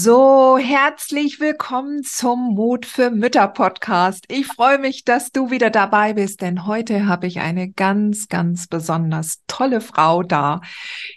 So, 0.00 0.58
herzlich 0.58 1.40
willkommen 1.40 2.04
zum 2.04 2.54
Mut 2.54 2.86
für 2.86 3.10
Mütter 3.10 3.48
Podcast. 3.48 4.26
Ich 4.28 4.46
freue 4.46 4.78
mich, 4.78 5.04
dass 5.04 5.32
du 5.32 5.50
wieder 5.50 5.70
dabei 5.70 6.12
bist, 6.12 6.40
denn 6.40 6.68
heute 6.68 7.08
habe 7.08 7.26
ich 7.26 7.40
eine 7.40 7.72
ganz, 7.72 8.28
ganz 8.28 8.68
besonders 8.68 9.42
tolle 9.48 9.80
Frau 9.80 10.22
da 10.22 10.60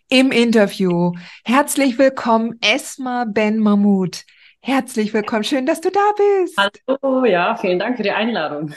im 0.09 0.31
Interview. 0.31 1.11
Herzlich 1.45 1.99
willkommen, 1.99 2.57
Esma 2.59 3.25
Ben 3.29 3.59
Mahmoud. 3.59 4.23
Herzlich 4.63 5.13
willkommen. 5.13 5.43
Schön, 5.43 5.67
dass 5.67 5.81
du 5.81 5.91
da 5.91 6.13
bist. 6.17 6.57
Hallo, 6.57 7.25
ja, 7.25 7.55
vielen 7.57 7.77
Dank 7.77 7.97
für 7.97 8.03
die 8.03 8.09
Einladung. 8.09 8.73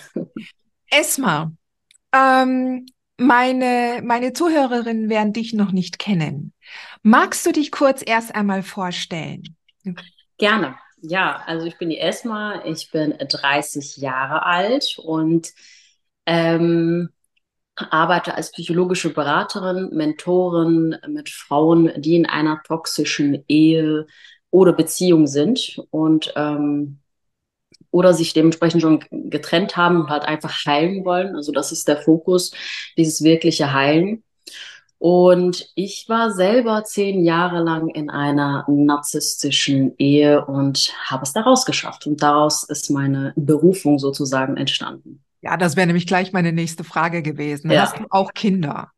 Esma, 0.91 1.51
ähm, 2.15 2.85
meine, 3.17 4.03
meine 4.05 4.35
Zuhörerinnen 4.35 5.09
werden 5.09 5.33
dich 5.33 5.55
noch 5.55 5.73
nicht 5.73 5.99
kennen. 5.99 6.53
Magst 7.03 7.47
du 7.47 7.53
dich 7.53 7.73
kurz 7.73 8.03
erst 8.05 8.35
einmal 8.35 8.63
vorstellen? 8.63 9.57
Gerne. 10.39 10.77
Ja, 11.01 11.43
also 11.47 11.67
ich 11.67 11.77
bin 11.79 11.91
die 11.91 11.99
Esma, 11.99 12.65
ich 12.65 12.91
bin 12.91 13.15
30 13.19 13.99
Jahre 13.99 14.45
alt 14.47 14.99
und 14.99 15.53
ähm, 16.27 17.11
arbeite 17.77 18.35
als 18.35 18.53
psychologische 18.53 19.13
Beraterin, 19.15 19.91
Mentorin 19.93 20.97
mit 21.09 21.31
Frauen, 21.31 21.93
die 22.01 22.17
in 22.17 22.27
einer 22.27 22.63
toxischen 22.65 23.45
Ehe 23.49 24.07
oder 24.51 24.73
Beziehung 24.73 25.27
sind 25.27 25.81
und 25.91 26.33
ähm, 26.37 27.01
oder 27.93 28.15
sich 28.15 28.35
dementsprechend 28.35 28.83
schon 28.83 29.05
getrennt 29.31 29.77
haben 29.77 30.01
und 30.03 30.11
halt 30.11 30.25
einfach 30.25 30.67
heilen 30.67 31.05
wollen. 31.07 31.37
Also 31.37 31.53
das 31.53 31.73
ist 31.73 31.89
der 31.89 31.99
Fokus, 31.99 32.53
dieses 32.99 33.23
wirkliche 33.25 33.73
Heilen. 33.73 34.24
Und 35.05 35.71
ich 35.75 36.07
war 36.09 36.31
selber 36.31 36.83
zehn 36.85 37.27
Jahre 37.27 37.63
lang 37.63 37.91
in 37.91 38.09
einer 38.09 38.65
narzisstischen 38.67 39.95
Ehe 39.99 40.47
und 40.47 40.95
habe 41.05 41.25
es 41.25 41.35
daraus 41.35 41.67
geschafft. 41.67 42.07
Und 42.07 42.23
daraus 42.23 42.63
ist 42.63 42.89
meine 42.89 43.35
Berufung 43.37 43.99
sozusagen 43.99 44.57
entstanden. 44.57 45.23
Ja, 45.43 45.59
das 45.59 45.77
wäre 45.77 45.87
nämlich 45.87 46.07
gleich 46.07 46.33
meine 46.33 46.53
nächste 46.53 46.85
Frage 46.85 47.21
gewesen. 47.21 47.71
Ja. 47.71 47.83
Hast 47.83 47.99
du 47.99 48.07
auch 48.09 48.33
Kinder? 48.33 48.93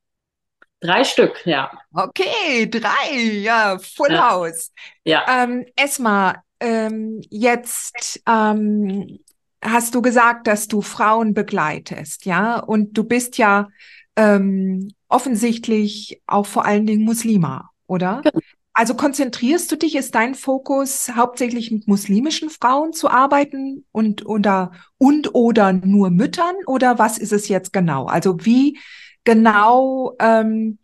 Drei 0.78 1.02
Stück, 1.02 1.44
ja. 1.44 1.72
Okay, 1.92 2.70
drei, 2.70 3.16
ja, 3.40 3.76
Full 3.80 4.12
ja. 4.12 4.30
House. 4.30 4.70
Ja. 5.02 5.24
Ähm, 5.28 5.66
Esma, 5.74 6.36
ähm, 6.60 7.20
jetzt 7.30 8.22
ähm, 8.28 9.18
hast 9.60 9.92
du 9.92 10.02
gesagt, 10.02 10.46
dass 10.46 10.68
du 10.68 10.82
Frauen 10.82 11.34
begleitest, 11.34 12.26
ja, 12.26 12.60
und 12.60 12.96
du 12.96 13.02
bist 13.02 13.38
ja 13.38 13.66
ähm, 14.14 14.92
offensichtlich 15.08 16.22
auch 16.26 16.46
vor 16.46 16.64
allen 16.64 16.86
Dingen 16.86 17.04
Muslima, 17.04 17.70
oder? 17.86 18.22
Genau. 18.24 18.40
Also 18.78 18.94
konzentrierst 18.94 19.72
du 19.72 19.76
dich, 19.76 19.96
ist 19.96 20.14
dein 20.14 20.34
Fokus 20.34 21.10
hauptsächlich 21.16 21.70
mit 21.70 21.88
muslimischen 21.88 22.50
Frauen 22.50 22.92
zu 22.92 23.08
arbeiten 23.08 23.86
und 23.90 24.26
oder 24.26 24.72
und 24.98 25.34
oder 25.34 25.72
nur 25.72 26.10
Müttern 26.10 26.54
oder 26.66 26.98
was 26.98 27.16
ist 27.16 27.32
es 27.32 27.48
jetzt 27.48 27.72
genau? 27.72 28.04
Also 28.04 28.44
wie 28.44 28.78
genau 29.24 30.14
ähm, 30.20 30.78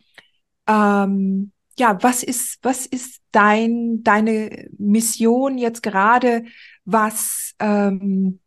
ähm, 0.66 1.52
ja, 1.78 2.02
was 2.02 2.22
ist 2.22 2.60
was 2.62 2.86
ist 2.86 3.20
dein 3.30 4.02
deine 4.02 4.70
Mission 4.78 5.58
jetzt 5.58 5.82
gerade, 5.82 6.44
was 6.86 7.54
ähm, 7.58 8.40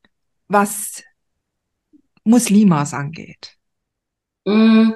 was 0.47 1.03
Muslimas 2.23 2.95
angeht? 2.95 3.57
Mm, 4.45 4.93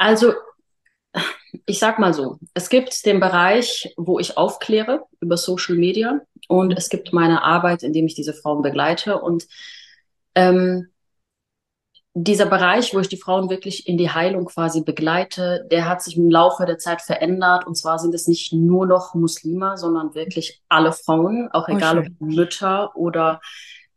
also, 0.00 0.32
ich 1.66 1.78
sag 1.78 1.98
mal 1.98 2.14
so, 2.14 2.38
es 2.54 2.70
gibt 2.70 3.04
den 3.04 3.20
Bereich, 3.20 3.92
wo 3.98 4.18
ich 4.18 4.38
aufkläre 4.38 5.04
über 5.20 5.36
Social 5.36 5.76
Media 5.76 6.20
und 6.48 6.72
es 6.72 6.88
gibt 6.88 7.12
meine 7.12 7.42
Arbeit, 7.44 7.82
in 7.82 7.92
dem 7.92 8.06
ich 8.06 8.14
diese 8.14 8.32
Frauen 8.32 8.62
begleite. 8.62 9.20
Und 9.20 9.46
ähm, 10.34 10.88
dieser 12.14 12.46
Bereich, 12.46 12.94
wo 12.94 13.00
ich 13.00 13.08
die 13.08 13.18
Frauen 13.18 13.50
wirklich 13.50 13.86
in 13.86 13.98
die 13.98 14.08
Heilung 14.08 14.46
quasi 14.46 14.82
begleite, 14.82 15.66
der 15.70 15.86
hat 15.86 16.02
sich 16.02 16.16
im 16.16 16.30
Laufe 16.30 16.64
der 16.64 16.78
Zeit 16.78 17.02
verändert. 17.02 17.66
Und 17.66 17.76
zwar 17.76 17.98
sind 17.98 18.14
es 18.14 18.26
nicht 18.26 18.54
nur 18.54 18.86
noch 18.86 19.14
Muslime, 19.14 19.76
sondern 19.76 20.14
wirklich 20.14 20.62
alle 20.70 20.92
Frauen, 20.92 21.50
auch 21.52 21.68
oh, 21.68 21.76
egal 21.76 21.98
oh, 21.98 22.00
ob 22.00 22.26
Mütter 22.26 22.96
oder 22.96 23.42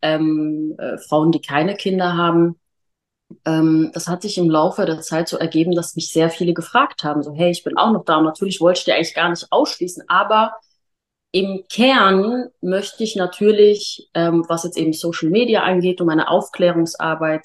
ähm, 0.01 0.75
äh, 0.79 0.97
Frauen, 0.97 1.31
die 1.31 1.41
keine 1.41 1.75
Kinder 1.75 2.17
haben 2.17 2.59
ähm, 3.45 3.91
das 3.93 4.07
hat 4.07 4.21
sich 4.21 4.37
im 4.37 4.49
Laufe 4.49 4.85
der 4.85 5.01
Zeit 5.01 5.27
so 5.27 5.37
ergeben, 5.37 5.75
dass 5.75 5.95
mich 5.95 6.11
sehr 6.11 6.29
viele 6.29 6.53
gefragt 6.53 7.03
haben, 7.03 7.23
so, 7.23 7.33
hey, 7.33 7.51
ich 7.51 7.63
bin 7.63 7.77
auch 7.77 7.91
noch 7.91 8.05
da. 8.05 8.17
Und 8.17 8.25
natürlich 8.25 8.61
wollte 8.61 8.79
ich 8.79 8.85
dir 8.85 8.95
eigentlich 8.95 9.15
gar 9.15 9.29
nicht 9.29 9.47
ausschließen, 9.51 10.03
aber 10.07 10.53
im 11.31 11.63
Kern 11.69 12.49
möchte 12.61 13.03
ich 13.03 13.15
natürlich, 13.15 14.09
ähm, 14.13 14.45
was 14.47 14.63
jetzt 14.63 14.77
eben 14.77 14.93
Social 14.93 15.29
Media 15.29 15.63
angeht 15.63 15.99
und 15.99 16.07
meine 16.07 16.29
Aufklärungsarbeit, 16.29 17.41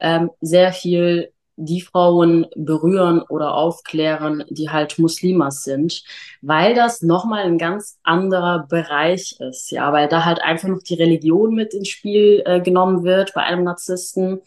ähm, 0.00 0.30
sehr 0.40 0.72
viel 0.72 1.32
die 1.56 1.80
Frauen 1.80 2.46
berühren 2.54 3.22
oder 3.22 3.54
aufklären, 3.54 4.44
die 4.50 4.70
halt 4.70 4.98
Muslimas 4.98 5.64
sind, 5.64 6.04
weil 6.42 6.74
das 6.74 7.02
nochmal 7.02 7.44
ein 7.44 7.58
ganz 7.58 7.98
anderer 8.02 8.66
Bereich 8.68 9.36
ist, 9.40 9.70
ja, 9.70 9.92
weil 9.92 10.08
da 10.08 10.24
halt 10.24 10.42
einfach 10.42 10.68
noch 10.68 10.82
die 10.82 10.94
Religion 10.94 11.54
mit 11.54 11.72
ins 11.74 11.88
Spiel 11.88 12.42
äh, 12.44 12.60
genommen 12.60 13.04
wird 13.04 13.32
bei 13.34 13.42
einem 13.42 13.64
Narzissten 13.64 14.42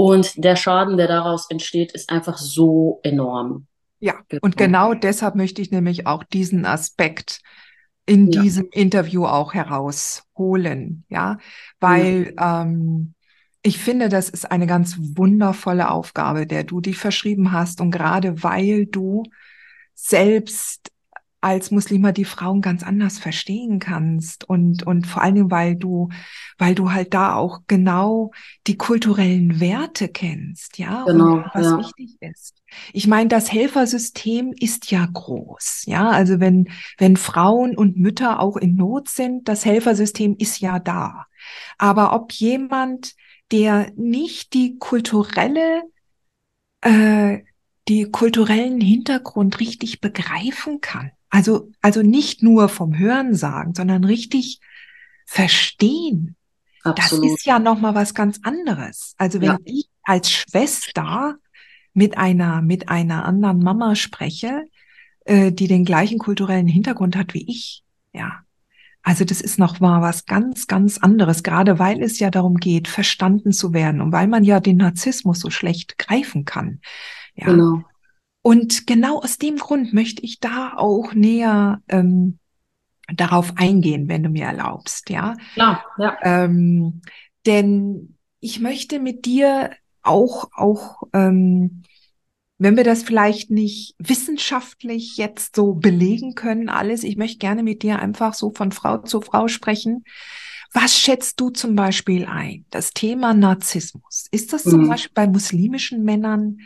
und 0.00 0.42
der 0.42 0.56
Schaden, 0.56 0.96
der 0.96 1.08
daraus 1.08 1.50
entsteht, 1.50 1.92
ist 1.92 2.08
einfach 2.08 2.38
so 2.38 3.00
enorm. 3.02 3.66
Ja, 3.98 4.14
genau. 4.30 4.40
und 4.42 4.56
genau 4.56 4.94
deshalb 4.94 5.34
möchte 5.34 5.60
ich 5.60 5.72
nämlich 5.72 6.06
auch 6.06 6.24
diesen 6.24 6.64
Aspekt 6.64 7.42
in 8.06 8.32
ja. 8.32 8.40
diesem 8.40 8.70
Interview 8.72 9.26
auch 9.26 9.52
herausholen, 9.52 11.04
ja, 11.10 11.36
weil 11.80 12.32
ja. 12.34 12.62
Ähm, 12.62 13.12
ich 13.62 13.76
finde, 13.76 14.08
das 14.08 14.30
ist 14.30 14.50
eine 14.50 14.66
ganz 14.66 14.96
wundervolle 14.98 15.90
Aufgabe, 15.90 16.46
der 16.46 16.64
du 16.64 16.80
dich 16.80 16.96
verschrieben 16.96 17.52
hast 17.52 17.82
und 17.82 17.90
gerade 17.90 18.42
weil 18.42 18.86
du 18.86 19.24
selbst 19.94 20.90
als 21.40 21.70
Muslima 21.70 22.12
die 22.12 22.24
Frauen 22.24 22.60
ganz 22.60 22.82
anders 22.82 23.18
verstehen 23.18 23.78
kannst. 23.78 24.48
Und 24.48 24.86
und 24.86 25.06
vor 25.06 25.22
allen 25.22 25.34
Dingen 25.34 25.50
weil 25.50 25.76
du 25.76 26.10
weil 26.58 26.74
du 26.74 26.92
halt 26.92 27.14
da 27.14 27.34
auch 27.34 27.60
genau 27.66 28.30
die 28.66 28.76
kulturellen 28.76 29.60
Werte 29.60 30.08
kennst 30.08 30.78
ja 30.78 31.04
genau, 31.04 31.34
und 31.34 31.44
was 31.54 31.66
ja. 31.66 31.78
wichtig 31.78 32.16
ist. 32.20 32.56
Ich 32.92 33.06
meine 33.06 33.28
das 33.28 33.52
Helfersystem 33.52 34.52
ist 34.52 34.90
ja 34.90 35.06
groß 35.12 35.84
ja. 35.86 36.10
Also 36.10 36.40
wenn 36.40 36.68
wenn 36.98 37.16
Frauen 37.16 37.76
und 37.76 37.96
Mütter 37.96 38.40
auch 38.40 38.56
in 38.56 38.76
Not 38.76 39.08
sind 39.08 39.48
das 39.48 39.64
Helfersystem 39.64 40.36
ist 40.38 40.60
ja 40.60 40.78
da. 40.78 41.26
Aber 41.78 42.12
ob 42.12 42.32
jemand 42.32 43.14
der 43.50 43.90
nicht 43.96 44.52
die 44.52 44.76
kulturelle 44.78 45.82
äh, 46.82 47.38
die 47.88 48.04
kulturellen 48.10 48.80
Hintergrund 48.80 49.58
richtig 49.58 50.00
begreifen 50.00 50.80
kann 50.80 51.10
also, 51.30 51.70
also 51.80 52.02
nicht 52.02 52.42
nur 52.42 52.68
vom 52.68 52.98
Hören 52.98 53.34
sagen, 53.34 53.74
sondern 53.74 54.04
richtig 54.04 54.60
verstehen. 55.26 56.36
Absolut. 56.82 57.24
Das 57.24 57.32
ist 57.32 57.46
ja 57.46 57.58
nochmal 57.58 57.94
was 57.94 58.14
ganz 58.14 58.40
anderes. 58.42 59.14
Also 59.16 59.40
wenn 59.40 59.48
ja. 59.48 59.58
ich 59.64 59.88
als 60.02 60.30
Schwester 60.30 61.36
mit 61.94 62.18
einer, 62.18 62.62
mit 62.62 62.88
einer 62.88 63.24
anderen 63.24 63.60
Mama 63.60 63.94
spreche, 63.94 64.64
äh, 65.24 65.52
die 65.52 65.68
den 65.68 65.84
gleichen 65.84 66.18
kulturellen 66.18 66.68
Hintergrund 66.68 67.16
hat 67.16 67.34
wie 67.34 67.48
ich, 67.48 67.84
ja. 68.12 68.40
Also 69.02 69.24
das 69.24 69.40
ist 69.40 69.58
noch 69.58 69.80
mal 69.80 70.02
was 70.02 70.26
ganz, 70.26 70.66
ganz 70.66 70.98
anderes, 70.98 71.42
gerade 71.42 71.78
weil 71.78 72.02
es 72.02 72.18
ja 72.18 72.30
darum 72.30 72.56
geht, 72.56 72.86
verstanden 72.86 73.50
zu 73.50 73.72
werden 73.72 74.02
und 74.02 74.12
weil 74.12 74.26
man 74.26 74.44
ja 74.44 74.60
den 74.60 74.76
Narzissmus 74.76 75.40
so 75.40 75.48
schlecht 75.48 75.96
greifen 75.96 76.44
kann. 76.44 76.80
Ja. 77.34 77.46
Genau. 77.46 77.82
Und 78.42 78.86
genau 78.86 79.20
aus 79.20 79.38
dem 79.38 79.56
Grund 79.56 79.92
möchte 79.92 80.22
ich 80.22 80.40
da 80.40 80.74
auch 80.76 81.12
näher 81.12 81.82
ähm, 81.88 82.38
darauf 83.14 83.52
eingehen, 83.56 84.08
wenn 84.08 84.22
du 84.22 84.30
mir 84.30 84.46
erlaubst, 84.46 85.10
ja? 85.10 85.36
Klar, 85.54 85.84
ja. 85.98 86.16
Ähm, 86.22 87.02
denn 87.46 88.16
ich 88.40 88.60
möchte 88.60 88.98
mit 88.98 89.26
dir 89.26 89.70
auch, 90.02 90.50
auch, 90.54 91.02
ähm, 91.12 91.82
wenn 92.58 92.76
wir 92.76 92.84
das 92.84 93.02
vielleicht 93.02 93.50
nicht 93.50 93.94
wissenschaftlich 93.98 95.16
jetzt 95.16 95.56
so 95.56 95.74
belegen 95.74 96.34
können, 96.34 96.68
alles, 96.68 97.04
ich 97.04 97.16
möchte 97.16 97.38
gerne 97.38 97.62
mit 97.62 97.82
dir 97.82 97.98
einfach 97.98 98.34
so 98.34 98.52
von 98.54 98.72
Frau 98.72 98.98
zu 98.98 99.20
Frau 99.20 99.48
sprechen. 99.48 100.04
Was 100.72 100.98
schätzt 100.98 101.40
du 101.40 101.50
zum 101.50 101.74
Beispiel 101.74 102.26
ein? 102.26 102.64
Das 102.70 102.92
Thema 102.92 103.34
Narzissmus. 103.34 104.26
Ist 104.30 104.52
das 104.52 104.62
zum 104.62 104.84
mhm. 104.84 104.88
Beispiel 104.88 105.12
bei 105.14 105.26
muslimischen 105.26 106.04
Männern, 106.04 106.58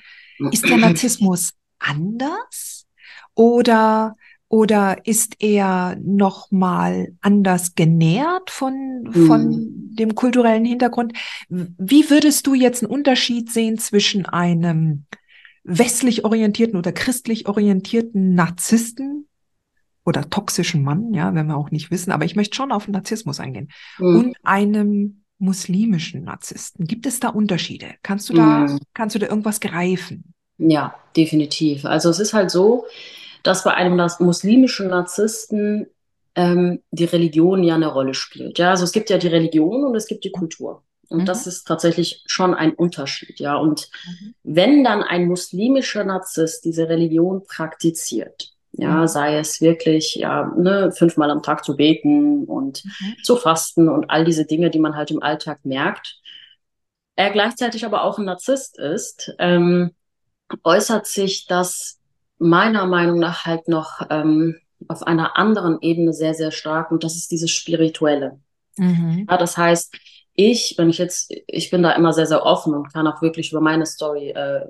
ist 0.50 0.68
der 0.68 0.76
Narzissmus 0.76 1.52
anders? 1.78 2.86
Oder 3.34 4.16
oder 4.48 5.04
ist 5.04 5.42
er 5.42 5.96
noch 6.00 6.52
mal 6.52 7.08
anders 7.20 7.74
genährt 7.74 8.50
von, 8.50 9.08
von 9.26 9.48
mm. 9.48 9.96
dem 9.96 10.14
kulturellen 10.14 10.64
Hintergrund? 10.64 11.12
Wie 11.48 12.08
würdest 12.08 12.46
du 12.46 12.54
jetzt 12.54 12.84
einen 12.84 12.92
Unterschied 12.92 13.50
sehen 13.50 13.78
zwischen 13.78 14.26
einem 14.26 15.06
westlich 15.64 16.24
orientierten 16.24 16.78
oder 16.78 16.92
christlich 16.92 17.48
orientierten 17.48 18.34
Narzissten 18.34 19.26
oder 20.04 20.28
toxischen 20.28 20.82
Mann, 20.82 21.14
ja, 21.14 21.34
wenn 21.34 21.46
wir 21.46 21.56
auch 21.56 21.70
nicht 21.70 21.90
wissen, 21.90 22.12
aber 22.12 22.26
ich 22.26 22.36
möchte 22.36 22.54
schon 22.54 22.70
auf 22.70 22.84
den 22.84 22.92
Narzissmus 22.92 23.40
eingehen, 23.40 23.70
mm. 23.98 24.16
und 24.16 24.36
einem 24.42 25.24
muslimischen 25.38 26.24
Narzissten. 26.24 26.86
Gibt 26.86 27.06
es 27.06 27.18
da 27.18 27.30
Unterschiede? 27.30 27.94
Kannst 28.02 28.28
du 28.28 28.34
da, 28.34 28.66
mm. 28.66 28.78
kannst 28.92 29.14
du 29.14 29.18
da 29.18 29.26
irgendwas 29.26 29.60
greifen? 29.60 30.33
Ja, 30.58 30.94
definitiv. 31.16 31.84
Also 31.84 32.10
es 32.10 32.20
ist 32.20 32.34
halt 32.34 32.50
so, 32.50 32.86
dass 33.42 33.64
bei 33.64 33.74
einem 33.74 34.00
muslimischen 34.20 34.88
Narzissten 34.88 35.86
ähm, 36.34 36.82
die 36.90 37.04
Religion 37.04 37.62
ja 37.62 37.74
eine 37.74 37.88
Rolle 37.88 38.14
spielt. 38.14 38.58
Ja, 38.58 38.70
also 38.70 38.84
es 38.84 38.92
gibt 38.92 39.10
ja 39.10 39.18
die 39.18 39.28
Religion 39.28 39.84
und 39.84 39.94
es 39.94 40.06
gibt 40.06 40.24
die 40.24 40.32
Kultur. 40.32 40.82
Und 41.08 41.22
mhm. 41.22 41.26
das 41.26 41.46
ist 41.46 41.64
tatsächlich 41.66 42.22
schon 42.26 42.54
ein 42.54 42.72
Unterschied, 42.72 43.38
ja. 43.38 43.56
Und 43.56 43.90
mhm. 44.06 44.34
wenn 44.42 44.84
dann 44.84 45.02
ein 45.02 45.26
muslimischer 45.26 46.04
Narzisst 46.04 46.64
diese 46.64 46.88
Religion 46.88 47.44
praktiziert, 47.44 48.52
ja, 48.72 49.02
mhm. 49.02 49.06
sei 49.06 49.38
es 49.38 49.60
wirklich, 49.60 50.16
ja, 50.16 50.52
ne, 50.56 50.90
fünfmal 50.92 51.30
am 51.30 51.42
Tag 51.42 51.64
zu 51.64 51.76
beten 51.76 52.44
und 52.44 52.84
mhm. 52.84 53.22
zu 53.22 53.36
fasten 53.36 53.88
und 53.88 54.10
all 54.10 54.24
diese 54.24 54.46
Dinge, 54.46 54.70
die 54.70 54.80
man 54.80 54.96
halt 54.96 55.10
im 55.10 55.22
Alltag 55.22 55.64
merkt, 55.64 56.18
er 57.16 57.30
gleichzeitig 57.30 57.84
aber 57.84 58.02
auch 58.02 58.18
ein 58.18 58.24
Narzisst 58.24 58.78
ist, 58.78 59.32
ähm, 59.38 59.92
äußert 60.62 61.06
sich 61.06 61.46
das 61.46 62.00
meiner 62.38 62.86
Meinung 62.86 63.18
nach 63.18 63.44
halt 63.44 63.68
noch 63.68 64.02
ähm, 64.10 64.56
auf 64.88 65.02
einer 65.02 65.36
anderen 65.36 65.78
Ebene 65.80 66.12
sehr, 66.12 66.34
sehr 66.34 66.50
stark 66.50 66.90
und 66.90 67.04
das 67.04 67.16
ist 67.16 67.30
dieses 67.30 67.50
Spirituelle. 67.50 68.40
Mhm. 68.76 69.26
Ja, 69.28 69.36
das 69.36 69.56
heißt, 69.56 69.94
ich, 70.36 70.74
wenn 70.78 70.90
ich 70.90 70.98
jetzt, 70.98 71.32
ich 71.46 71.70
bin 71.70 71.82
da 71.82 71.92
immer 71.92 72.12
sehr, 72.12 72.26
sehr 72.26 72.44
offen 72.44 72.74
und 72.74 72.92
kann 72.92 73.06
auch 73.06 73.22
wirklich 73.22 73.52
über 73.52 73.60
meine 73.60 73.86
Story 73.86 74.30
äh, 74.30 74.62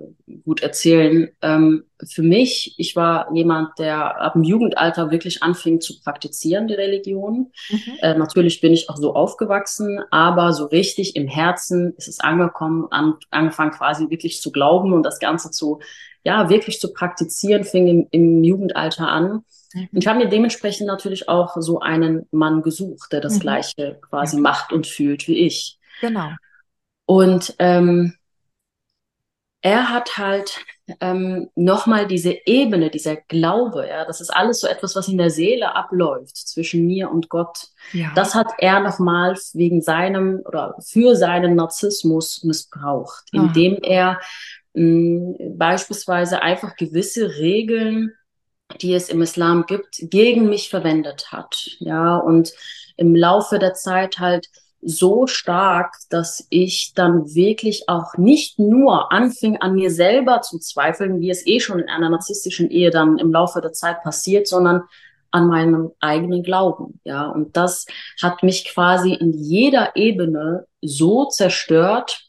gut 0.44 0.62
erzählen. 0.62 1.30
Ähm, 1.40 1.84
für 2.06 2.22
mich, 2.22 2.74
ich 2.76 2.96
war 2.96 3.32
jemand, 3.34 3.78
der 3.78 4.20
ab 4.20 4.34
dem 4.34 4.42
Jugendalter 4.42 5.10
wirklich 5.10 5.42
anfing 5.42 5.80
zu 5.80 6.00
praktizieren, 6.00 6.68
die 6.68 6.74
Religion. 6.74 7.50
Mhm. 7.70 7.92
Äh, 8.02 8.14
natürlich 8.14 8.60
bin 8.60 8.74
ich 8.74 8.90
auch 8.90 8.96
so 8.96 9.14
aufgewachsen, 9.14 10.00
aber 10.10 10.52
so 10.52 10.66
richtig 10.66 11.16
im 11.16 11.28
Herzen 11.28 11.94
ist 11.96 12.08
es 12.08 12.20
angekommen, 12.20 12.86
an, 12.90 13.14
angefangen 13.30 13.70
quasi 13.70 14.10
wirklich 14.10 14.42
zu 14.42 14.52
glauben 14.52 14.92
und 14.92 15.02
das 15.02 15.18
Ganze 15.18 15.50
zu 15.50 15.80
ja, 16.24 16.48
wirklich 16.48 16.80
zu 16.80 16.92
praktizieren, 16.92 17.64
fing 17.64 17.86
im, 17.86 18.06
im 18.10 18.44
Jugendalter 18.44 19.08
an. 19.08 19.44
Und 19.74 19.98
ich 19.98 20.06
habe 20.06 20.18
mir 20.18 20.28
dementsprechend 20.28 20.86
natürlich 20.86 21.28
auch 21.28 21.56
so 21.58 21.80
einen 21.80 22.26
Mann 22.30 22.62
gesucht, 22.62 23.12
der 23.12 23.20
das 23.20 23.34
mhm. 23.34 23.40
Gleiche 23.40 23.98
quasi 24.08 24.36
ja. 24.36 24.42
macht 24.42 24.72
und 24.72 24.86
fühlt 24.86 25.26
wie 25.28 25.46
ich. 25.46 25.78
Genau. 26.00 26.30
Und 27.06 27.54
ähm, 27.58 28.14
er 29.60 29.88
hat 29.88 30.18
halt 30.18 30.58
ähm, 31.00 31.48
nochmal 31.54 32.06
diese 32.06 32.36
Ebene, 32.44 32.90
dieser 32.90 33.16
Glaube, 33.16 33.88
ja, 33.88 34.04
das 34.04 34.20
ist 34.20 34.30
alles 34.30 34.60
so 34.60 34.66
etwas, 34.66 34.94
was 34.94 35.08
in 35.08 35.16
der 35.16 35.30
Seele 35.30 35.74
abläuft 35.74 36.36
zwischen 36.36 36.86
mir 36.86 37.10
und 37.10 37.30
Gott. 37.30 37.68
Ja. 37.92 38.12
Das 38.14 38.34
hat 38.34 38.52
er 38.58 38.80
nochmal 38.80 39.36
wegen 39.54 39.80
seinem 39.80 40.42
oder 40.44 40.76
für 40.80 41.16
seinen 41.16 41.56
Narzissmus 41.56 42.44
missbraucht, 42.44 43.24
indem 43.32 43.74
Aha. 43.74 43.80
er 43.82 44.20
beispielsweise 44.74 46.42
einfach 46.42 46.76
gewisse 46.76 47.38
Regeln, 47.38 48.12
die 48.80 48.94
es 48.94 49.08
im 49.08 49.22
Islam 49.22 49.66
gibt, 49.66 49.96
gegen 50.00 50.48
mich 50.48 50.68
verwendet 50.68 51.32
hat. 51.32 51.76
Ja, 51.78 52.16
und 52.16 52.52
im 52.96 53.14
Laufe 53.14 53.58
der 53.58 53.74
Zeit 53.74 54.18
halt 54.18 54.48
so 54.80 55.26
stark, 55.26 55.96
dass 56.10 56.46
ich 56.50 56.92
dann 56.94 57.34
wirklich 57.34 57.88
auch 57.88 58.16
nicht 58.18 58.58
nur 58.58 59.12
anfing, 59.12 59.56
an 59.56 59.74
mir 59.74 59.90
selber 59.90 60.42
zu 60.42 60.58
zweifeln, 60.58 61.20
wie 61.20 61.30
es 61.30 61.46
eh 61.46 61.58
schon 61.60 61.78
in 61.78 61.88
einer 61.88 62.10
narzisstischen 62.10 62.70
Ehe 62.70 62.90
dann 62.90 63.18
im 63.18 63.32
Laufe 63.32 63.60
der 63.60 63.72
Zeit 63.72 64.02
passiert, 64.02 64.46
sondern 64.46 64.82
an 65.30 65.48
meinem 65.48 65.90
eigenen 66.00 66.42
Glauben. 66.42 67.00
Ja, 67.04 67.28
und 67.28 67.56
das 67.56 67.86
hat 68.22 68.42
mich 68.42 68.66
quasi 68.66 69.14
in 69.14 69.32
jeder 69.32 69.96
Ebene 69.96 70.66
so 70.82 71.26
zerstört, 71.26 72.24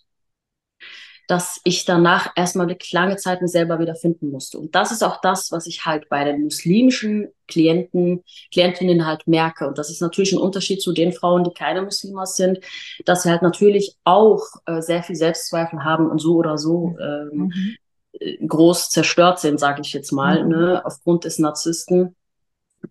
dass 1.27 1.59
ich 1.63 1.85
danach 1.85 2.31
erstmal 2.35 2.67
eine 2.67 2.77
lange 2.91 3.17
Zeit 3.17 3.41
mich 3.41 3.51
selber 3.51 3.79
wieder 3.79 3.95
finden 3.95 4.29
musste. 4.29 4.59
Und 4.59 4.75
das 4.75 4.91
ist 4.91 5.03
auch 5.03 5.21
das, 5.21 5.51
was 5.51 5.65
ich 5.67 5.85
halt 5.85 6.09
bei 6.09 6.23
den 6.23 6.43
muslimischen 6.43 7.29
Klienten, 7.47 8.23
Klientinnen 8.51 9.05
halt 9.05 9.27
merke. 9.27 9.67
Und 9.67 9.77
das 9.77 9.89
ist 9.89 10.01
natürlich 10.01 10.33
ein 10.33 10.39
Unterschied 10.39 10.81
zu 10.81 10.93
den 10.93 11.13
Frauen, 11.13 11.43
die 11.43 11.53
keine 11.53 11.81
Muslimas 11.81 12.35
sind, 12.35 12.59
dass 13.05 13.23
sie 13.23 13.29
halt 13.29 13.41
natürlich 13.41 13.95
auch 14.03 14.41
äh, 14.65 14.81
sehr 14.81 15.03
viel 15.03 15.15
Selbstzweifel 15.15 15.83
haben 15.83 16.09
und 16.09 16.19
so 16.19 16.35
oder 16.35 16.57
so 16.57 16.95
ähm, 16.99 17.51
mhm. 17.53 17.75
Äh, 18.19 18.37
groß 18.45 18.89
zerstört 18.89 19.39
sind, 19.39 19.59
sage 19.59 19.81
ich 19.81 19.93
jetzt 19.93 20.11
mal, 20.11 20.43
mhm. 20.43 20.49
ne, 20.49 20.85
aufgrund 20.85 21.25
des 21.25 21.39
Narzissten. 21.39 22.15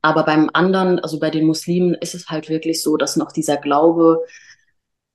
Aber 0.03 0.25
beim 0.25 0.51
anderen, 0.53 0.99
also 0.99 1.19
bei 1.19 1.31
den 1.31 1.47
Muslimen, 1.47 1.95
ist 1.95 2.15
es 2.15 2.29
halt 2.29 2.49
wirklich 2.49 2.83
so, 2.83 2.97
dass 2.97 3.17
noch 3.17 3.33
dieser 3.33 3.57
Glaube 3.57 4.23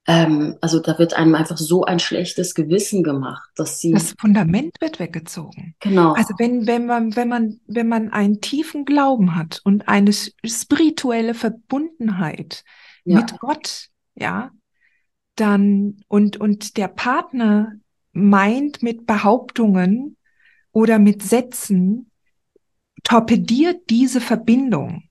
ähm, 0.10 0.58
also 0.60 0.80
da 0.80 0.98
wird 0.98 1.14
einem 1.14 1.36
einfach 1.36 1.60
so 1.60 1.84
ein 1.84 2.00
schlechtes 2.00 2.56
Gewissen 2.56 3.04
gemacht, 3.04 3.48
dass 3.56 3.80
sie. 3.80 3.92
Das 3.92 4.16
Fundament 4.20 4.74
wird 4.82 4.98
weggezogen. 4.98 5.76
Genau. 5.80 6.14
Also 6.14 6.34
wenn, 6.40 6.66
wenn 6.66 6.88
man, 6.88 7.16
wenn 7.16 7.28
man, 7.28 7.60
wenn 7.68 7.88
man 7.88 8.10
einen 8.10 8.42
tiefen 8.42 8.86
Glauben 8.86 9.36
hat 9.36 9.62
und 9.66 9.88
eine 9.88 10.12
spirituelle 10.12 11.36
Verbundenheit 11.36 12.64
ja. 13.06 13.20
mit 13.20 13.40
Gott, 13.40 13.90
ja, 14.16 14.50
dann 15.36 16.02
und, 16.08 16.38
und 16.38 16.78
der 16.78 16.88
Partner 16.88 17.74
meint 18.12 18.82
mit 18.82 19.06
Behauptungen 19.06 20.18
oder 20.72 20.98
mit 20.98 21.22
Sätzen, 21.22 22.10
torpediert 23.04 23.92
diese 23.92 24.22
Verbindung 24.22 25.04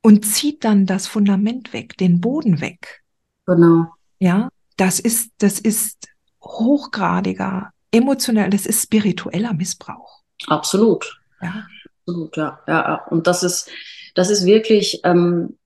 und 0.00 0.24
zieht 0.24 0.62
dann 0.62 0.86
das 0.86 1.08
Fundament 1.08 1.72
weg, 1.72 1.98
den 1.98 2.20
Boden 2.20 2.60
weg. 2.60 3.03
Genau. 3.46 3.86
Ja, 4.18 4.48
das 4.76 5.00
ist, 5.00 5.32
das 5.38 5.58
ist 5.58 6.08
hochgradiger, 6.42 7.70
emotionell, 7.90 8.50
das 8.50 8.66
ist 8.66 8.82
spiritueller 8.82 9.52
Missbrauch. 9.52 10.22
Absolut. 10.46 11.20
Ja. 11.42 11.66
Absolut, 12.06 12.36
ja. 12.36 12.60
ja. 12.66 12.94
Und 13.10 13.26
das 13.26 13.42
ist, 13.42 13.70
das 14.14 14.30
ist 14.30 14.44
wirklich, 14.44 15.00
ähm, 15.04 15.56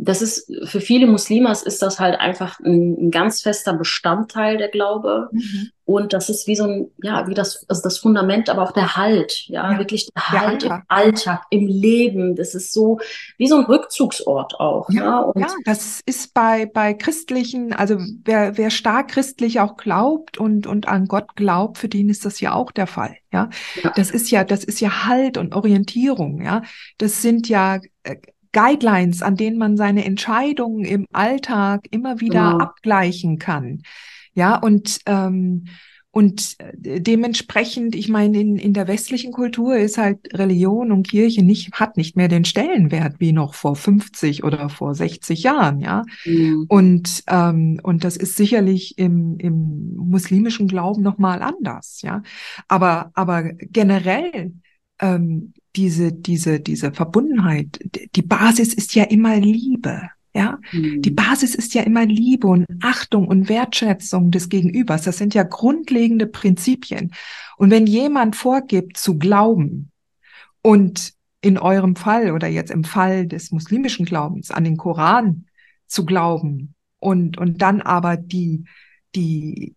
das 0.00 0.22
ist 0.22 0.50
für 0.64 0.80
viele 0.80 1.06
Muslimas 1.06 1.62
ist 1.62 1.82
das 1.82 1.98
halt 1.98 2.20
einfach 2.20 2.60
ein, 2.60 3.06
ein 3.06 3.10
ganz 3.10 3.42
fester 3.42 3.72
Bestandteil 3.72 4.56
der 4.56 4.68
Glaube. 4.68 5.28
Mhm. 5.32 5.70
Und 5.84 6.12
das 6.12 6.28
ist 6.28 6.46
wie 6.46 6.54
so 6.54 6.64
ein, 6.64 6.90
ja, 7.02 7.26
wie 7.28 7.34
das, 7.34 7.64
also 7.66 7.82
das 7.82 7.98
Fundament, 7.98 8.50
aber 8.50 8.62
auch 8.62 8.72
der 8.72 8.96
Halt, 8.96 9.46
ja, 9.46 9.72
ja. 9.72 9.78
wirklich 9.78 10.08
der 10.14 10.30
Halt 10.30 10.62
der 10.62 10.70
im 10.70 10.82
Alltag, 10.88 11.42
im 11.50 11.66
Leben. 11.66 12.36
Das 12.36 12.54
ist 12.54 12.72
so 12.72 13.00
wie 13.38 13.48
so 13.48 13.56
ein 13.56 13.64
Rückzugsort 13.64 14.60
auch. 14.60 14.88
Ja, 14.90 15.32
ja 15.34 15.46
das 15.64 16.00
ist 16.04 16.34
bei, 16.34 16.66
bei 16.66 16.94
christlichen, 16.94 17.72
also 17.72 17.96
wer, 18.24 18.56
wer 18.58 18.70
stark 18.70 19.08
christlich 19.08 19.60
auch 19.60 19.76
glaubt 19.76 20.38
und, 20.38 20.66
und 20.66 20.86
an 20.86 21.06
Gott 21.06 21.34
glaubt, 21.36 21.78
für 21.78 21.88
den 21.88 22.10
ist 22.10 22.24
das 22.24 22.38
ja 22.40 22.52
auch 22.52 22.70
der 22.70 22.86
Fall. 22.86 23.16
Ja, 23.32 23.48
ja. 23.82 23.92
das 23.96 24.10
ist 24.10 24.30
ja, 24.30 24.44
das 24.44 24.64
ist 24.64 24.80
ja 24.80 25.06
Halt 25.06 25.38
und 25.38 25.54
Orientierung. 25.54 26.42
Ja, 26.42 26.62
das 26.98 27.22
sind 27.22 27.48
ja 27.48 27.80
äh, 28.02 28.16
Guidelines, 28.52 29.22
an 29.22 29.36
denen 29.36 29.58
man 29.58 29.76
seine 29.76 30.04
Entscheidungen 30.04 30.84
im 30.84 31.06
Alltag 31.12 31.86
immer 31.90 32.20
wieder 32.20 32.52
genau. 32.52 32.58
abgleichen 32.58 33.38
kann. 33.38 33.82
Ja, 34.34 34.56
und 34.56 35.00
ähm, 35.06 35.64
und 36.10 36.56
äh, 36.58 37.00
dementsprechend, 37.00 37.94
ich 37.94 38.08
meine, 38.08 38.40
in, 38.40 38.56
in 38.56 38.72
der 38.72 38.88
westlichen 38.88 39.30
Kultur 39.30 39.76
ist 39.76 39.98
halt 39.98 40.18
Religion 40.32 40.90
und 40.90 41.08
Kirche 41.08 41.44
nicht, 41.44 41.72
hat 41.74 41.96
nicht 41.96 42.16
mehr 42.16 42.28
den 42.28 42.44
Stellenwert 42.44 43.20
wie 43.20 43.32
noch 43.32 43.54
vor 43.54 43.76
50 43.76 44.42
oder 44.42 44.68
vor 44.68 44.94
60 44.94 45.42
Jahren, 45.42 45.80
ja. 45.80 46.04
Mhm. 46.24 46.64
Und, 46.68 47.22
ähm, 47.28 47.78
und 47.82 48.04
das 48.04 48.16
ist 48.16 48.36
sicherlich 48.36 48.98
im, 48.98 49.36
im 49.38 49.94
muslimischen 49.96 50.66
Glauben 50.66 51.02
nochmal 51.02 51.42
anders, 51.42 52.00
ja. 52.02 52.22
Aber, 52.68 53.10
aber 53.14 53.52
generell 53.52 54.54
ähm, 55.00 55.52
diese, 55.76 56.12
diese, 56.12 56.60
diese 56.60 56.92
Verbundenheit, 56.92 57.78
die 58.14 58.22
Basis 58.22 58.74
ist 58.74 58.94
ja 58.94 59.04
immer 59.04 59.36
Liebe. 59.36 60.10
Ja, 60.34 60.58
mhm. 60.72 61.02
die 61.02 61.10
Basis 61.10 61.54
ist 61.54 61.74
ja 61.74 61.82
immer 61.82 62.04
Liebe 62.04 62.46
und 62.46 62.66
Achtung 62.82 63.26
und 63.26 63.48
Wertschätzung 63.48 64.30
des 64.30 64.48
Gegenübers. 64.48 65.02
Das 65.02 65.18
sind 65.18 65.34
ja 65.34 65.42
grundlegende 65.42 66.26
Prinzipien. 66.26 67.12
Und 67.56 67.70
wenn 67.70 67.86
jemand 67.86 68.36
vorgibt 68.36 68.98
zu 68.98 69.18
glauben 69.18 69.90
und 70.62 71.14
in 71.40 71.58
eurem 71.58 71.96
Fall 71.96 72.32
oder 72.32 72.46
jetzt 72.46 72.70
im 72.70 72.84
Fall 72.84 73.26
des 73.26 73.52
muslimischen 73.52 74.04
Glaubens 74.04 74.50
an 74.50 74.64
den 74.64 74.76
Koran 74.76 75.46
zu 75.86 76.04
glauben 76.04 76.74
und, 76.98 77.38
und 77.38 77.62
dann 77.62 77.80
aber 77.80 78.16
die, 78.16 78.64
die, 79.14 79.74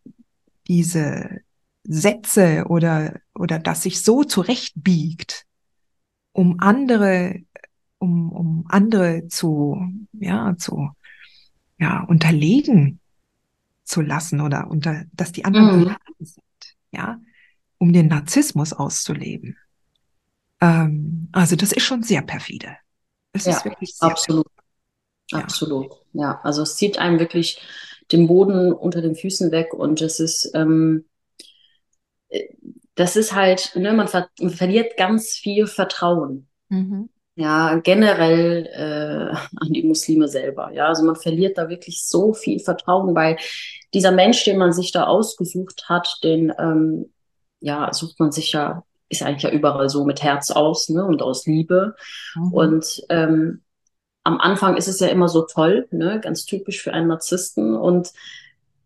diese 0.68 1.42
Sätze 1.84 2.66
oder, 2.68 3.20
oder 3.34 3.60
das 3.60 3.84
sich 3.84 4.02
so 4.02 4.24
zurechtbiegt, 4.24 5.46
um 6.32 6.60
andere, 6.60 7.42
um, 7.98 8.32
um 8.32 8.66
andere 8.70 9.28
zu, 9.28 9.82
ja, 10.14 10.56
zu, 10.58 10.90
ja, 11.80 12.04
unterlegen 12.04 13.00
zu 13.84 14.02
lassen 14.02 14.42
oder 14.42 14.70
unter, 14.70 15.06
dass 15.14 15.32
die 15.32 15.44
anderen 15.44 15.82
mhm. 15.82 15.96
sind, 16.20 16.76
ja, 16.92 17.20
um 17.78 17.92
den 17.92 18.08
Narzissmus 18.08 18.74
auszuleben. 18.74 19.58
Ähm, 20.62 21.30
also 21.32 21.56
das 21.56 21.72
ist 21.72 21.84
schon 21.84 22.04
sehr 22.04 22.22
perfide. 22.22 22.78
Es 23.34 23.46
ja, 23.46 23.54
ist 23.54 23.66
wirklich 23.66 23.96
sehr 23.96 24.10
absolut. 24.10 24.46
Perfide. 24.46 24.62
Ja. 25.32 25.40
Absolut. 25.40 25.92
Ja, 26.14 26.42
also 26.44 26.62
es 26.62 26.76
zieht 26.76 26.98
einem 26.98 27.20
wirklich 27.20 27.62
den 28.12 28.28
Boden 28.28 28.74
unter 28.74 29.02
den 29.02 29.16
Füßen 29.16 29.52
weg 29.52 29.74
und 29.74 30.02
es 30.02 30.20
ist, 30.20 30.52
ähm, 30.54 31.06
das 32.96 33.16
ist 33.16 33.34
halt, 33.34 33.72
ne, 33.76 33.94
man, 33.94 34.08
ver 34.08 34.30
man 34.40 34.52
verliert 34.52 34.98
ganz 34.98 35.32
viel 35.32 35.68
Vertrauen. 35.68 36.48
Mhm. 36.70 37.10
Ja, 37.36 37.76
generell 37.78 38.66
äh, 38.68 39.36
an 39.58 39.74
die 39.74 39.84
Muslime 39.84 40.28
selber. 40.28 40.72
Ja, 40.72 40.88
also 40.88 41.04
man 41.04 41.16
verliert 41.16 41.58
da 41.58 41.70
wirklich 41.70 42.06
so 42.06 42.34
viel 42.34 42.60
Vertrauen, 42.60 43.16
weil 43.16 43.38
dieser 43.94 44.12
Mensch, 44.12 44.44
den 44.44 44.58
man 44.58 44.74
sich 44.74 44.92
da 44.92 45.06
ausgesucht 45.06 45.86
hat, 45.90 46.20
den 46.24 46.54
ähm, 46.58 47.12
ja, 47.60 47.94
sucht 47.94 48.20
man 48.20 48.32
sich 48.32 48.52
ja, 48.52 48.84
ist 49.10 49.24
eigentlich 49.24 49.44
ja 49.44 49.52
überall 49.52 49.90
so 49.90 50.04
mit 50.04 50.24
Herz 50.24 50.52
aus, 50.52 50.90
ne, 50.90 51.06
und 51.06 51.22
aus 51.22 51.46
Liebe. 51.46 51.96
Mhm. 52.36 52.54
Und 52.54 53.02
ähm, 53.10 53.62
am 54.24 54.40
Anfang 54.40 54.78
ist 54.78 54.88
es 54.88 55.00
ja 55.00 55.08
immer 55.08 55.28
so 55.28 55.44
toll, 55.44 55.88
ne, 55.92 56.20
ganz 56.20 56.46
typisch 56.46 56.82
für 56.82 56.94
einen 56.94 57.08
Narzissten. 57.08 57.76
Und 57.76 58.12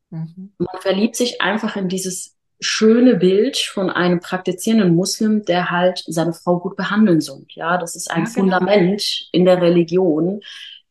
mhm. 0.09 0.53
man 0.57 0.81
verliebt 0.81 1.15
sich 1.15 1.41
einfach 1.41 1.75
in 1.75 1.89
dieses 1.89 2.34
schöne 2.59 3.15
Bild 3.15 3.57
von 3.57 3.89
einem 3.89 4.19
praktizierenden 4.19 4.95
Muslim, 4.95 5.43
der 5.43 5.71
halt 5.71 6.03
seine 6.07 6.33
Frau 6.33 6.59
gut 6.59 6.75
behandeln 6.75 7.21
soll. 7.21 7.45
Ja, 7.49 7.77
das 7.77 7.95
ist 7.95 8.09
ein 8.09 8.23
ja, 8.23 8.29
genau. 8.33 8.57
Fundament 8.57 9.27
in 9.31 9.45
der 9.45 9.61
Religion, 9.61 10.41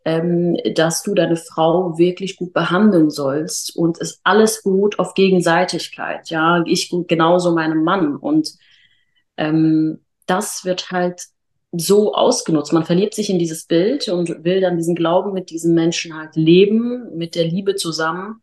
ähm, 0.05 0.57
dass 0.75 1.03
du 1.03 1.15
deine 1.15 1.37
Frau 1.37 1.97
wirklich 1.97 2.37
gut 2.37 2.53
behandeln 2.53 3.11
sollst 3.11 3.75
und 3.77 4.01
es 4.01 4.21
alles 4.25 4.63
beruht 4.63 4.99
auf 4.99 5.15
Gegenseitigkeit. 5.15 6.29
Ja, 6.31 6.63
ich 6.67 6.95
genauso 7.07 7.55
meinem 7.55 7.83
Mann 7.83 8.17
und 8.17 8.51
ähm, 9.37 10.01
das 10.27 10.65
wird 10.65 10.91
halt 10.91 11.23
so 11.73 12.15
ausgenutzt. 12.15 12.73
Man 12.73 12.85
verliebt 12.85 13.15
sich 13.15 13.31
in 13.31 13.39
dieses 13.39 13.67
Bild 13.67 14.09
und 14.09 14.45
will 14.45 14.61
dann 14.61 14.77
diesen 14.77 14.95
Glauben 14.95 15.33
mit 15.33 15.51
diesem 15.51 15.75
Menschen 15.75 16.17
halt 16.17 16.37
leben, 16.37 17.17
mit 17.17 17.35
der 17.35 17.45
Liebe 17.45 17.75
zusammen. 17.75 18.43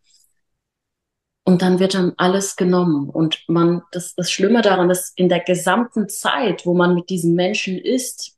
Und 1.44 1.62
dann 1.62 1.80
wird 1.80 1.96
dann 1.96 2.14
alles 2.18 2.56
genommen. 2.56 3.10
Und 3.10 3.44
man, 3.48 3.82
das, 3.92 4.14
das 4.16 4.32
Schlimme 4.32 4.62
daran 4.62 4.90
ist, 4.90 5.18
in 5.18 5.28
der 5.28 5.40
gesamten 5.40 6.08
Zeit, 6.08 6.66
wo 6.66 6.74
man 6.74 6.94
mit 6.94 7.10
diesem 7.10 7.34
Menschen 7.34 7.78
ist, 7.78 8.38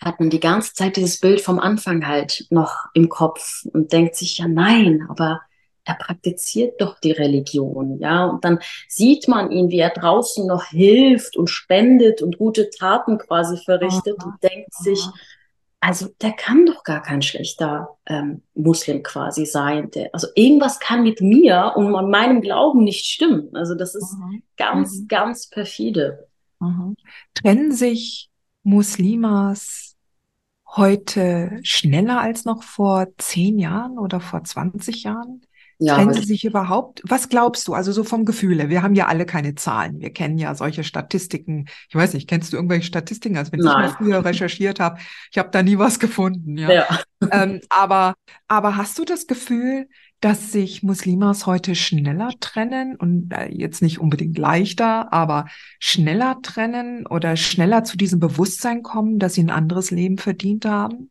hat 0.00 0.20
man 0.20 0.30
die 0.30 0.40
ganze 0.40 0.74
Zeit 0.74 0.96
dieses 0.96 1.20
Bild 1.20 1.40
vom 1.40 1.58
Anfang 1.58 2.06
halt 2.06 2.46
noch 2.50 2.86
im 2.94 3.08
Kopf 3.08 3.64
und 3.72 3.92
denkt 3.92 4.16
sich, 4.16 4.38
ja 4.38 4.48
nein, 4.48 5.06
aber 5.08 5.40
er 5.84 5.94
praktiziert 5.94 6.80
doch 6.80 7.00
die 7.00 7.12
Religion, 7.12 7.98
ja. 7.98 8.26
Und 8.26 8.44
dann 8.44 8.58
sieht 8.88 9.26
man 9.26 9.50
ihn, 9.50 9.70
wie 9.70 9.78
er 9.78 9.90
draußen 9.90 10.46
noch 10.46 10.66
hilft 10.66 11.36
und 11.36 11.48
spendet 11.48 12.20
und 12.20 12.36
gute 12.36 12.68
Taten 12.68 13.16
quasi 13.18 13.56
verrichtet 13.56 14.16
aha, 14.18 14.26
und 14.26 14.42
denkt 14.42 14.68
aha. 14.74 14.82
sich, 14.82 15.02
also 15.80 16.08
der 16.20 16.32
kann 16.32 16.66
doch 16.66 16.82
gar 16.82 17.02
kein 17.02 17.22
schlechter 17.22 17.96
ähm, 18.06 18.42
Muslim 18.54 19.02
quasi 19.02 19.46
sein. 19.46 19.90
Der, 19.92 20.10
also 20.12 20.26
irgendwas 20.34 20.80
kann 20.80 21.02
mit 21.02 21.20
mir 21.20 21.72
und 21.76 21.90
meinem 22.10 22.40
Glauben 22.40 22.82
nicht 22.82 23.06
stimmen. 23.06 23.54
Also 23.54 23.74
das 23.74 23.94
ist 23.94 24.14
aha, 24.14 24.30
ganz, 24.56 24.98
mhm. 24.98 25.08
ganz 25.08 25.48
perfide. 25.48 26.28
Trennen 27.34 27.72
sich 27.72 28.30
Muslimas 28.64 29.96
heute 30.66 31.60
schneller 31.62 32.20
als 32.20 32.44
noch 32.44 32.62
vor 32.62 33.06
zehn 33.16 33.58
Jahren 33.58 33.98
oder 33.98 34.20
vor 34.20 34.42
20 34.42 35.04
Jahren? 35.04 35.42
Ja, 35.80 35.94
Trennen 35.94 36.12
sie 36.12 36.24
sich 36.24 36.44
überhaupt? 36.44 37.02
Was 37.04 37.28
glaubst 37.28 37.68
du? 37.68 37.74
Also 37.74 37.92
so 37.92 38.02
vom 38.02 38.24
Gefühle. 38.24 38.68
Wir 38.68 38.82
haben 38.82 38.96
ja 38.96 39.06
alle 39.06 39.24
keine 39.26 39.54
Zahlen. 39.54 40.00
Wir 40.00 40.12
kennen 40.12 40.36
ja 40.36 40.56
solche 40.56 40.82
Statistiken. 40.82 41.68
Ich 41.88 41.94
weiß 41.94 42.14
nicht, 42.14 42.28
kennst 42.28 42.52
du 42.52 42.56
irgendwelche 42.56 42.86
Statistiken? 42.86 43.36
Also 43.36 43.52
wenn 43.52 43.60
Nein. 43.60 43.84
ich 43.84 43.90
mal 43.90 43.96
früher 43.96 44.24
recherchiert 44.24 44.80
habe, 44.80 44.98
ich 45.30 45.38
habe 45.38 45.50
da 45.52 45.62
nie 45.62 45.78
was 45.78 46.00
gefunden. 46.00 46.58
Ja. 46.58 46.70
ja. 46.70 46.86
Ähm, 47.30 47.60
aber, 47.68 48.14
aber 48.48 48.76
hast 48.76 48.98
du 48.98 49.04
das 49.04 49.28
Gefühl, 49.28 49.88
dass 50.20 50.50
sich 50.50 50.82
Muslimas 50.82 51.46
heute 51.46 51.76
schneller 51.76 52.30
trennen 52.40 52.96
und 52.96 53.32
äh, 53.32 53.48
jetzt 53.52 53.80
nicht 53.80 54.00
unbedingt 54.00 54.36
leichter, 54.36 55.12
aber 55.12 55.46
schneller 55.78 56.38
trennen 56.42 57.06
oder 57.06 57.36
schneller 57.36 57.84
zu 57.84 57.96
diesem 57.96 58.18
Bewusstsein 58.18 58.82
kommen, 58.82 59.20
dass 59.20 59.34
sie 59.34 59.44
ein 59.44 59.50
anderes 59.50 59.92
Leben 59.92 60.18
verdient 60.18 60.64
haben? 60.64 61.10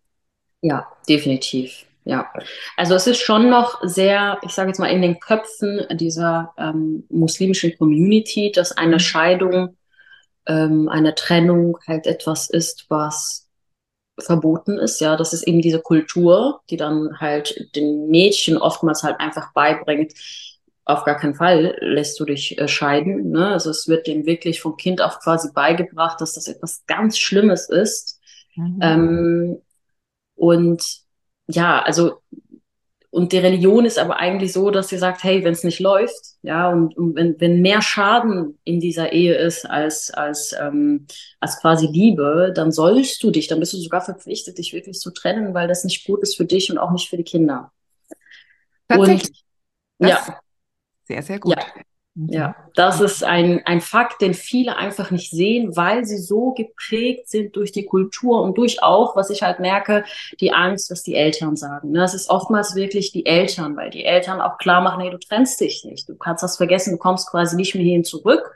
Ja, 0.62 0.88
definitiv. 1.07 1.87
Ja, 2.08 2.32
also 2.78 2.96
es 2.96 3.06
ist 3.06 3.20
schon 3.20 3.50
noch 3.50 3.82
sehr, 3.84 4.40
ich 4.42 4.52
sage 4.52 4.70
jetzt 4.70 4.80
mal, 4.80 4.90
in 4.90 5.02
den 5.02 5.20
Köpfen 5.20 5.86
dieser 5.92 6.54
ähm, 6.58 7.04
muslimischen 7.10 7.78
Community, 7.78 8.50
dass 8.54 8.72
eine 8.72 8.96
mhm. 8.96 9.00
Scheidung, 9.00 9.78
ähm, 10.46 10.88
eine 10.88 11.16
Trennung 11.16 11.78
halt 11.86 12.08
etwas 12.08 12.50
ist, 12.50 12.86
was 12.88 13.50
verboten 14.18 14.78
ist. 14.78 15.02
Ja, 15.02 15.18
das 15.18 15.34
ist 15.34 15.44
eben 15.44 15.62
diese 15.62 15.82
Kultur, 15.82 16.62
die 16.70 16.78
dann 16.78 17.20
halt 17.20 17.76
den 17.76 18.08
Mädchen 18.08 18.58
oftmals 18.58 19.04
halt 19.04 19.20
einfach 19.20 19.52
beibringt, 19.52 20.14
auf 20.86 21.04
gar 21.04 21.18
keinen 21.18 21.36
Fall 21.36 21.76
lässt 21.82 22.18
du 22.22 22.24
dich 22.24 22.58
äh, 22.58 22.70
scheiden. 22.70 23.32
Ne? 23.32 23.50
Also 23.50 23.70
es 23.70 23.90
wird 23.90 24.08
dem 24.08 24.26
wirklich 24.26 24.62
vom 24.62 24.78
Kind 24.78 25.02
auf 25.02 25.20
quasi 25.20 25.52
beigebracht, 25.54 26.22
dass 26.22 26.36
das 26.36 26.48
etwas 26.48 26.86
ganz 26.86 27.18
Schlimmes 27.18 27.68
ist. 27.68 28.22
Mhm. 28.56 28.80
Ähm, 28.82 29.62
und 30.36 31.07
ja, 31.48 31.82
also 31.82 32.22
und 33.10 33.32
die 33.32 33.38
Religion 33.38 33.86
ist 33.86 33.98
aber 33.98 34.18
eigentlich 34.18 34.54
so, 34.54 34.70
dass 34.70 34.89
sie 34.89 34.98
sagt, 34.98 35.24
hey, 35.24 35.44
wenn 35.44 35.54
es 35.54 35.63
nicht 35.63 35.80
läuft, 35.80 36.36
ja, 36.44 36.70
und, 36.70 36.96
und, 36.98 37.16
wenn, 37.16 37.39
wenn 37.39 37.62
mehr 37.62 37.82
Schaden 37.82 38.60
in 38.63 38.80
dieser 38.80 39.12
Ehe 39.12 39.34
ist 39.34 39.66
als, 39.66 40.12
als, 40.12 40.54
ähm, 40.60 41.08
als 41.39 41.60
quasi 41.60 41.88
Liebe, 41.88 42.51
dann 42.54 42.72
sollst 42.72 43.24
du 43.24 43.32
dich, 43.32 43.48
dann 43.48 43.60
bist 43.60 43.74
du 43.74 43.77
sogar 43.77 44.01
verpflichtet, 44.01 44.58
dich 44.58 44.74
wirklich 44.74 45.00
zu 45.00 45.12
trennen, 45.12 45.54
weil 45.54 45.68
das 45.68 45.84
nicht 45.84 46.06
gut 46.06 46.22
ist 46.22 46.36
für 46.36 46.46
dich 46.46 46.70
und 46.70 46.77
auch 46.77 46.92
nicht 46.92 47.10
für 47.10 47.18
die 47.18 47.24
Kinder. 47.24 47.72
Tatsächlich. 48.88 49.46
Und, 49.98 50.10
ja. 50.10 50.39
Sehr, 51.06 51.24
sehr 51.24 51.39
gut. 51.39 51.56
Ja. 51.56 51.66
Ja, 52.25 52.55
das 52.74 53.00
ist 53.00 53.24
ein, 53.24 53.62
ein 53.65 53.79
Fakt, 53.79 54.21
den 54.21 54.33
viele 54.33 54.75
einfach 54.75 55.12
nicht 55.12 55.29
sehen, 55.29 55.75
weil 55.75 56.03
sie 56.03 56.17
so 56.17 56.51
geprägt 56.51 57.29
sind 57.29 57.55
durch 57.55 57.71
die 57.71 57.86
Kultur 57.86 58.41
und 58.41 58.57
durch 58.57 58.81
auch, 58.81 59.15
was 59.15 59.29
ich 59.29 59.43
halt 59.43 59.59
merke, 59.59 60.03
die 60.39 60.51
Angst, 60.51 60.89
was 60.89 61.03
die 61.03 61.13
Eltern 61.13 61.55
sagen. 61.55 61.93
Das 61.93 62.15
ist 62.15 62.31
oftmals 62.31 62.74
wirklich 62.74 63.12
die 63.12 63.27
Eltern, 63.27 63.77
weil 63.77 63.91
die 63.91 64.03
Eltern 64.03 64.41
auch 64.41 64.57
klar 64.57 64.81
machen, 64.81 65.01
hey, 65.01 65.12
du 65.12 65.19
trennst 65.19 65.62
dich 65.62 65.86
nicht, 65.86 66.09
du 66.09 66.15
kannst 66.15 66.41
das 66.41 66.57
vergessen, 66.57 66.93
du 66.93 66.97
kommst 66.97 67.29
quasi 67.29 67.55
nicht 67.55 67.75
mehr 67.75 67.83
hierhin 67.83 68.03
zurück, 68.03 68.51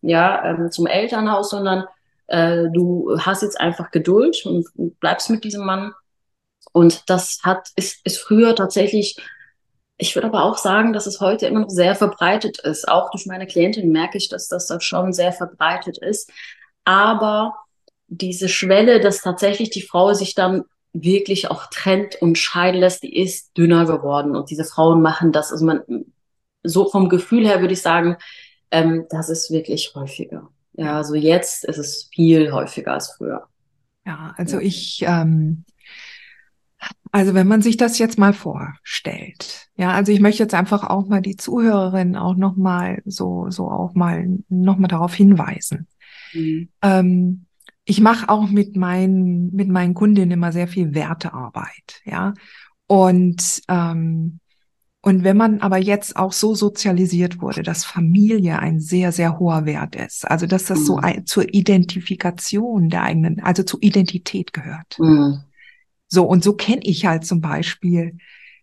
ja, 0.00 0.42
ähm, 0.42 0.70
zum 0.70 0.86
Elternhaus, 0.86 1.50
sondern 1.50 1.84
äh, 2.28 2.70
du 2.72 3.18
hast 3.20 3.42
jetzt 3.42 3.60
einfach 3.60 3.90
Geduld 3.90 4.46
und 4.46 4.66
bleibst 4.98 5.28
mit 5.28 5.44
diesem 5.44 5.66
Mann. 5.66 5.92
Und 6.72 7.10
das 7.10 7.40
hat, 7.42 7.68
ist, 7.76 8.00
ist 8.06 8.18
früher 8.18 8.56
tatsächlich 8.56 9.18
ich 9.96 10.14
würde 10.14 10.28
aber 10.28 10.44
auch 10.44 10.58
sagen, 10.58 10.92
dass 10.92 11.06
es 11.06 11.20
heute 11.20 11.46
immer 11.46 11.60
noch 11.60 11.70
sehr 11.70 11.94
verbreitet 11.94 12.58
ist. 12.58 12.88
Auch 12.88 13.10
durch 13.10 13.26
meine 13.26 13.46
Klientin 13.46 13.92
merke 13.92 14.18
ich, 14.18 14.28
dass 14.28 14.48
das 14.48 14.66
da 14.66 14.80
schon 14.80 15.12
sehr 15.12 15.32
verbreitet 15.32 15.98
ist. 15.98 16.30
Aber 16.84 17.54
diese 18.08 18.48
Schwelle, 18.48 19.00
dass 19.00 19.22
tatsächlich 19.22 19.70
die 19.70 19.82
Frau 19.82 20.12
sich 20.12 20.34
dann 20.34 20.64
wirklich 20.92 21.50
auch 21.50 21.66
trennt 21.66 22.20
und 22.20 22.38
scheiden 22.38 22.80
lässt, 22.80 23.02
die 23.02 23.16
ist 23.16 23.56
dünner 23.56 23.86
geworden. 23.86 24.36
Und 24.36 24.50
diese 24.50 24.64
Frauen 24.64 25.00
machen 25.00 25.32
das. 25.32 25.52
Also 25.52 25.64
man, 25.64 25.82
so 26.62 26.88
vom 26.88 27.08
Gefühl 27.08 27.46
her 27.46 27.60
würde 27.60 27.74
ich 27.74 27.82
sagen, 27.82 28.16
ähm, 28.70 29.06
das 29.10 29.28
ist 29.28 29.50
wirklich 29.50 29.92
häufiger. 29.94 30.48
Ja, 30.72 30.96
also 30.96 31.14
jetzt 31.14 31.64
ist 31.64 31.78
es 31.78 32.08
viel 32.12 32.52
häufiger 32.52 32.94
als 32.94 33.12
früher. 33.12 33.46
Ja, 34.04 34.34
also 34.36 34.58
ich, 34.58 35.04
ähm, 35.06 35.64
also 37.12 37.34
wenn 37.34 37.46
man 37.46 37.62
sich 37.62 37.76
das 37.76 37.98
jetzt 37.98 38.18
mal 38.18 38.32
vorstellt, 38.32 39.68
ja, 39.76 39.92
also 39.92 40.12
ich 40.12 40.20
möchte 40.20 40.42
jetzt 40.42 40.54
einfach 40.54 40.84
auch 40.84 41.06
mal 41.06 41.22
die 41.22 41.36
Zuhörerin 41.36 42.16
auch 42.16 42.36
noch 42.36 42.56
mal 42.56 43.02
so 43.04 43.46
so 43.50 43.70
auch 43.70 43.94
mal 43.94 44.38
noch 44.48 44.78
mal 44.78 44.88
darauf 44.88 45.14
hinweisen. 45.14 45.86
Mhm. 46.32 46.68
Ähm, 46.82 47.46
ich 47.84 48.00
mache 48.00 48.28
auch 48.28 48.48
mit 48.48 48.76
meinen, 48.76 49.54
mit 49.54 49.68
meinen 49.68 49.94
Kundinnen 49.94 50.32
immer 50.32 50.52
sehr 50.52 50.68
viel 50.68 50.94
Wertearbeit, 50.94 52.00
ja. 52.04 52.34
Und, 52.86 53.62
ähm, 53.68 54.40
und 55.02 55.22
wenn 55.22 55.36
man 55.36 55.60
aber 55.60 55.76
jetzt 55.76 56.16
auch 56.16 56.32
so 56.32 56.54
sozialisiert 56.54 57.42
wurde, 57.42 57.62
dass 57.62 57.84
Familie 57.84 58.58
ein 58.58 58.80
sehr, 58.80 59.12
sehr 59.12 59.38
hoher 59.38 59.66
Wert 59.66 59.96
ist, 59.96 60.30
also 60.30 60.46
dass 60.46 60.64
das 60.64 60.80
mhm. 60.80 60.84
so 60.84 60.96
ein, 60.96 61.26
zur 61.26 61.52
Identifikation 61.52 62.88
der 62.88 63.02
eigenen, 63.02 63.40
also 63.40 63.62
zur 63.62 63.82
Identität 63.82 64.54
gehört. 64.54 64.98
Mhm. 64.98 65.40
So, 66.14 66.24
und 66.24 66.44
so 66.44 66.54
kenne 66.54 66.82
ich 66.84 67.06
halt 67.06 67.26
zum 67.26 67.40
Beispiel 67.40 68.16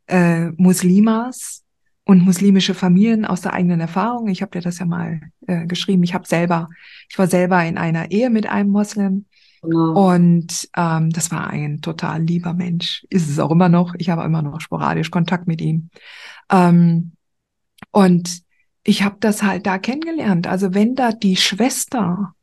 äh, 0.08 0.52
Muslimas 0.52 1.64
und 2.06 2.24
muslimische 2.24 2.74
Familien 2.74 3.26
aus 3.26 3.42
der 3.42 3.54
eigenen 3.54 3.82
Erfahrung. 3.82 4.30
Ich 4.30 4.42
habe 4.42 4.52
dir 4.52 4.62
das 4.62 4.80
ja 4.80 4.86
mal 4.86 5.22
äh, 5.48 5.66
geschrieben. 5.68 6.04
Ich 6.04 6.14
habe 6.14 6.26
selber, 6.26 6.70
ich 7.10 7.20
war 7.20 7.28
selber 7.28 7.64
in 7.66 7.78
einer 7.78 8.10
Ehe 8.10 8.30
mit 8.30 8.48
einem 8.48 8.70
Moslem. 8.70 9.26
Genau. 9.62 10.14
Und 10.14 10.70
ähm, 10.76 11.10
das 11.12 11.30
war 11.30 11.48
ein 11.50 11.82
total 11.82 12.24
lieber 12.24 12.54
Mensch. 12.54 13.06
Ist 13.10 13.30
es 13.30 13.38
auch 13.38 13.52
immer 13.52 13.70
noch. 13.70 13.94
Ich 13.98 14.10
habe 14.10 14.24
immer 14.24 14.42
noch 14.42 14.62
sporadisch 14.62 15.12
Kontakt 15.12 15.46
mit 15.46 15.62
ihm. 15.62 15.90
Ähm, 16.50 17.12
und 17.92 18.42
ich 18.84 19.04
habe 19.04 19.18
das 19.20 19.44
halt 19.44 19.68
da 19.68 19.78
kennengelernt. 19.78 20.48
Also 20.48 20.74
wenn 20.74 20.96
da 20.96 21.12
die 21.12 21.36
Schwester, 21.36 22.34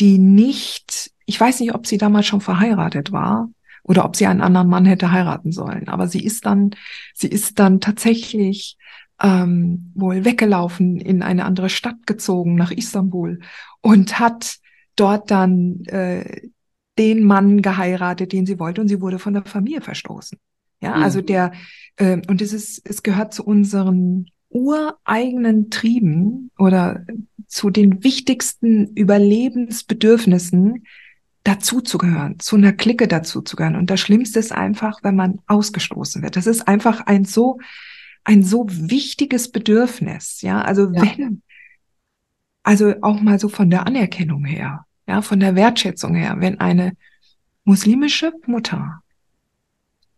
die 0.00 0.18
nicht, 0.18 1.12
ich 1.26 1.40
weiß 1.40 1.60
nicht, 1.60 1.74
ob 1.74 1.86
sie 1.86 1.96
damals 1.96 2.26
schon 2.26 2.40
verheiratet 2.40 3.12
war 3.12 3.48
oder 3.82 4.04
ob 4.04 4.16
sie 4.16 4.26
einen 4.26 4.40
anderen 4.40 4.68
Mann 4.68 4.84
hätte 4.84 5.12
heiraten 5.12 5.52
sollen, 5.52 5.88
aber 5.88 6.08
sie 6.08 6.24
ist 6.24 6.46
dann, 6.46 6.70
sie 7.14 7.28
ist 7.28 7.58
dann 7.58 7.80
tatsächlich 7.80 8.76
ähm, 9.20 9.92
wohl 9.94 10.24
weggelaufen, 10.24 11.00
in 11.00 11.22
eine 11.22 11.44
andere 11.44 11.68
Stadt 11.68 12.06
gezogen, 12.06 12.54
nach 12.54 12.70
Istanbul 12.70 13.40
und 13.80 14.18
hat 14.18 14.58
dort 14.96 15.30
dann 15.30 15.84
äh, 15.86 16.48
den 16.98 17.22
Mann 17.24 17.62
geheiratet, 17.62 18.32
den 18.32 18.46
sie 18.46 18.58
wollte 18.58 18.80
und 18.80 18.88
sie 18.88 19.00
wurde 19.00 19.18
von 19.18 19.34
der 19.34 19.44
Familie 19.44 19.80
verstoßen. 19.80 20.38
Ja, 20.80 20.96
mhm. 20.96 21.02
also 21.02 21.20
der, 21.20 21.52
äh, 21.96 22.20
und 22.28 22.42
es 22.42 22.52
ist, 22.52 22.88
es 22.88 23.02
gehört 23.02 23.34
zu 23.34 23.44
unseren 23.44 24.30
ureigenen 24.50 25.70
Trieben 25.70 26.50
oder 26.58 27.04
zu 27.46 27.70
den 27.70 28.04
wichtigsten 28.04 28.94
Überlebensbedürfnissen 28.94 30.84
dazu 31.48 31.80
zu 31.80 31.96
gehören, 31.96 32.38
zu 32.38 32.56
einer 32.56 32.74
Clique 32.74 33.08
dazu 33.08 33.40
zu 33.40 33.56
gehören. 33.56 33.76
Und 33.76 33.88
das 33.88 34.00
Schlimmste 34.00 34.38
ist 34.38 34.52
einfach, 34.52 35.00
wenn 35.02 35.16
man 35.16 35.40
ausgestoßen 35.46 36.22
wird. 36.22 36.36
Das 36.36 36.46
ist 36.46 36.68
einfach 36.68 37.06
ein 37.06 37.24
so 37.24 37.58
ein 38.24 38.42
so 38.42 38.66
wichtiges 38.68 39.50
Bedürfnis. 39.50 40.42
Ja, 40.42 40.60
also 40.60 40.92
ja. 40.92 41.02
wenn, 41.02 41.42
also 42.62 42.94
auch 43.00 43.22
mal 43.22 43.38
so 43.38 43.48
von 43.48 43.70
der 43.70 43.86
Anerkennung 43.86 44.44
her, 44.44 44.84
ja, 45.06 45.22
von 45.22 45.40
der 45.40 45.54
Wertschätzung 45.54 46.14
her, 46.14 46.36
wenn 46.38 46.60
eine 46.60 46.92
muslimische 47.64 48.32
Mutter, 48.46 49.00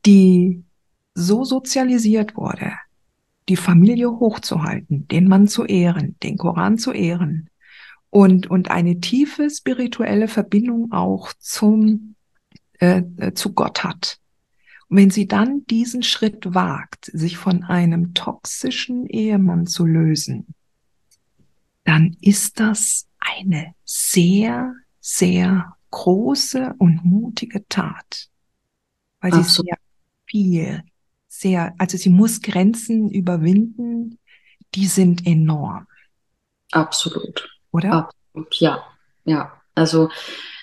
die 0.04 0.64
so 1.14 1.44
sozialisiert 1.44 2.36
wurde, 2.36 2.72
die 3.48 3.56
Familie 3.56 4.10
hochzuhalten, 4.10 5.06
den 5.06 5.28
Mann 5.28 5.46
zu 5.46 5.64
ehren, 5.64 6.16
den 6.24 6.36
Koran 6.36 6.76
zu 6.76 6.90
ehren 6.92 7.49
und, 8.10 8.48
und 8.48 8.70
eine 8.70 9.00
tiefe 9.00 9.48
spirituelle 9.48 10.28
Verbindung 10.28 10.92
auch 10.92 11.32
zum, 11.38 12.16
äh, 12.78 13.02
äh 13.16 13.34
zu 13.34 13.52
Gott 13.54 13.84
hat, 13.84 14.20
und 14.90 14.96
wenn 14.96 15.10
sie 15.10 15.28
dann 15.28 15.64
diesen 15.66 16.02
Schritt 16.02 16.52
wagt, 16.52 17.04
sich 17.04 17.36
von 17.36 17.62
einem 17.62 18.12
toxischen 18.12 19.06
Ehemann 19.06 19.66
zu 19.68 19.86
lösen, 19.86 20.52
dann 21.84 22.16
ist 22.20 22.58
das 22.58 23.06
eine 23.20 23.74
sehr, 23.84 24.74
sehr 25.00 25.76
große 25.92 26.74
und 26.78 27.04
mutige 27.04 27.66
Tat. 27.68 28.28
Weil 29.20 29.32
sie 29.32 29.44
sehr 29.44 29.78
viel, 30.26 30.82
sehr, 31.28 31.72
also 31.78 31.96
sie 31.96 32.10
muss 32.10 32.42
Grenzen 32.42 33.10
überwinden, 33.10 34.18
die 34.74 34.86
sind 34.86 35.24
enorm. 35.24 35.86
Absolut. 36.72 37.59
Oder? 37.72 38.10
Absolut, 38.34 38.54
ja. 38.56 38.84
Ja. 39.24 39.52
Also 39.74 40.10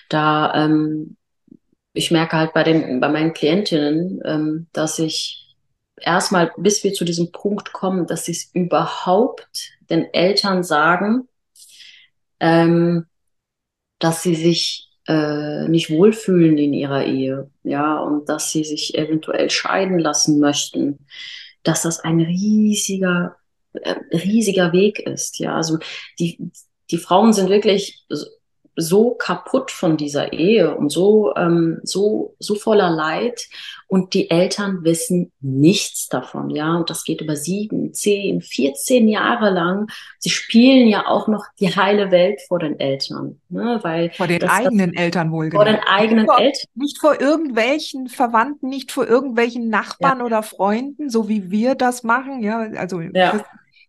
da 0.08 0.54
ähm, 0.54 1.16
ich 1.98 2.10
merke 2.10 2.36
halt 2.36 2.54
bei 2.54 2.62
den, 2.62 3.00
bei 3.00 3.08
meinen 3.08 3.32
Klientinnen, 3.34 4.20
ähm, 4.24 4.66
dass 4.72 4.98
ich 4.98 5.56
erstmal, 5.96 6.52
bis 6.56 6.84
wir 6.84 6.92
zu 6.92 7.04
diesem 7.04 7.32
Punkt 7.32 7.72
kommen, 7.72 8.06
dass 8.06 8.24
sie 8.24 8.32
es 8.32 8.50
überhaupt 8.54 9.48
den 9.90 10.12
Eltern 10.14 10.62
sagen, 10.62 11.28
ähm, 12.40 13.06
dass 13.98 14.22
sie 14.22 14.36
sich 14.36 14.90
äh, 15.08 15.66
nicht 15.66 15.90
wohlfühlen 15.90 16.56
in 16.56 16.72
ihrer 16.72 17.04
Ehe, 17.04 17.50
ja, 17.64 17.98
und 17.98 18.28
dass 18.28 18.52
sie 18.52 18.62
sich 18.62 18.96
eventuell 18.96 19.50
scheiden 19.50 19.98
lassen 19.98 20.38
möchten, 20.38 21.00
dass 21.64 21.82
das 21.82 21.98
ein 21.98 22.20
riesiger, 22.20 23.36
äh, 23.72 23.96
riesiger 24.12 24.72
Weg 24.72 25.00
ist, 25.00 25.40
ja. 25.40 25.56
Also 25.56 25.78
die, 26.20 26.38
die 26.90 26.98
Frauen 26.98 27.32
sind 27.32 27.48
wirklich 27.48 28.04
so 28.80 29.10
kaputt 29.10 29.72
von 29.72 29.96
dieser 29.96 30.32
Ehe 30.32 30.74
und 30.76 30.90
so, 30.90 31.34
ähm, 31.34 31.80
so, 31.82 32.36
so 32.38 32.54
voller 32.54 32.90
Leid 32.90 33.48
und 33.88 34.14
die 34.14 34.30
Eltern 34.30 34.84
wissen 34.84 35.32
nichts 35.40 36.08
davon, 36.08 36.50
ja, 36.50 36.76
und 36.76 36.88
das 36.88 37.02
geht 37.02 37.20
über 37.20 37.34
sieben, 37.34 37.92
zehn, 37.92 38.40
14 38.40 39.08
Jahre 39.08 39.50
lang. 39.50 39.88
Sie 40.18 40.30
spielen 40.30 40.86
ja 40.86 41.06
auch 41.06 41.26
noch 41.26 41.44
die 41.58 41.74
heile 41.74 42.12
Welt 42.12 42.40
vor 42.46 42.60
den 42.60 42.78
Eltern, 42.78 43.40
ne, 43.48 43.80
weil. 43.82 44.12
Vor 44.12 44.28
den 44.28 44.38
das, 44.38 44.50
eigenen 44.50 44.92
das, 44.92 45.02
Eltern 45.02 45.32
wohl 45.32 45.50
Vor 45.50 45.64
den 45.64 45.80
eigenen 45.80 46.26
nicht 46.26 46.30
vor, 46.30 46.40
Eltern. 46.40 46.70
Nicht 46.74 46.98
vor 46.98 47.20
irgendwelchen 47.20 48.08
Verwandten, 48.08 48.68
nicht 48.68 48.92
vor 48.92 49.08
irgendwelchen 49.08 49.68
Nachbarn 49.70 50.20
ja. 50.20 50.24
oder 50.24 50.42
Freunden, 50.44 51.10
so 51.10 51.28
wie 51.28 51.50
wir 51.50 51.74
das 51.74 52.04
machen, 52.04 52.42
ja, 52.42 52.58
also. 52.76 53.00
Ja. 53.00 53.44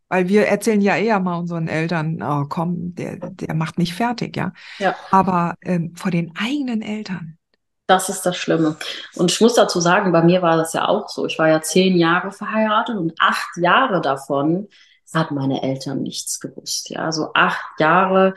Weil 0.09 0.27
wir 0.27 0.47
erzählen 0.47 0.81
ja 0.81 0.97
eher 0.97 1.19
mal 1.19 1.37
unseren 1.37 1.67
Eltern, 1.67 2.21
oh 2.21 2.45
komm, 2.49 2.95
der, 2.95 3.17
der 3.17 3.53
macht 3.53 3.77
mich 3.77 3.93
fertig, 3.93 4.35
ja. 4.35 4.51
ja. 4.79 4.95
Aber 5.11 5.55
ähm, 5.61 5.95
vor 5.95 6.11
den 6.11 6.33
eigenen 6.35 6.81
Eltern. 6.81 7.37
Das 7.85 8.09
ist 8.09 8.23
das 8.23 8.37
Schlimme. 8.37 8.75
Und 9.15 9.31
ich 9.31 9.41
muss 9.41 9.55
dazu 9.55 9.79
sagen, 9.79 10.11
bei 10.11 10.21
mir 10.21 10.41
war 10.41 10.57
das 10.57 10.73
ja 10.73 10.87
auch 10.87 11.09
so. 11.09 11.25
Ich 11.25 11.39
war 11.39 11.47
ja 11.47 11.61
zehn 11.61 11.97
Jahre 11.97 12.31
verheiratet 12.31 12.97
und 12.97 13.13
acht 13.19 13.57
Jahre 13.57 14.01
davon 14.01 14.67
hat 15.13 15.31
meine 15.31 15.63
Eltern 15.63 16.03
nichts 16.03 16.39
gewusst. 16.39 16.89
Ja, 16.89 17.11
so 17.11 17.31
acht 17.33 17.79
Jahre 17.79 18.35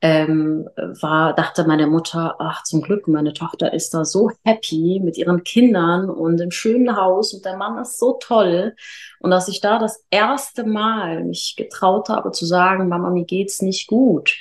ähm, 0.00 0.68
war, 0.76 1.34
dachte 1.34 1.66
meine 1.66 1.88
Mutter, 1.88 2.36
ach 2.38 2.62
zum 2.62 2.82
Glück, 2.82 3.08
meine 3.08 3.32
Tochter 3.32 3.72
ist 3.72 3.94
da 3.94 4.04
so 4.04 4.30
happy 4.44 5.00
mit 5.02 5.18
ihren 5.18 5.42
Kindern 5.42 6.08
und 6.08 6.40
im 6.40 6.52
schönen 6.52 6.96
Haus 6.96 7.34
und 7.34 7.44
der 7.44 7.56
Mann 7.56 7.78
ist 7.78 7.98
so 7.98 8.12
toll. 8.20 8.76
Und 9.20 9.30
dass 9.30 9.48
ich 9.48 9.60
da 9.60 9.78
das 9.78 10.04
erste 10.10 10.64
Mal 10.64 11.24
mich 11.24 11.54
getraut 11.56 12.08
habe 12.08 12.30
zu 12.30 12.46
sagen, 12.46 12.88
Mama, 12.88 13.10
mir 13.10 13.24
geht's 13.24 13.60
nicht 13.60 13.88
gut. 13.88 14.36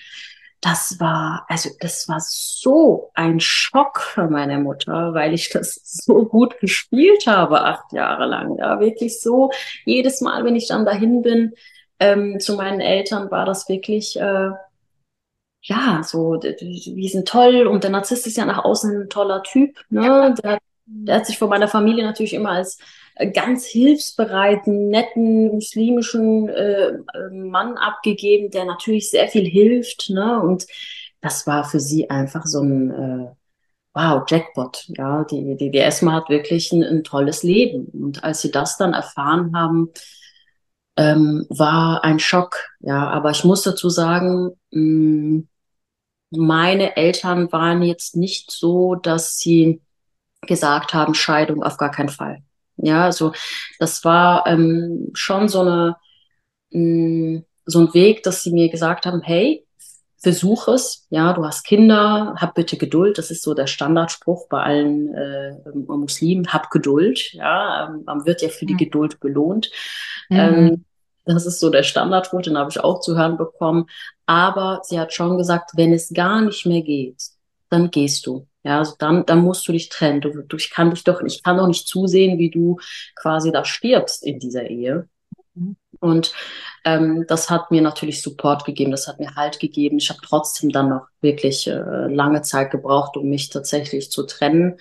Das 0.62 1.00
war, 1.00 1.46
also 1.50 1.70
das 1.80 2.08
war 2.08 2.20
so 2.20 3.12
ein 3.14 3.40
Schock 3.40 4.00
für 4.00 4.28
meine 4.28 4.60
Mutter, 4.60 5.14
weil 5.14 5.34
ich 5.34 5.50
das 5.50 5.76
so 5.84 6.26
gut 6.26 6.60
gespielt 6.60 7.26
habe, 7.26 7.62
acht 7.62 7.94
Jahre 7.94 8.26
lang. 8.26 8.58
Ja, 8.58 8.80
wirklich 8.80 9.22
so. 9.22 9.50
Jedes 9.86 10.22
Mal, 10.22 10.46
wenn 10.46 10.56
ich 10.56 10.68
dann 10.68 10.86
dahin 10.86 11.22
bin, 11.24 11.54
ähm, 12.00 12.40
zu 12.40 12.56
meinen 12.56 12.80
Eltern, 12.80 13.32
war 13.32 13.46
das 13.46 13.68
wirklich, 13.70 14.20
äh, 14.20 14.52
ja, 15.62 16.02
so, 16.04 16.40
wir 16.42 17.10
sind 17.10 17.28
toll 17.28 17.68
und 17.68 17.84
der 17.84 17.92
Narzisst 17.92 18.28
ist 18.28 18.38
ja 18.38 18.46
nach 18.46 18.64
außen 18.64 19.04
ein 19.04 19.10
toller 19.10 19.44
Typ. 19.44 19.78
Ne? 19.90 20.06
Ja. 20.06 20.30
Der, 20.30 20.58
der 20.86 21.16
hat 21.16 21.26
sich 21.26 21.38
von 21.38 21.50
meiner 21.50 21.68
Familie 21.68 22.06
natürlich 22.06 22.34
immer 22.34 22.52
als 22.52 22.78
äh, 23.16 23.32
ganz 23.32 23.66
hilfsbereiten, 23.66 24.90
netten, 24.90 25.50
muslimischen 25.50 26.48
äh, 26.50 26.90
äh, 26.90 27.30
Mann 27.32 27.78
abgegeben, 27.78 28.52
der 28.52 28.66
natürlich 28.66 29.10
sehr 29.10 29.28
viel 29.28 29.46
hilft. 29.46 30.10
Ne? 30.10 30.40
Und 30.42 30.68
das 31.22 31.48
war 31.48 31.64
für 31.64 31.80
sie 31.80 32.10
einfach 32.10 32.46
so 32.46 32.62
ein 32.62 32.92
äh, 32.92 33.28
Wow, 33.94 34.26
Jackpot. 34.28 34.86
Ja, 34.90 35.24
die, 35.24 35.58
die, 35.58 35.72
die 35.72 35.80
Esma 35.80 36.12
hat 36.14 36.30
wirklich 36.30 36.72
ein, 36.72 36.84
ein 36.84 37.04
tolles 37.04 37.42
Leben. 37.42 37.88
Und 37.88 38.24
als 38.24 38.44
sie 38.44 38.52
das 38.52 38.78
dann 38.78 38.94
erfahren 38.94 39.56
haben, 39.56 39.90
ähm, 40.98 41.46
war 41.50 42.04
ein 42.04 42.20
Schock. 42.20 42.58
Ja, 42.80 43.10
aber 43.10 43.32
ich 43.32 43.44
muss 43.44 43.64
dazu 43.64 43.90
sagen, 43.90 44.52
mh, 44.72 44.82
mm, 44.82 45.48
meine 46.32 46.98
Eltern 46.98 47.52
waren 47.54 47.82
jetzt 47.84 48.18
nicht 48.18 48.52
so, 48.52 48.96
dass 48.96 49.38
sie 49.38 49.82
gesagt 50.42 50.94
haben, 50.94 51.14
Scheidung 51.14 51.64
auf 51.64 51.78
gar 51.78 51.92
keinen 51.92 52.10
Fall. 52.10 52.40
Ja, 52.76 53.06
also 53.06 53.32
das 53.80 54.04
war 54.04 54.46
ähm, 54.48 55.10
schon 55.14 55.48
so 55.48 55.62
eine 55.62 55.96
mh, 56.72 57.40
mm, 57.40 57.46
so 57.68 57.80
ein 57.80 57.94
Weg, 57.94 58.24
dass 58.24 58.44
sie 58.44 58.52
mir 58.52 58.70
gesagt 58.70 59.06
haben, 59.06 59.22
hey, 59.22 59.66
versuch 60.20 60.68
es, 60.70 61.06
ja, 61.10 61.34
du 61.34 61.46
hast 61.46 61.64
Kinder, 61.64 62.36
hab 62.38 62.56
bitte 62.56 62.78
Geduld, 62.78 63.18
das 63.18 63.30
ist 63.30 63.44
so 63.44 63.54
der 63.54 63.68
Standardspruch 63.68 64.48
bei 64.50 64.64
allen 64.64 65.14
äh, 65.14 65.54
Muslimen, 65.74 66.52
hab 66.52 66.72
Geduld, 66.72 67.34
ja, 67.34 67.88
ähm, 67.88 68.04
man 68.06 68.26
wird 68.26 68.42
ja 68.42 68.50
für 68.50 68.66
die. 68.66 68.78
Geduld 68.78 69.20
belohnt. 69.20 69.70
Mhm. 70.30 70.38
Ähm, 70.38 70.86
das 71.36 71.46
ist 71.46 71.60
so 71.60 71.70
der 71.70 71.84
Standardspruch, 71.84 72.42
den 72.42 72.58
habe 72.58 72.70
ich 72.70 72.80
auch 72.80 73.00
zu 73.02 73.18
hören 73.18 73.38
bekommen. 73.38 73.88
Aber 74.26 74.82
sie 74.84 75.00
hat 75.00 75.14
schon 75.14 75.38
gesagt, 75.38 75.72
wenn 75.76 75.94
es 75.94 76.14
gar 76.14 76.42
nicht 76.42 76.66
mehr 76.66 76.82
geht, 76.82 77.22
dann 77.70 77.92
gehst 77.92 78.26
du. 78.26 78.48
Ja, 78.64 78.80
also 78.80 78.96
dann, 79.00 79.26
dann 79.26 79.40
musst 79.40 79.68
du 79.68 79.72
dich 79.72 79.90
trennen. 79.90 80.22
Du, 80.22 80.44
du, 80.44 80.58
ich 80.58 80.72
kann 80.72 80.90
dich 80.90 81.04
doch, 81.04 81.22
ich 81.22 81.44
kann 81.44 81.58
doch 81.58 81.68
nicht 81.68 81.88
zusehen, 81.88 82.38
wie 82.38 82.50
du 82.50 82.80
quasi 83.16 83.52
da 83.52 83.64
stirbst 83.64 84.26
in 84.26 84.40
dieser 84.40 84.70
Ehe. 84.70 85.08
Mhm. 85.54 85.78
Und 86.00 86.34
ähm, 86.86 87.26
das 87.28 87.50
hat 87.50 87.72
mir 87.72 87.82
natürlich 87.82 88.22
Support 88.22 88.66
gegeben, 88.66 88.92
das 88.92 89.08
hat 89.08 89.20
mir 89.20 89.36
Halt 89.36 89.60
gegeben. 89.60 89.98
Ich 89.98 90.10
habe 90.10 90.20
trotzdem 90.22 90.70
dann 90.70 90.90
noch 90.90 91.08
wirklich 91.22 91.68
äh, 91.68 92.08
lange 92.08 92.42
Zeit 92.42 92.72
gebraucht, 92.72 93.18
um 93.18 93.30
mich 93.30 93.50
tatsächlich 93.50 94.12
zu 94.12 94.24
trennen. 94.24 94.78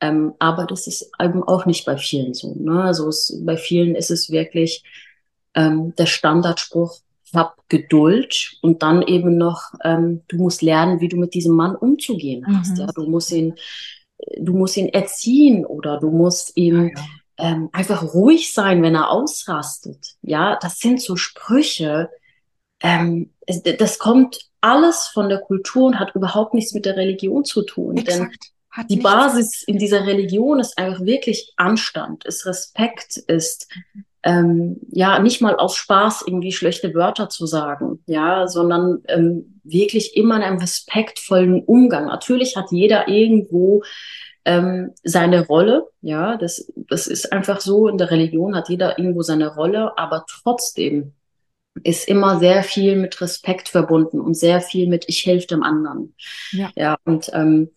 Ähm, 0.00 0.34
aber 0.38 0.66
das 0.66 0.86
ist 0.86 1.10
eben 1.20 1.42
auch 1.42 1.66
nicht 1.66 1.84
bei 1.86 1.96
vielen 1.96 2.34
so. 2.34 2.54
Ne? 2.54 2.82
Also 2.82 3.08
es, 3.08 3.40
bei 3.44 3.56
vielen 3.56 3.94
ist 3.94 4.10
es 4.10 4.30
wirklich 4.30 4.84
ähm, 5.54 5.94
der 5.96 6.06
Standardspruch, 6.06 6.98
hab 7.34 7.68
Geduld 7.68 8.56
und 8.62 8.82
dann 8.82 9.02
eben 9.02 9.36
noch, 9.36 9.72
ähm, 9.82 10.22
du 10.28 10.36
musst 10.36 10.62
lernen, 10.62 11.00
wie 11.00 11.08
du 11.08 11.16
mit 11.16 11.34
diesem 11.34 11.54
Mann 11.54 11.74
umzugehen 11.74 12.46
hast. 12.46 12.72
Mhm. 12.72 12.80
Ja? 12.80 12.86
Du 12.94 13.08
musst 13.08 13.32
ihn, 13.32 13.54
du 14.38 14.52
musst 14.52 14.76
ihn 14.76 14.88
erziehen 14.88 15.66
oder 15.66 15.98
du 15.98 16.10
musst 16.10 16.56
ihn 16.56 16.88
ja, 16.88 16.94
ja. 16.94 17.04
Ähm, 17.36 17.68
einfach 17.72 18.14
ruhig 18.14 18.52
sein, 18.52 18.80
wenn 18.84 18.94
er 18.94 19.10
ausrastet. 19.10 20.14
Ja, 20.22 20.56
das 20.62 20.78
sind 20.78 21.02
so 21.02 21.16
Sprüche. 21.16 22.08
Ähm, 22.80 23.32
das 23.78 23.98
kommt 23.98 24.38
alles 24.60 25.08
von 25.08 25.28
der 25.28 25.40
Kultur 25.40 25.86
und 25.86 25.98
hat 25.98 26.14
überhaupt 26.14 26.54
nichts 26.54 26.74
mit 26.74 26.86
der 26.86 26.96
Religion 26.96 27.44
zu 27.44 27.62
tun. 27.62 27.96
Exakt. 27.96 28.52
Denn 28.76 28.86
die 28.86 29.00
Basis 29.00 29.64
in 29.64 29.78
dieser 29.78 30.06
Religion 30.06 30.60
ist 30.60 30.78
einfach 30.78 31.04
wirklich 31.04 31.52
Anstand, 31.56 32.24
ist 32.24 32.46
Respekt, 32.46 33.16
ist 33.16 33.66
mhm 33.94 34.04
ähm, 34.24 34.80
ja 34.90 35.18
nicht 35.18 35.42
mal 35.42 35.54
aus 35.56 35.76
Spaß 35.76 36.24
irgendwie 36.26 36.52
schlechte 36.52 36.94
Wörter 36.94 37.28
zu 37.28 37.46
sagen, 37.46 38.02
ja, 38.06 38.48
sondern 38.48 39.02
ähm, 39.06 39.60
wirklich 39.64 40.16
immer 40.16 40.36
in 40.36 40.42
einem 40.42 40.58
respektvollen 40.58 41.62
Umgang. 41.62 42.06
Natürlich 42.06 42.56
hat 42.56 42.72
jeder 42.72 43.06
irgendwo 43.06 43.82
ähm, 44.46 44.92
seine 45.04 45.46
Rolle, 45.46 45.88
ja, 46.00 46.36
das, 46.38 46.72
das 46.74 47.06
ist 47.06 47.32
einfach 47.32 47.60
so, 47.60 47.86
in 47.86 47.98
der 47.98 48.10
Religion 48.10 48.56
hat 48.56 48.70
jeder 48.70 48.98
irgendwo 48.98 49.22
seine 49.22 49.54
Rolle, 49.54 49.96
aber 49.98 50.24
trotzdem 50.26 51.12
ist 51.82 52.08
immer 52.08 52.38
sehr 52.38 52.62
viel 52.62 52.96
mit 52.96 53.20
Respekt 53.20 53.68
verbunden 53.68 54.20
und 54.20 54.34
sehr 54.34 54.60
viel 54.60 54.88
mit 54.88 55.04
ich 55.08 55.26
helfe 55.26 55.48
dem 55.48 55.62
anderen. 55.62 56.14
Ja, 56.52 56.70
ja 56.76 56.96
und 57.04 57.30
ähm, 57.34 57.70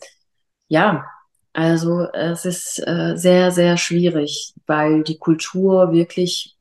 ja, 0.69 1.05
also 1.57 2.01
es 2.13 2.45
ist 2.45 2.87
äh, 2.87 3.13
sehr, 3.15 3.49
sehr 3.49 3.77
schwierig, 3.77 4.53
weil 4.67 5.01
die 5.01 5.17
Kultur 5.17 5.91
wirklich 5.91 6.55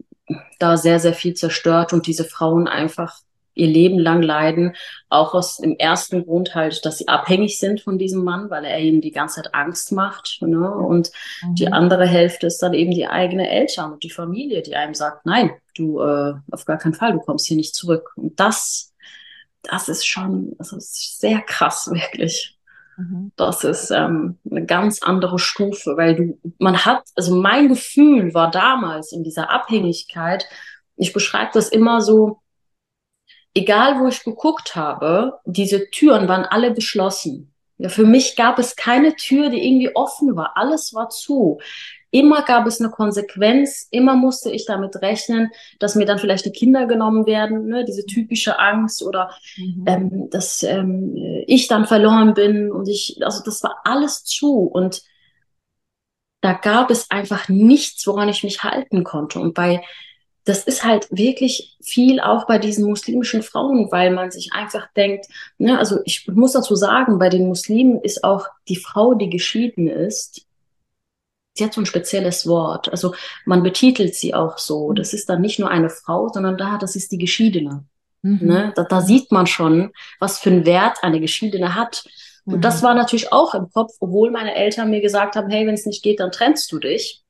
da 0.59 0.78
sehr, 0.78 1.00
sehr 1.00 1.12
viel 1.12 1.35
zerstört 1.35 1.92
und 1.92 2.06
diese 2.06 2.24
Frauen 2.24 2.66
einfach 2.66 3.20
ihr 3.52 3.66
Leben 3.66 3.98
lang 3.98 4.22
leiden, 4.22 4.74
auch 5.11 5.35
aus 5.35 5.59
dem 5.59 5.76
ersten 5.76 6.24
Grund 6.24 6.54
halt, 6.54 6.87
dass 6.87 6.96
sie 6.96 7.09
abhängig 7.09 7.59
sind 7.59 7.82
von 7.82 7.98
diesem 7.98 8.24
Mann, 8.24 8.48
weil 8.48 8.64
er 8.64 8.80
ihnen 8.80 9.02
die 9.02 9.11
ganze 9.11 9.42
Zeit 9.42 9.54
Angst 9.54 9.92
macht. 9.92 10.38
Ne? 10.40 10.70
Und 10.70 11.11
mhm. 11.42 11.54
die 11.56 11.70
andere 11.70 12.06
Hälfte 12.06 12.46
ist 12.46 12.62
dann 12.62 12.72
eben 12.72 12.92
die 12.92 13.06
eigene 13.06 13.50
Eltern 13.50 13.92
und 13.92 14.02
die 14.02 14.11
Familie, 14.11 14.62
die 14.62 14.76
einem 14.76 14.94
sagt, 14.94 15.26
nein, 15.26 15.50
du 15.74 16.00
äh, 16.00 16.32
auf 16.50 16.64
gar 16.64 16.78
keinen 16.78 16.94
Fall, 16.94 17.12
du 17.12 17.20
kommst 17.20 17.46
hier 17.46 17.59
nicht 17.59 17.74
zurück. 17.74 18.12
Und 18.16 18.40
das, 18.40 18.94
das 19.62 19.90
ist 19.90 20.06
schon, 20.06 20.54
das 20.56 20.72
ist 20.72 21.20
sehr 21.20 21.42
krass, 21.42 21.87
wirklich. 21.92 22.55
Mhm. 22.96 23.32
Das 23.37 23.64
ist 23.64 23.90
ähm, 23.90 24.38
eine 24.50 24.64
ganz 24.64 25.02
andere 25.02 25.38
Stufe, 25.38 25.96
weil 25.96 26.16
du, 26.16 26.38
man 26.59 26.85
hat, 26.85 27.04
also 27.14 27.35
mein 27.35 27.68
Gefühl 27.68 28.35
war 28.35 28.50
damals 28.50 29.12
in 29.12 29.22
dieser 29.22 29.50
Abhängigkeit, 29.50 30.46
ich 30.96 31.12
beschreibe 31.12 31.50
das 31.52 31.68
immer 31.68 32.00
so, 32.00 32.40
egal 33.54 34.00
wo 34.00 34.09
ich 34.09 34.24
geguckt 34.24 34.76
habe, 34.76 35.38
diese 35.44 35.90
Türen 35.90 36.28
waren 36.28 36.44
alle 36.44 36.72
geschlossen. 36.74 37.52
Ja, 37.78 37.90
für 37.90 38.06
mich 38.06 38.37
gab 38.37 38.59
es 38.59 38.76
keine 38.76 39.16
Tür, 39.16 39.50
die 39.50 39.66
irgendwie 39.66 39.94
offen 39.94 40.35
war. 40.35 40.56
Alles 40.56 40.94
war 40.94 41.11
zu. 41.11 41.59
Immer 42.16 42.40
gab 42.44 42.66
es 42.66 42.81
eine 42.81 42.88
Konsequenz, 42.88 43.88
immer 43.90 44.16
musste 44.16 44.50
ich 44.50 44.64
damit 44.64 44.96
rechnen, 45.02 45.50
dass 45.79 45.96
mir 45.96 46.07
dann 46.07 46.18
vielleicht 46.18 46.46
die 46.46 46.50
Kinder 46.50 46.87
genommen 46.87 47.26
werden, 47.26 47.66
ne? 47.66 47.85
diese 47.85 48.07
typische 48.07 48.59
Angst 48.59 49.02
oder 49.02 49.33
mhm. 49.59 49.85
ähm, 49.87 50.31
dass 50.31 50.62
ähm, 50.62 51.14
ich 51.46 51.68
dann 51.68 51.85
verloren 51.85 52.33
bin 52.33 52.72
und 52.72 52.88
ich, 52.88 53.18
also 53.22 53.44
das 53.44 53.62
war 53.62 53.83
alles 53.85 54.24
zu 54.24 54.61
und 54.61 55.02
da 56.40 56.55
gab 56.55 56.90
es 56.90 57.11
einfach 57.11 57.50
nichts, 57.50 58.07
woran 58.07 58.31
ich 58.31 58.42
mich 58.42 58.64
halten 58.64 59.05
konnte. 59.05 59.38
Und 59.38 59.52
bei, 59.52 59.85
das 60.44 60.64
ist 60.64 60.85
halt 60.85 61.09
wirklich 61.11 61.76
viel 61.85 62.20
auch 62.20 62.46
bei 62.46 62.59
diesen 62.59 62.87
muslimischen 62.87 63.42
Frauen, 63.42 63.92
weil 63.92 64.11
man 64.11 64.31
sich 64.31 64.55
einfach 64.55 64.88
denkt, 64.94 65.26
ne, 65.59 65.79
also 65.79 65.98
ich 66.07 66.26
muss 66.29 66.52
dazu 66.52 66.76
sagen, 66.76 67.18
bei 67.18 67.29
den 67.29 67.46
Muslimen 67.46 68.00
ist 68.00 68.24
auch 68.24 68.46
die 68.68 68.76
Frau, 68.76 69.12
die 69.12 69.29
geschieden 69.29 69.87
ist, 69.87 70.46
sie 71.56 71.64
hat 71.64 71.72
so 71.72 71.80
ein 71.80 71.86
spezielles 71.86 72.46
Wort. 72.46 72.88
Also 72.90 73.14
man 73.44 73.62
betitelt 73.62 74.14
sie 74.14 74.34
auch 74.34 74.58
so. 74.58 74.92
Das 74.92 75.12
ist 75.12 75.28
dann 75.28 75.40
nicht 75.40 75.58
nur 75.58 75.70
eine 75.70 75.90
Frau, 75.90 76.28
sondern 76.28 76.56
da, 76.56 76.78
das 76.78 76.96
ist 76.96 77.12
die 77.12 77.18
Geschiedene. 77.18 77.84
Mhm. 78.22 78.38
Ne? 78.42 78.72
Da, 78.74 78.84
da, 78.84 79.00
sieht 79.00 79.32
man 79.32 79.46
schon, 79.46 79.92
was 80.20 80.38
für 80.38 80.50
einen 80.50 80.66
Wert 80.66 80.98
eine 81.02 81.20
Geschiedene 81.20 81.74
hat. 81.74 82.04
Und 82.44 82.56
mhm. 82.56 82.60
das 82.60 82.82
war 82.82 82.94
natürlich 82.94 83.32
auch 83.32 83.54
im 83.54 83.70
Kopf, 83.70 83.92
obwohl 84.00 84.30
meine 84.30 84.54
Eltern 84.54 84.90
mir 84.90 85.00
gesagt 85.00 85.36
haben, 85.36 85.50
hey, 85.50 85.66
wenn 85.66 85.74
es 85.74 85.86
nicht 85.86 86.02
geht, 86.02 86.20
dann 86.20 86.32
trennst 86.32 86.70
du 86.72 86.78
dich. 86.78 87.22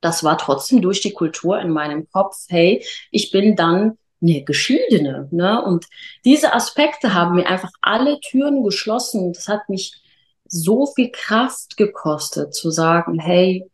Das 0.00 0.22
war 0.22 0.38
trotzdem 0.38 0.82
durch 0.82 1.00
die 1.00 1.12
Kultur 1.12 1.58
in 1.58 1.70
meinem 1.70 2.08
Kopf, 2.10 2.36
hey, 2.48 2.84
ich 3.10 3.30
bin 3.30 3.56
dann 3.56 3.98
eine 4.22 4.44
Geschiedene. 4.44 5.28
Ne? 5.30 5.62
Und 5.62 5.86
diese 6.24 6.52
Aspekte 6.52 7.14
haben 7.14 7.36
mir 7.36 7.46
einfach 7.46 7.70
alle 7.82 8.20
Türen 8.20 8.62
geschlossen. 8.62 9.32
Das 9.32 9.48
hat 9.48 9.68
mich 9.68 10.00
so 10.48 10.86
viel 10.86 11.10
Kraft 11.10 11.76
gekostet, 11.76 12.54
zu 12.54 12.70
sagen, 12.70 13.18
hey, 13.18 13.68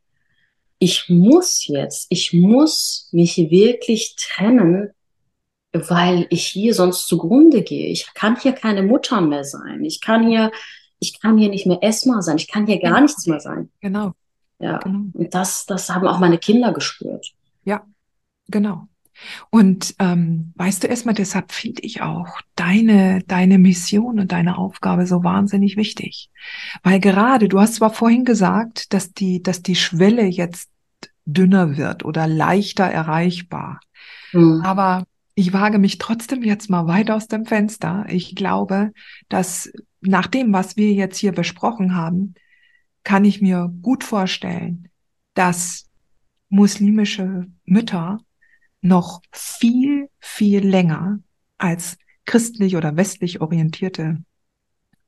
ich 0.78 1.08
muss 1.08 1.66
jetzt, 1.66 2.06
ich 2.08 2.32
muss 2.32 3.08
mich 3.12 3.36
wirklich 3.36 4.16
trennen, 4.16 4.90
weil 5.72 6.26
ich 6.30 6.46
hier 6.46 6.74
sonst 6.74 7.06
zugrunde 7.06 7.62
gehe. 7.62 7.88
Ich 7.88 8.12
kann 8.14 8.38
hier 8.38 8.52
keine 8.52 8.82
Mutter 8.82 9.20
mehr 9.20 9.44
sein. 9.44 9.84
Ich 9.84 10.00
kann 10.00 10.26
hier, 10.26 10.50
ich 10.98 11.20
kann 11.20 11.38
hier 11.38 11.48
nicht 11.48 11.66
mehr 11.66 11.78
Esma 11.82 12.20
sein. 12.20 12.36
Ich 12.36 12.48
kann 12.48 12.66
hier 12.66 12.80
gar 12.80 12.94
genau. 12.94 13.02
nichts 13.02 13.26
mehr 13.26 13.40
sein. 13.40 13.70
Genau. 13.80 14.12
Ja. 14.58 14.78
Genau. 14.78 15.04
Und 15.12 15.34
das, 15.34 15.66
das 15.66 15.88
haben 15.88 16.06
auch 16.06 16.18
meine 16.18 16.38
Kinder 16.38 16.72
gespürt. 16.72 17.32
Ja, 17.64 17.86
genau. 18.48 18.88
Und 19.50 19.94
ähm, 19.98 20.52
weißt 20.56 20.82
du 20.82 20.88
erstmal, 20.88 21.14
deshalb 21.14 21.52
finde 21.52 21.82
ich 21.82 22.02
auch 22.02 22.40
deine, 22.56 23.22
deine 23.26 23.58
Mission 23.58 24.18
und 24.18 24.32
deine 24.32 24.58
Aufgabe 24.58 25.06
so 25.06 25.24
wahnsinnig 25.24 25.76
wichtig. 25.76 26.30
Weil 26.82 27.00
gerade, 27.00 27.48
du 27.48 27.60
hast 27.60 27.76
zwar 27.76 27.90
vorhin 27.90 28.24
gesagt, 28.24 28.92
dass 28.92 29.12
die, 29.12 29.42
dass 29.42 29.62
die 29.62 29.76
Schwelle 29.76 30.24
jetzt 30.24 30.70
dünner 31.24 31.76
wird 31.76 32.04
oder 32.04 32.26
leichter 32.26 32.84
erreichbar. 32.84 33.80
Mhm. 34.32 34.60
Aber 34.64 35.04
ich 35.34 35.52
wage 35.52 35.78
mich 35.78 35.98
trotzdem 35.98 36.42
jetzt 36.42 36.68
mal 36.68 36.86
weit 36.86 37.10
aus 37.10 37.28
dem 37.28 37.46
Fenster. 37.46 38.06
Ich 38.08 38.34
glaube, 38.34 38.92
dass 39.28 39.72
nach 40.00 40.26
dem, 40.26 40.52
was 40.52 40.76
wir 40.76 40.92
jetzt 40.92 41.18
hier 41.18 41.32
besprochen 41.32 41.94
haben, 41.94 42.34
kann 43.04 43.24
ich 43.24 43.40
mir 43.40 43.72
gut 43.82 44.04
vorstellen, 44.04 44.88
dass 45.34 45.88
muslimische 46.48 47.46
Mütter 47.64 48.20
noch 48.82 49.22
viel, 49.32 50.08
viel 50.20 50.66
länger 50.66 51.20
als 51.56 51.96
christlich 52.24 52.76
oder 52.76 52.96
westlich 52.96 53.40
orientierte 53.40 54.22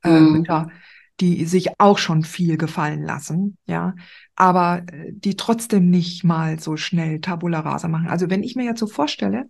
äh, 0.03 0.19
mhm. 0.19 0.31
Mütter, 0.31 0.71
die 1.19 1.45
sich 1.45 1.79
auch 1.79 1.97
schon 1.97 2.23
viel 2.23 2.57
gefallen 2.57 3.03
lassen, 3.03 3.57
ja, 3.67 3.95
aber 4.35 4.83
äh, 4.91 5.11
die 5.13 5.35
trotzdem 5.35 5.89
nicht 5.89 6.23
mal 6.23 6.59
so 6.59 6.75
schnell 6.77 7.21
Tabula 7.21 7.59
rasa 7.59 7.87
machen. 7.87 8.07
Also 8.07 8.29
wenn 8.29 8.43
ich 8.43 8.55
mir 8.55 8.65
jetzt 8.65 8.79
so 8.79 8.87
vorstelle, 8.87 9.49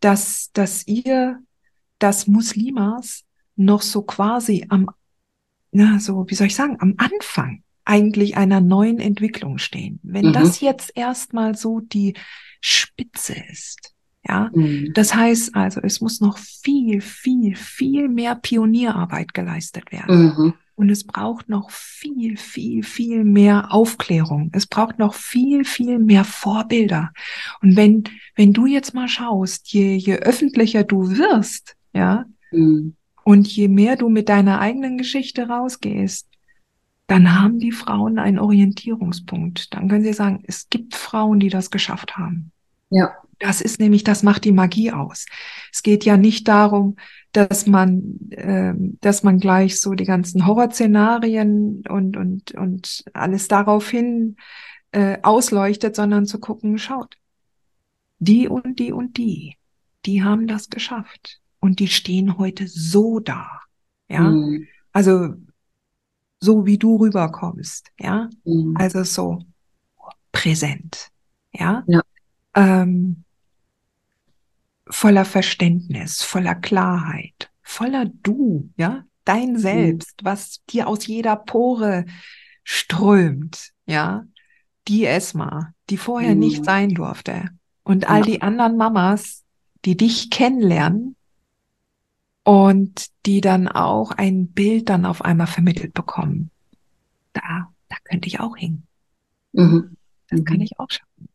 dass, 0.00 0.50
dass 0.52 0.86
ihr 0.86 1.38
das 1.98 2.26
Muslimas 2.26 3.24
noch 3.56 3.82
so 3.82 4.02
quasi 4.02 4.66
am, 4.68 4.88
na, 5.72 5.98
so, 5.98 6.28
wie 6.28 6.34
soll 6.34 6.46
ich 6.48 6.54
sagen, 6.54 6.76
am 6.80 6.94
Anfang 6.96 7.62
eigentlich 7.84 8.36
einer 8.36 8.60
neuen 8.60 9.00
Entwicklung 9.00 9.58
stehen. 9.58 9.98
Wenn 10.02 10.28
mhm. 10.28 10.32
das 10.32 10.60
jetzt 10.60 10.92
erstmal 10.96 11.56
so 11.56 11.80
die, 11.80 12.14
Spitze 12.60 13.34
ist. 13.50 13.94
Ja, 14.26 14.50
mhm. 14.52 14.92
das 14.94 15.14
heißt 15.14 15.54
also, 15.54 15.80
es 15.82 16.00
muss 16.00 16.20
noch 16.20 16.36
viel, 16.38 17.00
viel, 17.00 17.56
viel 17.56 18.08
mehr 18.08 18.34
Pionierarbeit 18.34 19.32
geleistet 19.32 19.90
werden. 19.92 20.34
Mhm. 20.36 20.54
Und 20.74 20.88
es 20.88 21.06
braucht 21.06 21.48
noch 21.48 21.70
viel, 21.70 22.36
viel, 22.36 22.82
viel 22.82 23.24
mehr 23.24 23.72
Aufklärung. 23.72 24.50
Es 24.54 24.66
braucht 24.66 24.98
noch 24.98 25.12
viel, 25.14 25.64
viel 25.64 25.98
mehr 25.98 26.24
Vorbilder. 26.24 27.12
Und 27.60 27.76
wenn, 27.76 28.04
wenn 28.34 28.52
du 28.52 28.66
jetzt 28.66 28.94
mal 28.94 29.08
schaust, 29.08 29.72
je, 29.72 29.96
je 29.96 30.16
öffentlicher 30.16 30.84
du 30.84 31.10
wirst, 31.10 31.76
ja, 31.92 32.24
mhm. 32.50 32.94
und 33.24 33.46
je 33.48 33.68
mehr 33.68 33.96
du 33.96 34.08
mit 34.08 34.30
deiner 34.30 34.60
eigenen 34.60 34.96
Geschichte 34.96 35.48
rausgehst, 35.48 36.29
dann 37.10 37.40
haben 37.40 37.58
die 37.58 37.72
Frauen 37.72 38.20
einen 38.20 38.38
Orientierungspunkt. 38.38 39.74
Dann 39.74 39.88
können 39.88 40.04
sie 40.04 40.12
sagen, 40.12 40.44
es 40.46 40.68
gibt 40.68 40.94
Frauen, 40.94 41.40
die 41.40 41.48
das 41.48 41.72
geschafft 41.72 42.16
haben. 42.16 42.52
Ja. 42.88 43.10
Das 43.40 43.60
ist 43.60 43.80
nämlich, 43.80 44.04
das 44.04 44.22
macht 44.22 44.44
die 44.44 44.52
Magie 44.52 44.92
aus. 44.92 45.26
Es 45.72 45.82
geht 45.82 46.04
ja 46.04 46.16
nicht 46.16 46.46
darum, 46.46 46.94
dass 47.32 47.66
man, 47.66 48.30
äh, 48.30 48.74
dass 49.00 49.24
man 49.24 49.40
gleich 49.40 49.80
so 49.80 49.94
die 49.94 50.04
ganzen 50.04 50.46
Horrorszenarien 50.46 51.82
und, 51.88 52.16
und, 52.16 52.52
und 52.52 53.02
alles 53.12 53.48
daraufhin 53.48 54.36
äh, 54.92 55.18
ausleuchtet, 55.22 55.96
sondern 55.96 56.26
zu 56.26 56.38
gucken, 56.38 56.78
schaut, 56.78 57.16
die 58.20 58.46
und 58.46 58.78
die 58.78 58.92
und 58.92 59.16
die, 59.16 59.56
die 60.06 60.22
haben 60.22 60.46
das 60.46 60.68
geschafft. 60.68 61.40
Und 61.58 61.80
die 61.80 61.88
stehen 61.88 62.38
heute 62.38 62.68
so 62.68 63.18
da. 63.18 63.62
Ja. 64.08 64.30
Mhm. 64.30 64.68
Also, 64.92 65.34
so 66.40 66.66
wie 66.66 66.78
du 66.78 66.96
rüberkommst. 66.96 67.90
Ja. 67.98 68.28
Mhm. 68.44 68.74
Also 68.76 69.04
so 69.04 69.40
präsent. 70.32 71.10
Ja. 71.52 71.84
ja. 71.86 72.02
Ähm, 72.54 73.24
voller 74.88 75.24
Verständnis, 75.24 76.22
voller 76.22 76.54
Klarheit, 76.54 77.50
voller 77.62 78.06
Du, 78.06 78.70
ja, 78.76 79.04
dein 79.24 79.52
mhm. 79.52 79.58
Selbst, 79.58 80.22
mhm. 80.22 80.26
was 80.26 80.60
dir 80.70 80.88
aus 80.88 81.06
jeder 81.06 81.36
Pore 81.36 82.06
strömt, 82.64 83.70
ja, 83.86 84.24
die 84.88 85.06
Esma, 85.06 85.72
die 85.90 85.96
vorher 85.96 86.34
mhm. 86.34 86.40
nicht 86.40 86.64
sein 86.64 86.90
durfte. 86.90 87.48
Und 87.82 88.08
all 88.08 88.20
ja. 88.20 88.24
die 88.26 88.42
anderen 88.42 88.76
Mamas, 88.76 89.44
die 89.84 89.96
dich 89.96 90.30
kennenlernen 90.30 91.16
und 92.44 93.06
die 93.26 93.40
dann 93.40 93.68
auch 93.68 94.12
ein 94.12 94.48
Bild 94.48 94.88
dann 94.88 95.06
auf 95.06 95.22
einmal 95.22 95.46
vermittelt 95.46 95.94
bekommen. 95.94 96.50
Da, 97.32 97.68
da 97.88 97.96
könnte 98.04 98.28
ich 98.28 98.40
auch 98.40 98.56
hängen. 98.56 98.86
Mhm. 99.52 99.96
Das 100.28 100.44
kann 100.44 100.56
mhm. 100.56 100.62
ich 100.62 100.78
auch 100.78 100.90
schaffen. 100.90 101.28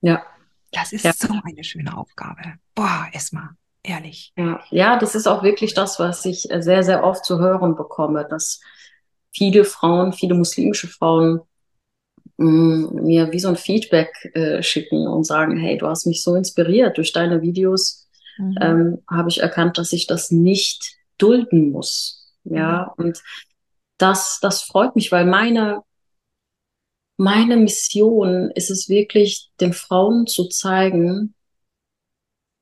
Ja, 0.00 0.22
das 0.72 0.92
ist 0.92 1.04
ja. 1.04 1.12
so 1.12 1.34
eine 1.44 1.64
schöne 1.64 1.96
Aufgabe. 1.96 2.54
Boah, 2.74 3.08
Esma, 3.12 3.56
ehrlich. 3.82 4.32
Ja. 4.36 4.60
ja, 4.70 4.98
das 4.98 5.14
ist 5.14 5.26
auch 5.26 5.42
wirklich 5.42 5.74
das, 5.74 5.98
was 5.98 6.24
ich 6.24 6.48
sehr, 6.58 6.82
sehr 6.82 7.04
oft 7.04 7.24
zu 7.24 7.38
hören 7.38 7.74
bekomme, 7.74 8.26
dass 8.28 8.60
viele 9.32 9.64
Frauen, 9.64 10.12
viele 10.12 10.34
muslimische 10.34 10.88
Frauen 10.88 11.40
mh, 12.36 12.50
mm, 12.50 13.04
mir 13.04 13.32
wie 13.32 13.40
so 13.40 13.48
ein 13.48 13.56
Feedback 13.56 14.12
äh, 14.34 14.62
schicken 14.62 15.06
und 15.06 15.24
sagen, 15.24 15.56
hey, 15.56 15.78
du 15.78 15.86
hast 15.86 16.06
mich 16.06 16.22
so 16.22 16.34
inspiriert 16.34 16.96
durch 16.96 17.12
deine 17.12 17.42
Videos, 17.42 18.07
mhm. 18.38 18.58
ähm, 18.60 19.02
habe 19.08 19.28
ich 19.28 19.40
erkannt, 19.40 19.78
dass 19.78 19.92
ich 19.92 20.06
das 20.06 20.30
nicht 20.30 20.96
dulden 21.18 21.70
muss. 21.70 22.34
Ja, 22.44 22.94
mhm. 22.96 23.04
und 23.04 23.22
das, 23.98 24.38
das 24.40 24.62
freut 24.62 24.96
mich, 24.96 25.12
weil 25.12 25.26
meine, 25.26 25.82
meine 27.16 27.56
Mission 27.56 28.50
ist 28.54 28.70
es 28.70 28.88
wirklich, 28.88 29.50
den 29.60 29.72
Frauen 29.72 30.26
zu 30.26 30.48
zeigen, 30.48 31.34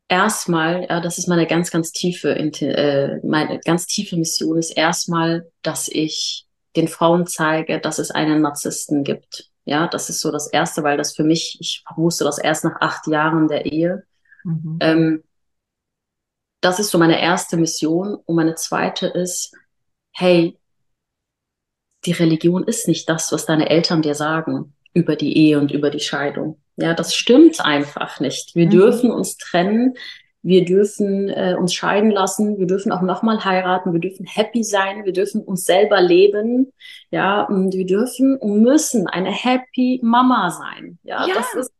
erstmal, 0.08 0.86
ja, 0.88 1.00
das 1.00 1.18
ist 1.18 1.28
meine 1.28 1.46
ganz, 1.46 1.70
ganz 1.70 1.92
tiefe, 1.92 2.34
äh, 2.34 3.20
meine 3.24 3.60
ganz 3.60 3.86
tiefe 3.86 4.16
Mission 4.16 4.58
ist 4.58 4.70
erstmal, 4.70 5.50
dass 5.62 5.88
ich 5.88 6.46
den 6.76 6.88
Frauen 6.88 7.26
zeige, 7.26 7.80
dass 7.80 7.98
es 7.98 8.10
einen 8.10 8.42
Narzissten 8.42 9.04
gibt. 9.04 9.50
Ja, 9.64 9.88
das 9.88 10.10
ist 10.10 10.20
so 10.20 10.30
das 10.30 10.46
Erste, 10.46 10.82
weil 10.84 10.96
das 10.96 11.14
für 11.14 11.24
mich, 11.24 11.58
ich 11.60 11.84
wusste 11.96 12.24
das 12.24 12.38
erst 12.38 12.64
nach 12.64 12.80
acht 12.80 13.06
Jahren 13.08 13.48
der 13.48 13.66
Ehe. 13.66 14.04
Mhm. 14.44 14.78
Ähm, 14.80 15.24
das 16.66 16.80
ist 16.80 16.90
so 16.90 16.98
meine 16.98 17.20
erste 17.20 17.56
Mission. 17.56 18.16
Und 18.26 18.34
meine 18.34 18.56
zweite 18.56 19.06
ist, 19.06 19.54
hey, 20.12 20.58
die 22.04 22.12
Religion 22.12 22.64
ist 22.64 22.88
nicht 22.88 23.08
das, 23.08 23.30
was 23.30 23.46
deine 23.46 23.70
Eltern 23.70 24.02
dir 24.02 24.16
sagen 24.16 24.74
über 24.92 25.14
die 25.14 25.36
Ehe 25.36 25.60
und 25.60 25.70
über 25.70 25.90
die 25.90 26.00
Scheidung. 26.00 26.60
Ja, 26.76 26.92
das 26.92 27.14
stimmt 27.14 27.60
einfach 27.60 28.18
nicht. 28.18 28.56
Wir 28.56 28.66
mhm. 28.66 28.70
dürfen 28.70 29.10
uns 29.12 29.36
trennen, 29.36 29.94
wir 30.42 30.64
dürfen 30.64 31.28
äh, 31.28 31.54
uns 31.58 31.72
scheiden 31.72 32.10
lassen, 32.10 32.58
wir 32.58 32.66
dürfen 32.66 32.90
auch 32.92 33.02
nochmal 33.02 33.44
heiraten, 33.44 33.92
wir 33.92 34.00
dürfen 34.00 34.26
happy 34.26 34.64
sein, 34.64 35.04
wir 35.04 35.12
dürfen 35.12 35.42
uns 35.42 35.64
selber 35.64 36.00
leben, 36.00 36.72
ja, 37.10 37.42
und 37.42 37.74
wir 37.74 37.86
dürfen 37.86 38.36
und 38.36 38.62
müssen 38.62 39.06
eine 39.06 39.30
happy 39.30 40.00
Mama 40.02 40.50
sein. 40.50 40.98
Ja, 41.04 41.26
ja. 41.26 41.34
das 41.34 41.54
ist 41.54 41.75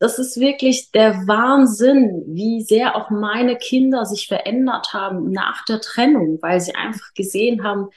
das 0.00 0.18
ist 0.18 0.40
wirklich 0.40 0.90
der 0.92 1.26
Wahnsinn, 1.26 2.24
wie 2.26 2.62
sehr 2.62 2.96
auch 2.96 3.10
meine 3.10 3.56
Kinder 3.56 4.06
sich 4.06 4.26
verändert 4.26 4.94
haben 4.94 5.30
nach 5.30 5.64
der 5.66 5.80
Trennung, 5.80 6.38
weil 6.40 6.58
sie 6.60 6.74
einfach 6.74 7.12
gesehen 7.14 7.62
haben, 7.62 7.90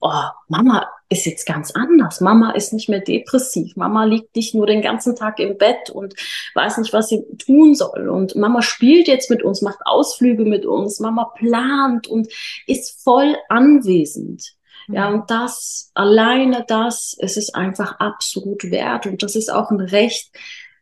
oh, 0.00 0.22
Mama 0.46 0.88
ist 1.08 1.26
jetzt 1.26 1.46
ganz 1.46 1.72
anders. 1.72 2.20
Mama 2.20 2.52
ist 2.52 2.72
nicht 2.72 2.88
mehr 2.88 3.00
depressiv. 3.00 3.74
Mama 3.74 4.04
liegt 4.04 4.36
nicht 4.36 4.54
nur 4.54 4.68
den 4.68 4.82
ganzen 4.82 5.16
Tag 5.16 5.40
im 5.40 5.58
Bett 5.58 5.90
und 5.90 6.14
weiß 6.54 6.78
nicht, 6.78 6.92
was 6.92 7.08
sie 7.08 7.24
tun 7.38 7.74
soll. 7.74 8.08
Und 8.08 8.36
Mama 8.36 8.62
spielt 8.62 9.08
jetzt 9.08 9.28
mit 9.28 9.42
uns, 9.42 9.60
macht 9.60 9.80
Ausflüge 9.84 10.44
mit 10.44 10.64
uns. 10.64 11.00
Mama 11.00 11.32
plant 11.36 12.06
und 12.06 12.28
ist 12.68 13.02
voll 13.02 13.36
anwesend. 13.48 14.54
Ja, 14.88 15.10
mhm. 15.10 15.20
und 15.20 15.30
das, 15.30 15.90
alleine 15.94 16.64
das, 16.68 17.16
es 17.18 17.36
ist 17.36 17.54
einfach 17.54 17.98
absolut 17.98 18.70
wert. 18.70 19.06
Und 19.06 19.22
das 19.22 19.34
ist 19.34 19.52
auch 19.52 19.70
ein 19.70 19.80
Recht 19.80 20.30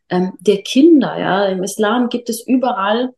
ähm, 0.08 0.32
der 0.40 0.62
Kinder. 0.62 1.18
Ja, 1.18 1.46
im 1.46 1.62
Islam 1.62 2.08
gibt 2.08 2.28
es 2.28 2.46
überall 2.46 3.12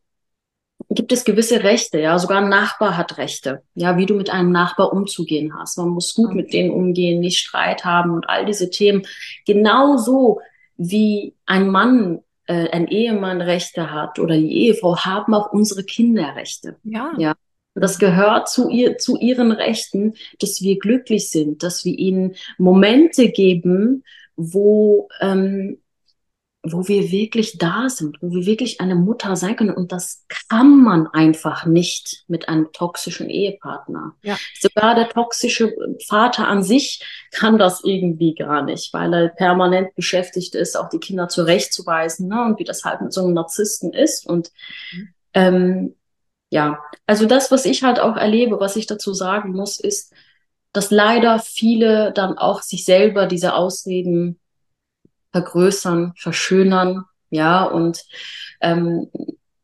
gibt 0.89 1.11
es 1.11 1.23
gewisse 1.23 1.63
Rechte, 1.63 1.99
ja, 1.99 2.17
sogar 2.17 2.41
ein 2.41 2.49
Nachbar 2.49 2.97
hat 2.97 3.17
Rechte, 3.17 3.61
ja, 3.75 3.97
wie 3.97 4.05
du 4.05 4.15
mit 4.15 4.29
einem 4.29 4.51
Nachbar 4.51 4.91
umzugehen 4.91 5.53
hast. 5.57 5.77
Man 5.77 5.89
muss 5.89 6.15
gut 6.15 6.33
mit 6.33 6.53
denen 6.53 6.71
umgehen, 6.71 7.19
nicht 7.19 7.37
Streit 7.37 7.85
haben 7.85 8.11
und 8.11 8.27
all 8.29 8.45
diese 8.45 8.69
Themen. 8.69 9.05
Genauso 9.45 10.39
wie 10.77 11.35
ein 11.45 11.69
Mann, 11.69 12.19
äh, 12.47 12.69
ein 12.69 12.87
Ehemann 12.87 13.41
Rechte 13.41 13.91
hat 13.91 14.17
oder 14.17 14.35
die 14.35 14.65
Ehefrau, 14.65 14.97
haben 14.97 15.33
auch 15.33 15.51
unsere 15.51 15.83
Kinder 15.83 16.35
Rechte. 16.35 16.77
Ja. 16.83 17.11
ja. 17.17 17.35
Das 17.75 17.99
gehört 17.99 18.49
zu, 18.49 18.69
ihr, 18.69 18.97
zu 18.97 19.17
ihren 19.17 19.51
Rechten, 19.51 20.15
dass 20.39 20.61
wir 20.61 20.79
glücklich 20.79 21.29
sind, 21.29 21.61
dass 21.61 21.85
wir 21.85 21.97
ihnen 21.97 22.35
Momente 22.57 23.29
geben, 23.29 24.03
wo 24.35 25.07
ähm, 25.21 25.77
wo 26.61 26.87
wir 26.89 27.09
wirklich 27.09 27.57
da 27.57 27.87
sind, 27.87 28.17
wo 28.21 28.31
wir 28.31 28.45
wirklich 28.45 28.81
eine 28.81 28.95
Mutter 28.95 29.37
sein 29.37 29.55
können. 29.55 29.73
Und 29.73 29.93
das 29.93 30.25
kann 30.49 30.81
man 30.83 31.07
einfach 31.07 31.65
nicht 31.65 32.25
mit 32.27 32.49
einem 32.49 32.71
toxischen 32.73 33.29
Ehepartner. 33.29 34.15
Ja. 34.23 34.37
Sogar 34.59 34.93
der 34.93 35.07
toxische 35.07 35.73
Vater 36.07 36.47
an 36.47 36.61
sich 36.61 37.01
kann 37.31 37.57
das 37.57 37.81
irgendwie 37.85 38.35
gar 38.35 38.63
nicht, 38.63 38.93
weil 38.93 39.13
er 39.13 39.29
permanent 39.29 39.95
beschäftigt 39.95 40.53
ist, 40.53 40.75
auch 40.75 40.89
die 40.89 40.99
Kinder 40.99 41.29
zurechtzuweisen 41.29 42.27
ne? 42.27 42.43
und 42.43 42.59
wie 42.59 42.65
das 42.65 42.83
halt 42.83 43.01
mit 43.01 43.13
so 43.13 43.23
einem 43.23 43.33
Narzissten 43.33 43.93
ist. 43.93 44.27
Und 44.27 44.51
mhm. 44.91 45.13
ähm, 45.33 45.95
ja, 46.49 46.79
also 47.05 47.25
das, 47.25 47.51
was 47.51 47.63
ich 47.65 47.83
halt 47.83 47.99
auch 47.99 48.17
erlebe, 48.17 48.59
was 48.59 48.75
ich 48.75 48.85
dazu 48.85 49.13
sagen 49.13 49.53
muss, 49.53 49.79
ist, 49.79 50.13
dass 50.73 50.91
leider 50.91 51.39
viele 51.39 52.11
dann 52.11 52.37
auch 52.37 52.61
sich 52.63 52.83
selber 52.83 53.27
diese 53.27 53.53
Ausreden 53.53 54.39
vergrößern, 55.31 56.13
verschönern, 56.15 57.05
ja, 57.29 57.63
und 57.63 58.03
ähm, 58.61 59.07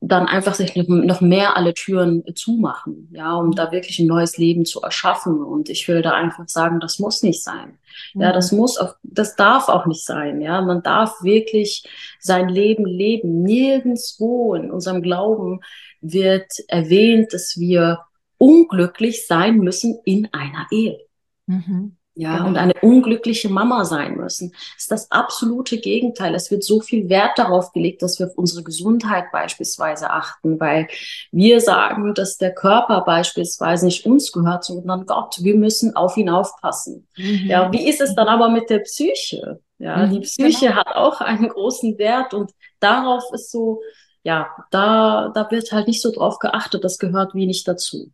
dann 0.07 0.27
einfach 0.27 0.53
sich 0.53 0.75
noch 0.75 1.21
mehr 1.21 1.57
alle 1.57 1.73
Türen 1.73 2.23
zumachen, 2.35 3.09
ja, 3.11 3.33
um 3.35 3.53
da 3.53 3.71
wirklich 3.71 3.97
ein 3.99 4.05
neues 4.05 4.37
Leben 4.37 4.65
zu 4.65 4.81
erschaffen. 4.81 5.43
Und 5.43 5.69
ich 5.69 5.87
will 5.87 6.03
da 6.03 6.11
einfach 6.11 6.47
sagen, 6.47 6.79
das 6.79 6.99
muss 6.99 7.23
nicht 7.23 7.43
sein. 7.43 7.79
Ja, 8.13 8.31
das 8.31 8.51
mhm. 8.51 8.59
muss 8.59 8.77
auch, 8.77 8.95
das 9.01 9.35
darf 9.35 9.67
auch 9.67 9.87
nicht 9.87 10.05
sein. 10.05 10.41
Ja, 10.41 10.61
man 10.61 10.83
darf 10.83 11.23
wirklich 11.23 11.87
sein 12.19 12.49
Leben 12.49 12.85
leben. 12.85 13.41
Nirgendswo 13.41 14.53
in 14.53 14.69
unserem 14.69 15.01
Glauben 15.01 15.61
wird 16.01 16.51
erwähnt, 16.67 17.33
dass 17.33 17.57
wir 17.57 18.01
unglücklich 18.37 19.25
sein 19.25 19.57
müssen 19.57 19.99
in 20.05 20.31
einer 20.31 20.67
Ehe. 20.69 20.99
Mhm 21.47 21.97
ja, 22.15 22.37
genau. 22.37 22.47
und 22.47 22.57
eine 22.57 22.73
unglückliche 22.81 23.49
Mama 23.49 23.83
sein 23.83 24.15
müssen. 24.15 24.51
Das 24.51 24.83
ist 24.83 24.91
das 24.91 25.11
absolute 25.11 25.77
Gegenteil. 25.77 26.33
Es 26.33 26.49
wird 26.49 26.63
so 26.63 26.79
viel 26.79 27.09
Wert 27.09 27.37
darauf 27.37 27.73
gelegt, 27.73 28.01
dass 28.01 28.19
wir 28.19 28.27
auf 28.27 28.37
unsere 28.37 28.63
Gesundheit 28.63 29.31
beispielsweise 29.31 30.09
achten, 30.09 30.59
weil 30.59 30.87
wir 31.31 31.59
sagen, 31.59 32.13
dass 32.13 32.37
der 32.37 32.53
Körper 32.53 33.01
beispielsweise 33.01 33.85
nicht 33.85 34.05
uns 34.05 34.31
gehört, 34.31 34.63
sondern 34.63 35.05
Gott. 35.05 35.37
Wir 35.41 35.55
müssen 35.55 35.95
auf 35.95 36.15
ihn 36.15 36.29
aufpassen. 36.29 37.07
Mhm. 37.17 37.47
Ja, 37.47 37.71
wie 37.71 37.87
ist 37.87 38.01
es 38.01 38.15
dann 38.15 38.27
aber 38.27 38.49
mit 38.49 38.69
der 38.69 38.79
Psyche? 38.79 39.59
Ja, 39.77 40.05
mhm, 40.05 40.11
die 40.11 40.19
Psyche 40.21 40.67
genau. 40.67 40.77
hat 40.77 40.95
auch 40.95 41.19
einen 41.19 41.49
großen 41.49 41.97
Wert 41.97 42.33
und 42.33 42.51
darauf 42.79 43.23
ist 43.33 43.51
so, 43.51 43.81
ja, 44.23 44.49
da, 44.71 45.31
da 45.35 45.51
wird 45.51 45.71
halt 45.71 45.87
nicht 45.87 46.01
so 46.01 46.11
drauf 46.11 46.39
geachtet. 46.39 46.83
Das 46.83 46.97
gehört 46.97 47.35
wenig 47.35 47.63
dazu. 47.65 48.11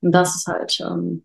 Und 0.00 0.12
das 0.12 0.36
ist 0.36 0.46
halt, 0.46 0.78
ähm, 0.80 1.24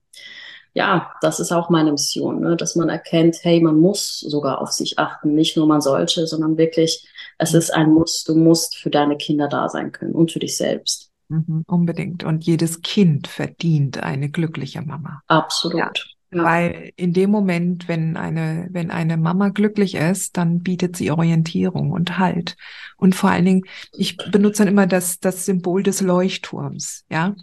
ja, 0.74 1.12
das 1.22 1.40
ist 1.40 1.52
auch 1.52 1.70
meine 1.70 1.92
Mission, 1.92 2.42
ne? 2.42 2.56
dass 2.56 2.76
man 2.76 2.90
erkennt, 2.90 3.38
hey, 3.42 3.60
man 3.60 3.80
muss 3.80 4.20
sogar 4.20 4.62
auf 4.62 4.72
sich 4.72 5.00
achten, 5.00 5.34
nicht 5.34 5.58
nur 5.58 5.68
man 5.68 5.82
sollte, 5.82 6.28
sondern 6.28 6.58
wirklich, 6.58 7.08
es 7.38 7.54
ist 7.54 7.72
ein 7.72 7.92
Muss, 7.92 8.24
du 8.24 8.36
musst 8.36 8.78
für 8.78 8.90
deine 8.90 9.18
Kinder 9.18 9.48
da 9.48 9.70
sein 9.70 9.92
können 9.92 10.14
und 10.14 10.32
für 10.32 10.40
dich 10.40 10.58
selbst. 10.58 11.10
Mhm, 11.30 11.64
unbedingt. 11.68 12.24
Und 12.24 12.46
jedes 12.46 12.82
Kind 12.82 13.28
verdient 13.28 14.02
eine 14.02 14.30
glückliche 14.30 14.82
Mama. 14.82 15.22
Absolut. 15.28 15.80
Ja. 15.80 15.92
Ja. 16.32 16.44
Weil 16.44 16.92
in 16.96 17.14
dem 17.14 17.32
Moment, 17.32 17.88
wenn 17.88 18.16
eine, 18.16 18.68
wenn 18.72 18.92
eine 18.92 19.18
Mama 19.18 19.50
glücklich 19.50 19.96
ist, 19.96 20.38
dann 20.38 20.62
bietet 20.62 20.96
sie 20.96 21.10
Orientierung 21.10 21.92
und 21.92 22.20
Halt. 22.20 22.56
Und 22.98 23.16
vor 23.16 23.32
allen 23.32 23.46
Dingen, 23.46 23.64
ich 23.94 24.16
benutze 24.18 24.64
dann 24.64 24.72
immer 24.72 24.86
das, 24.86 25.20
das 25.20 25.46
Symbol 25.46 25.82
des 25.82 26.02
Leuchtturms, 26.02 27.06
ja. 27.10 27.36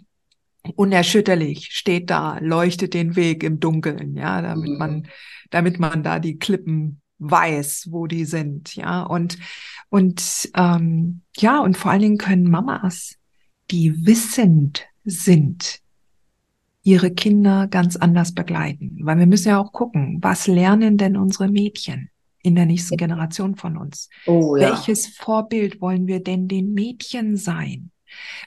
Unerschütterlich 0.75 1.69
steht 1.71 2.09
da, 2.09 2.37
leuchtet 2.39 2.93
den 2.93 3.15
Weg 3.15 3.43
im 3.43 3.59
Dunkeln, 3.59 4.15
ja, 4.15 4.41
damit 4.41 4.71
mhm. 4.71 4.77
man, 4.77 5.07
damit 5.49 5.79
man 5.79 6.03
da 6.03 6.19
die 6.19 6.37
Klippen 6.37 7.01
weiß, 7.19 7.87
wo 7.91 8.07
die 8.07 8.25
sind, 8.25 8.75
ja. 8.75 9.03
Und, 9.03 9.37
und, 9.89 10.49
ähm, 10.55 11.21
ja, 11.37 11.59
und 11.59 11.77
vor 11.77 11.91
allen 11.91 12.01
Dingen 12.01 12.17
können 12.17 12.49
Mamas, 12.49 13.15
die 13.71 14.05
wissend 14.05 14.85
sind, 15.03 15.79
ihre 16.83 17.11
Kinder 17.11 17.67
ganz 17.67 17.95
anders 17.95 18.33
begleiten. 18.33 18.97
Weil 19.01 19.19
wir 19.19 19.25
müssen 19.25 19.49
ja 19.49 19.59
auch 19.59 19.73
gucken, 19.73 20.19
was 20.21 20.47
lernen 20.47 20.97
denn 20.97 21.17
unsere 21.17 21.49
Mädchen 21.49 22.09
in 22.43 22.55
der 22.55 22.65
nächsten 22.65 22.97
Generation 22.97 23.55
von 23.55 23.77
uns? 23.77 24.09
Oh, 24.25 24.55
ja. 24.55 24.69
Welches 24.69 25.07
Vorbild 25.07 25.81
wollen 25.81 26.07
wir 26.07 26.23
denn 26.23 26.47
den 26.47 26.73
Mädchen 26.73 27.35
sein? 27.35 27.91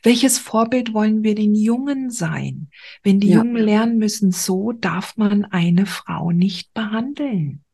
Welches 0.02 0.38
Vorbild 0.38 0.94
wollen 0.94 1.22
wir 1.22 1.34
den 1.34 1.54
Jungen 1.54 2.10
sein? 2.10 2.68
Wenn 3.02 3.20
die 3.20 3.28
ja. 3.28 3.38
Jungen 3.38 3.56
lernen 3.56 3.98
müssen, 3.98 4.32
so 4.32 4.72
darf 4.72 5.16
man 5.16 5.44
eine 5.44 5.86
Frau 5.86 6.30
nicht 6.30 6.72
behandeln. 6.74 7.64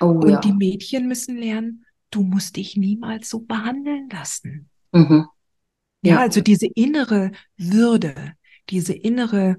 Oh, 0.00 0.06
Und 0.06 0.30
ja. 0.30 0.40
die 0.40 0.52
Mädchen 0.52 1.08
müssen 1.08 1.36
lernen, 1.36 1.84
du 2.10 2.22
musst 2.22 2.56
dich 2.56 2.76
niemals 2.76 3.28
so 3.28 3.40
behandeln 3.40 4.08
lassen. 4.10 4.68
Mhm. 4.92 5.26
Ja. 6.02 6.14
ja, 6.14 6.20
also 6.20 6.40
diese 6.40 6.66
innere 6.66 7.32
Würde, 7.56 8.14
diese 8.70 8.94
innere 8.94 9.56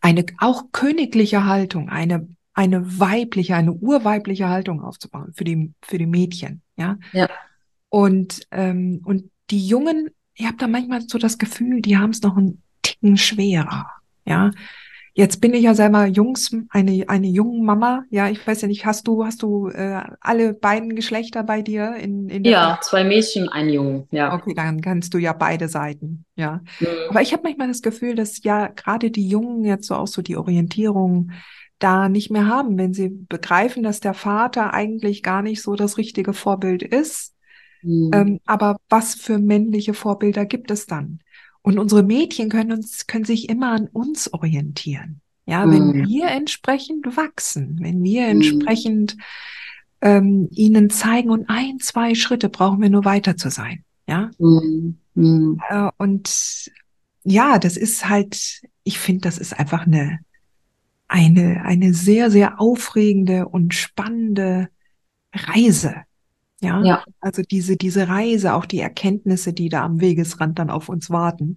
eine 0.00 0.24
auch 0.38 0.64
königliche 0.72 1.44
Haltung, 1.44 1.88
eine 1.88 2.28
eine 2.52 2.98
weibliche, 2.98 3.54
eine 3.54 3.72
urweibliche 3.72 4.48
Haltung 4.48 4.82
aufzubauen 4.82 5.32
für 5.32 5.44
die 5.44 5.72
für 5.80 5.96
die 5.96 6.06
Mädchen, 6.06 6.62
ja. 6.76 6.98
Ja. 7.12 7.28
Und 7.88 8.46
ähm, 8.50 9.00
und 9.04 9.30
die 9.50 9.66
Jungen, 9.66 10.10
ihr 10.38 10.48
habt 10.48 10.62
da 10.62 10.68
manchmal 10.68 11.02
so 11.02 11.18
das 11.18 11.38
Gefühl, 11.38 11.82
die 11.82 11.98
haben 11.98 12.10
es 12.10 12.22
noch 12.22 12.36
einen 12.36 12.62
Ticken 12.82 13.16
schwerer, 13.16 13.90
ja. 14.24 14.50
Jetzt 15.14 15.40
bin 15.40 15.52
ich 15.52 15.64
ja 15.64 15.74
selber 15.74 16.06
Jungs, 16.06 16.54
eine, 16.70 17.04
eine 17.08 17.26
junge 17.26 17.60
Mama. 17.64 18.04
Ja, 18.08 18.28
ich 18.30 18.46
weiß 18.46 18.62
ja 18.62 18.68
nicht, 18.68 18.86
hast 18.86 19.08
du, 19.08 19.24
hast 19.24 19.42
du 19.42 19.68
äh, 19.68 20.00
alle 20.20 20.54
beiden 20.54 20.94
Geschlechter 20.94 21.42
bei 21.42 21.60
dir 21.60 21.96
in, 21.96 22.28
in 22.28 22.44
der 22.44 22.52
Ja, 22.52 22.70
Welt? 22.70 22.84
zwei 22.84 23.02
Mädchen, 23.02 23.48
ein 23.48 23.68
Jungen, 23.68 24.06
ja. 24.12 24.32
Okay, 24.34 24.54
dann 24.54 24.80
kannst 24.80 25.14
du 25.14 25.18
ja 25.18 25.32
beide 25.32 25.68
Seiten, 25.68 26.24
ja. 26.36 26.60
Mhm. 26.78 26.86
Aber 27.08 27.20
ich 27.20 27.32
habe 27.32 27.42
manchmal 27.42 27.66
das 27.68 27.82
Gefühl, 27.82 28.14
dass 28.14 28.42
ja 28.44 28.68
gerade 28.68 29.10
die 29.10 29.28
Jungen 29.28 29.64
jetzt 29.64 29.88
so 29.88 29.96
auch 29.96 30.06
so 30.06 30.22
die 30.22 30.36
Orientierung 30.36 31.32
da 31.80 32.08
nicht 32.08 32.30
mehr 32.30 32.46
haben, 32.46 32.78
wenn 32.78 32.94
sie 32.94 33.08
begreifen, 33.08 33.82
dass 33.82 34.00
der 34.00 34.14
Vater 34.14 34.72
eigentlich 34.72 35.22
gar 35.24 35.42
nicht 35.42 35.62
so 35.62 35.74
das 35.74 35.96
richtige 35.98 36.32
Vorbild 36.32 36.82
ist. 36.82 37.34
Mhm. 37.82 38.10
Ähm, 38.12 38.40
aber 38.46 38.78
was 38.88 39.14
für 39.14 39.38
männliche 39.38 39.94
Vorbilder 39.94 40.46
gibt 40.46 40.70
es 40.70 40.86
dann? 40.86 41.20
Und 41.62 41.78
unsere 41.78 42.02
Mädchen 42.02 42.48
können 42.48 42.72
uns, 42.72 43.06
können 43.06 43.24
sich 43.24 43.48
immer 43.48 43.72
an 43.72 43.88
uns 43.88 44.32
orientieren. 44.32 45.20
Ja, 45.46 45.64
mhm. 45.64 45.72
wenn 45.72 46.08
wir 46.08 46.28
entsprechend 46.28 47.06
wachsen, 47.16 47.78
wenn 47.80 48.02
wir 48.02 48.22
mhm. 48.22 48.30
entsprechend 48.30 49.16
ähm, 50.00 50.48
ihnen 50.50 50.90
zeigen 50.90 51.30
und 51.30 51.48
ein, 51.48 51.78
zwei 51.80 52.14
Schritte 52.14 52.48
brauchen 52.48 52.80
wir 52.80 52.90
nur 52.90 53.04
weiter 53.04 53.36
zu 53.36 53.50
sein. 53.50 53.84
Ja. 54.06 54.30
Mhm. 54.38 54.98
mhm. 55.14 55.60
Äh, 55.68 55.90
und 55.98 56.70
ja, 57.24 57.58
das 57.58 57.76
ist 57.76 58.08
halt, 58.08 58.62
ich 58.84 58.98
finde, 58.98 59.22
das 59.22 59.38
ist 59.38 59.58
einfach 59.58 59.86
eine, 59.86 60.20
eine, 61.08 61.62
eine 61.64 61.94
sehr, 61.94 62.30
sehr 62.30 62.60
aufregende 62.60 63.48
und 63.48 63.74
spannende 63.74 64.68
Reise. 65.32 65.94
Ja? 66.60 66.82
ja, 66.82 67.04
also 67.20 67.42
diese, 67.42 67.76
diese 67.76 68.08
Reise, 68.08 68.54
auch 68.54 68.66
die 68.66 68.80
Erkenntnisse, 68.80 69.52
die 69.52 69.68
da 69.68 69.84
am 69.84 70.00
Wegesrand 70.00 70.58
dann 70.58 70.70
auf 70.70 70.88
uns 70.88 71.10
warten. 71.10 71.56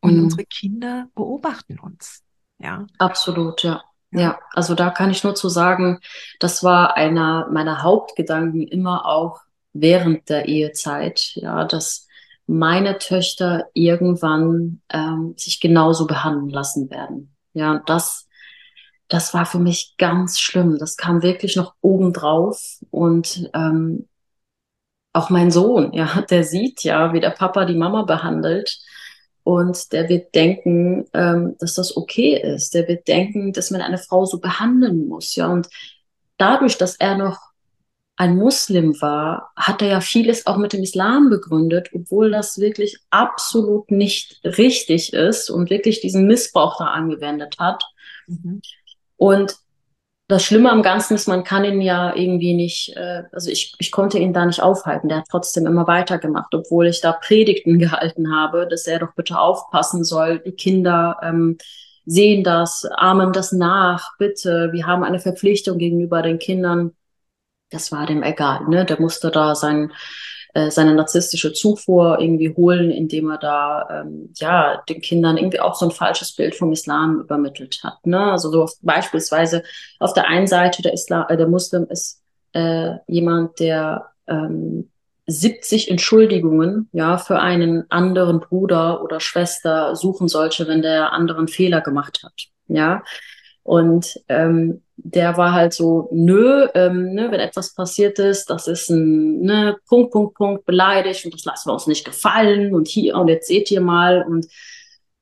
Und 0.00 0.16
mhm. 0.16 0.24
unsere 0.24 0.44
Kinder 0.44 1.08
beobachten 1.14 1.78
uns. 1.78 2.22
Ja. 2.58 2.86
Absolut, 2.98 3.62
ja. 3.62 3.82
ja. 4.10 4.38
Also 4.52 4.74
da 4.74 4.90
kann 4.90 5.10
ich 5.10 5.22
nur 5.22 5.34
zu 5.34 5.48
sagen, 5.48 6.00
das 6.40 6.64
war 6.64 6.96
einer 6.96 7.48
meiner 7.52 7.82
Hauptgedanken 7.82 8.66
immer 8.66 9.06
auch 9.06 9.40
während 9.72 10.28
der 10.28 10.46
Ehezeit, 10.46 11.32
ja, 11.36 11.64
dass 11.64 12.08
meine 12.46 12.98
Töchter 12.98 13.66
irgendwann 13.72 14.82
ähm, 14.90 15.34
sich 15.36 15.60
genauso 15.60 16.06
behandeln 16.06 16.50
lassen 16.50 16.90
werden. 16.90 17.34
Ja, 17.54 17.82
das, 17.86 18.28
das 19.08 19.32
war 19.32 19.46
für 19.46 19.58
mich 19.58 19.94
ganz 19.98 20.40
schlimm. 20.40 20.78
Das 20.78 20.96
kam 20.96 21.22
wirklich 21.22 21.56
noch 21.56 21.74
obendrauf 21.80 22.80
und 22.90 23.48
ähm, 23.54 24.08
auch 25.12 25.30
mein 25.30 25.50
Sohn, 25.50 25.92
ja, 25.92 26.22
der 26.30 26.44
sieht 26.44 26.82
ja, 26.84 27.12
wie 27.12 27.20
der 27.20 27.30
Papa 27.30 27.64
die 27.64 27.76
Mama 27.76 28.02
behandelt. 28.02 28.78
Und 29.44 29.92
der 29.92 30.08
wird 30.08 30.36
denken, 30.36 31.06
ähm, 31.14 31.56
dass 31.58 31.74
das 31.74 31.96
okay 31.96 32.40
ist. 32.40 32.74
Der 32.74 32.86
wird 32.86 33.08
denken, 33.08 33.52
dass 33.52 33.72
man 33.72 33.80
eine 33.80 33.98
Frau 33.98 34.24
so 34.24 34.38
behandeln 34.38 35.08
muss. 35.08 35.34
Ja, 35.34 35.48
und 35.48 35.68
dadurch, 36.36 36.78
dass 36.78 36.94
er 36.94 37.16
noch 37.16 37.40
ein 38.14 38.36
Muslim 38.36 39.00
war, 39.00 39.50
hat 39.56 39.82
er 39.82 39.88
ja 39.88 40.00
vieles 40.00 40.46
auch 40.46 40.58
mit 40.58 40.72
dem 40.72 40.82
Islam 40.82 41.28
begründet, 41.28 41.88
obwohl 41.92 42.30
das 42.30 42.58
wirklich 42.58 42.98
absolut 43.10 43.90
nicht 43.90 44.40
richtig 44.44 45.12
ist 45.12 45.50
und 45.50 45.70
wirklich 45.70 46.00
diesen 46.00 46.28
Missbrauch 46.28 46.78
da 46.78 46.86
angewendet 46.86 47.56
hat. 47.58 47.82
Mhm. 48.28 48.62
Und 49.16 49.56
das 50.32 50.44
Schlimme 50.44 50.70
am 50.70 50.82
Ganzen 50.82 51.14
ist, 51.14 51.28
man 51.28 51.44
kann 51.44 51.64
ihn 51.64 51.80
ja 51.80 52.16
irgendwie 52.16 52.54
nicht, 52.54 52.96
äh, 52.96 53.24
also 53.32 53.50
ich, 53.50 53.74
ich 53.78 53.92
konnte 53.92 54.18
ihn 54.18 54.32
da 54.32 54.46
nicht 54.46 54.62
aufhalten. 54.62 55.08
Der 55.08 55.18
hat 55.18 55.26
trotzdem 55.30 55.66
immer 55.66 55.86
weitergemacht, 55.86 56.54
obwohl 56.54 56.86
ich 56.86 57.00
da 57.00 57.12
Predigten 57.12 57.78
gehalten 57.78 58.34
habe, 58.34 58.66
dass 58.68 58.86
er 58.86 58.98
doch 58.98 59.14
bitte 59.14 59.38
aufpassen 59.38 60.04
soll. 60.04 60.38
Die 60.40 60.52
Kinder 60.52 61.18
ähm, 61.22 61.58
sehen 62.06 62.44
das, 62.44 62.84
ahmen 62.96 63.32
das 63.32 63.52
nach, 63.52 64.16
bitte. 64.18 64.70
Wir 64.72 64.86
haben 64.86 65.04
eine 65.04 65.20
Verpflichtung 65.20 65.78
gegenüber 65.78 66.22
den 66.22 66.38
Kindern. 66.38 66.92
Das 67.70 67.92
war 67.92 68.06
dem 68.06 68.22
egal, 68.22 68.68
ne? 68.68 68.84
Der 68.84 69.00
musste 69.00 69.30
da 69.30 69.54
sein 69.54 69.92
äh, 70.54 70.70
seine 70.70 70.94
narzisstische 70.94 71.52
Zufuhr 71.52 72.18
irgendwie 72.20 72.54
holen, 72.54 72.90
indem 72.90 73.30
er 73.30 73.38
da 73.38 73.88
ähm, 73.90 74.32
ja 74.36 74.82
den 74.88 75.00
Kindern 75.00 75.38
irgendwie 75.38 75.60
auch 75.60 75.74
so 75.74 75.86
ein 75.86 75.92
falsches 75.92 76.34
Bild 76.34 76.54
vom 76.54 76.72
Islam 76.72 77.20
übermittelt 77.20 77.80
hat. 77.82 78.04
Ne? 78.06 78.18
Also 78.18 78.50
so 78.50 78.64
auf, 78.64 78.74
beispielsweise 78.82 79.62
auf 79.98 80.12
der 80.12 80.28
einen 80.28 80.46
Seite 80.46 80.82
der 80.82 80.92
Islam, 80.92 81.26
äh, 81.28 81.36
der 81.36 81.48
Muslim 81.48 81.86
ist 81.88 82.22
äh, 82.52 82.96
jemand, 83.06 83.60
der 83.60 84.10
ähm, 84.26 84.90
70 85.26 85.90
Entschuldigungen 85.90 86.88
ja 86.92 87.16
für 87.16 87.38
einen 87.38 87.90
anderen 87.90 88.40
Bruder 88.40 89.02
oder 89.02 89.20
Schwester 89.20 89.96
suchen 89.96 90.28
sollte, 90.28 90.66
wenn 90.68 90.82
der 90.82 91.12
anderen 91.12 91.48
Fehler 91.48 91.80
gemacht 91.80 92.20
hat. 92.24 92.48
Ja, 92.66 93.02
und 93.62 94.20
ähm, 94.28 94.82
der 94.96 95.36
war 95.36 95.52
halt 95.52 95.72
so, 95.72 96.08
nö, 96.12 96.68
ähm, 96.74 97.14
ne, 97.14 97.30
wenn 97.30 97.40
etwas 97.40 97.74
passiert 97.74 98.18
ist, 98.18 98.50
das 98.50 98.68
ist 98.68 98.90
ein 98.90 99.40
ne, 99.40 99.76
Punkt, 99.88 100.12
Punkt, 100.12 100.34
Punkt, 100.34 100.64
beleidigt 100.64 101.24
und 101.24 101.34
das 101.34 101.44
lassen 101.44 101.68
wir 101.68 101.74
uns 101.74 101.86
nicht 101.86 102.04
gefallen 102.04 102.74
und 102.74 102.88
hier 102.88 103.16
und 103.16 103.28
jetzt 103.28 103.48
seht 103.48 103.70
ihr 103.70 103.80
mal 103.80 104.22
und 104.22 104.46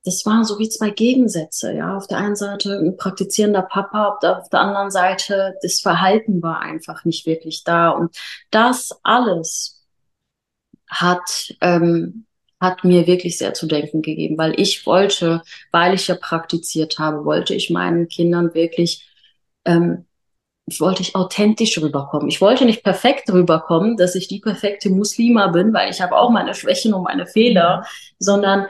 das 0.04 0.24
waren 0.24 0.44
so 0.44 0.58
wie 0.58 0.68
zwei 0.68 0.90
Gegensätze, 0.90 1.74
ja. 1.74 1.94
Auf 1.96 2.06
der 2.06 2.18
einen 2.18 2.36
Seite 2.36 2.78
ein 2.78 2.96
praktizierender 2.96 3.62
Papa, 3.62 4.08
auf 4.08 4.48
der, 4.48 4.60
anderen 4.60 4.90
Seite 4.90 5.54
das 5.62 5.80
Verhalten 5.80 6.42
war 6.42 6.60
einfach 6.60 7.04
nicht 7.04 7.26
wirklich 7.26 7.64
da 7.64 7.90
und 7.90 8.16
das 8.50 8.98
alles 9.02 9.84
hat 10.88 11.54
ähm, 11.60 12.26
hat 12.60 12.84
mir 12.84 13.06
wirklich 13.06 13.38
sehr 13.38 13.54
zu 13.54 13.66
denken 13.66 14.02
gegeben, 14.02 14.36
weil 14.36 14.58
ich 14.60 14.84
wollte, 14.86 15.42
weil 15.72 15.94
ich 15.94 16.08
ja 16.08 16.14
praktiziert 16.14 16.98
habe, 16.98 17.24
wollte 17.24 17.54
ich 17.54 17.70
meinen 17.70 18.08
Kindern 18.08 18.54
wirklich, 18.54 19.08
ähm, 19.64 20.04
wollte 20.78 21.02
ich 21.02 21.16
authentisch 21.16 21.80
rüberkommen. 21.80 22.28
Ich 22.28 22.40
wollte 22.40 22.64
nicht 22.64 22.84
perfekt 22.84 23.32
rüberkommen, 23.32 23.96
dass 23.96 24.14
ich 24.14 24.28
die 24.28 24.40
perfekte 24.40 24.90
Muslima 24.90 25.48
bin, 25.48 25.72
weil 25.72 25.90
ich 25.90 26.00
habe 26.00 26.16
auch 26.16 26.30
meine 26.30 26.54
Schwächen 26.54 26.94
und 26.94 27.02
meine 27.02 27.26
Fehler, 27.26 27.78
mhm. 27.78 28.14
sondern 28.18 28.66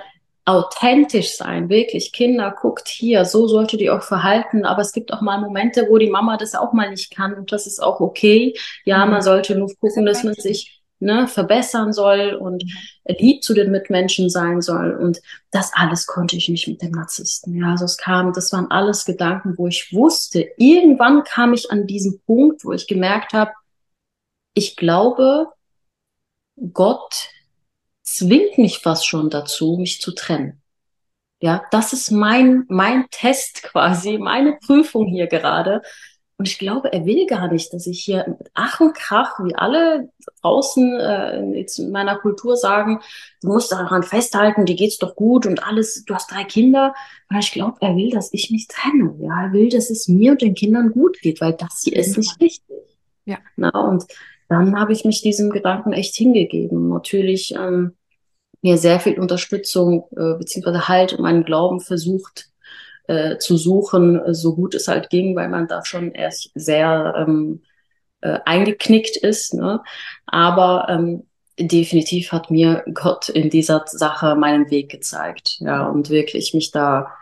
authentisch 0.46 1.36
sein, 1.36 1.68
wirklich. 1.68 2.12
Kinder, 2.12 2.54
guckt 2.58 2.88
hier, 2.88 3.24
so 3.24 3.46
solltet 3.46 3.80
ihr 3.80 3.92
euch 3.92 4.02
verhalten, 4.02 4.64
aber 4.64 4.82
es 4.82 4.92
gibt 4.92 5.12
auch 5.12 5.20
mal 5.20 5.38
Momente, 5.38 5.86
wo 5.88 5.98
die 5.98 6.10
Mama 6.10 6.36
das 6.36 6.54
auch 6.54 6.72
mal 6.72 6.90
nicht 6.90 7.14
kann 7.14 7.34
und 7.34 7.52
das 7.52 7.66
ist 7.66 7.82
auch 7.82 8.00
okay. 8.00 8.54
Ja, 8.84 9.04
mhm. 9.04 9.12
man 9.12 9.22
sollte 9.22 9.56
nur 9.56 9.68
gucken, 9.80 10.06
dass 10.06 10.24
man 10.24 10.34
sich 10.34 10.79
ne, 11.00 11.26
verbessern 11.26 11.92
soll 11.92 12.34
und 12.34 12.64
lieb 13.06 13.42
zu 13.42 13.54
den 13.54 13.70
Mitmenschen 13.70 14.30
sein 14.30 14.60
soll. 14.60 14.92
Und 14.92 15.20
das 15.50 15.72
alles 15.74 16.06
konnte 16.06 16.36
ich 16.36 16.48
nicht 16.48 16.68
mit 16.68 16.82
dem 16.82 16.92
Narzissten. 16.92 17.56
Ja, 17.56 17.72
also 17.72 17.86
es 17.86 17.96
kam, 17.96 18.32
das 18.32 18.52
waren 18.52 18.70
alles 18.70 19.04
Gedanken, 19.04 19.54
wo 19.56 19.66
ich 19.66 19.92
wusste, 19.92 20.48
irgendwann 20.56 21.24
kam 21.24 21.52
ich 21.52 21.70
an 21.70 21.86
diesen 21.86 22.20
Punkt, 22.26 22.64
wo 22.64 22.72
ich 22.72 22.86
gemerkt 22.86 23.32
habe, 23.32 23.52
ich 24.54 24.76
glaube, 24.76 25.48
Gott 26.72 27.28
zwingt 28.02 28.58
mich 28.58 28.78
fast 28.78 29.06
schon 29.06 29.30
dazu, 29.30 29.76
mich 29.78 30.00
zu 30.00 30.12
trennen. 30.12 30.60
Ja, 31.42 31.62
das 31.70 31.94
ist 31.94 32.10
mein, 32.10 32.64
mein 32.68 33.06
Test 33.10 33.62
quasi, 33.62 34.18
meine 34.18 34.58
Prüfung 34.58 35.06
hier 35.06 35.26
gerade. 35.26 35.80
Und 36.40 36.48
ich 36.48 36.58
glaube, 36.58 36.90
er 36.90 37.04
will 37.04 37.26
gar 37.26 37.52
nicht, 37.52 37.70
dass 37.74 37.86
ich 37.86 38.02
hier 38.02 38.24
mit 38.26 38.50
Ach 38.54 38.80
und 38.80 38.94
Krach, 38.94 39.38
wie 39.44 39.54
alle 39.54 40.08
draußen 40.40 40.98
äh, 40.98 41.58
jetzt 41.58 41.78
in 41.78 41.90
meiner 41.90 42.16
Kultur 42.16 42.56
sagen, 42.56 43.00
du 43.42 43.48
musst 43.48 43.70
daran 43.72 44.02
festhalten, 44.02 44.64
dir 44.64 44.74
geht's 44.74 44.96
doch 44.96 45.16
gut 45.16 45.44
und 45.44 45.62
alles, 45.62 46.02
du 46.06 46.14
hast 46.14 46.30
drei 46.30 46.44
Kinder. 46.44 46.94
Aber 47.28 47.40
ich 47.40 47.52
glaube, 47.52 47.76
er 47.82 47.94
will, 47.94 48.08
dass 48.08 48.32
ich 48.32 48.50
mich 48.50 48.68
trenne. 48.68 49.14
Ja, 49.20 49.48
er 49.48 49.52
will, 49.52 49.68
dass 49.68 49.90
es 49.90 50.08
mir 50.08 50.32
und 50.32 50.40
den 50.40 50.54
Kindern 50.54 50.92
gut 50.92 51.20
geht, 51.20 51.42
weil 51.42 51.52
das 51.52 51.82
hier 51.84 51.98
ist 51.98 52.16
nicht 52.16 52.40
richtig. 52.40 52.80
Ja. 53.26 53.36
Na, 53.56 53.68
und 53.68 54.06
dann 54.48 54.80
habe 54.80 54.94
ich 54.94 55.04
mich 55.04 55.20
diesem 55.20 55.50
Gedanken 55.50 55.92
echt 55.92 56.14
hingegeben. 56.14 56.88
Natürlich 56.88 57.54
ähm, 57.54 57.98
mir 58.62 58.78
sehr 58.78 58.98
viel 58.98 59.20
Unterstützung 59.20 60.08
äh, 60.12 60.38
beziehungsweise 60.38 60.88
Halt 60.88 61.12
und 61.12 61.20
meinen 61.20 61.44
Glauben 61.44 61.80
versucht 61.80 62.49
äh, 63.06 63.38
zu 63.38 63.56
suchen, 63.56 64.20
so 64.34 64.54
gut 64.54 64.74
es 64.74 64.88
halt 64.88 65.10
ging, 65.10 65.36
weil 65.36 65.48
man 65.48 65.68
da 65.68 65.84
schon 65.84 66.12
erst 66.12 66.50
sehr 66.54 67.14
ähm, 67.16 67.62
äh, 68.20 68.38
eingeknickt 68.44 69.16
ist. 69.16 69.54
Ne? 69.54 69.82
Aber 70.26 70.86
ähm, 70.88 71.24
definitiv 71.58 72.32
hat 72.32 72.50
mir 72.50 72.84
Gott 72.94 73.28
in 73.28 73.50
dieser 73.50 73.84
Sache 73.86 74.34
meinen 74.34 74.70
Weg 74.70 74.90
gezeigt. 74.90 75.56
Ja, 75.60 75.86
und 75.86 76.10
wirklich 76.10 76.54
mich 76.54 76.70
da 76.70 77.12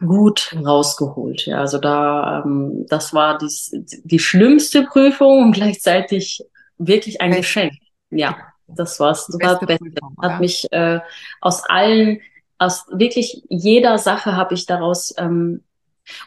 gut 0.00 0.54
rausgeholt. 0.64 1.46
Ja, 1.46 1.60
also 1.60 1.78
da, 1.78 2.42
ähm, 2.44 2.86
das 2.88 3.14
war 3.14 3.38
die, 3.38 3.48
die 4.04 4.18
schlimmste 4.18 4.84
Prüfung 4.84 5.42
und 5.42 5.52
gleichzeitig 5.52 6.42
wirklich 6.78 7.20
ein. 7.20 7.32
Geschenk. 7.32 7.74
Ja, 8.10 8.36
das 8.66 9.00
war's. 9.00 9.26
Das 9.26 9.40
war 9.40 9.58
das 9.58 9.66
Beste. 9.66 9.84
Prüfung, 9.84 10.16
hat 10.22 10.40
mich 10.40 10.70
äh, 10.72 11.00
aus 11.40 11.64
allen 11.64 12.20
aus 12.58 12.86
wirklich 12.90 13.42
jeder 13.48 13.98
Sache 13.98 14.36
habe 14.36 14.54
ich 14.54 14.66
daraus 14.66 15.14
ähm, 15.18 15.62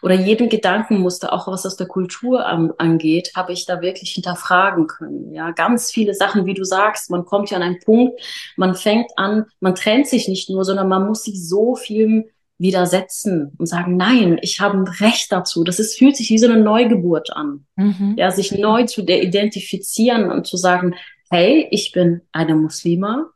oder 0.02 0.16
jeden 0.16 0.50
Gedankenmuster, 0.50 1.32
auch 1.32 1.48
was 1.48 1.66
aus 1.66 1.78
der 1.78 1.88
Kultur 1.88 2.46
an, 2.46 2.74
angeht, 2.78 3.34
habe 3.36 3.54
ich 3.54 3.66
da 3.66 3.82
wirklich 3.82 4.12
hinterfragen 4.12 4.88
können. 4.88 5.34
Ja, 5.34 5.52
ganz 5.52 5.92
viele 5.92 6.14
Sachen, 6.14 6.46
wie 6.46 6.54
du 6.54 6.64
sagst, 6.64 7.12
man 7.12 7.26
kommt 7.26 7.52
ja 7.52 7.58
an 7.58 7.64
einen 7.64 7.80
Punkt, 7.80 8.20
man 8.56 8.76
fängt 8.76 9.12
an, 9.18 9.46
man 9.60 9.76
trennt 9.76 10.08
sich 10.08 10.28
nicht 10.28 10.50
nur, 10.50 10.66
sondern 10.66 10.88
man 10.88 11.06
muss 11.08 11.24
sich 11.24 11.48
so 11.48 11.76
viel 11.76 12.32
widersetzen 12.60 13.52
und 13.58 13.68
sagen, 13.68 13.98
nein, 13.98 14.40
ich 14.42 14.60
habe 14.60 14.78
ein 14.78 14.88
Recht 14.88 15.32
dazu. 15.32 15.64
Das 15.64 15.80
ist, 15.80 15.98
fühlt 15.98 16.16
sich 16.16 16.32
wie 16.32 16.40
so 16.40 16.48
eine 16.48 16.60
Neugeburt 16.60 17.32
an. 17.34 17.66
Mhm. 17.76 18.16
Ja, 18.18 18.32
sich 18.32 18.52
neu 18.52 18.86
zu 18.86 19.02
identifizieren 19.02 20.32
und 20.32 20.48
zu 20.48 20.58
sagen, 20.58 20.96
hey, 21.30 21.68
ich 21.70 21.92
bin 21.92 22.22
eine 22.32 22.56
Muslima, 22.56 23.28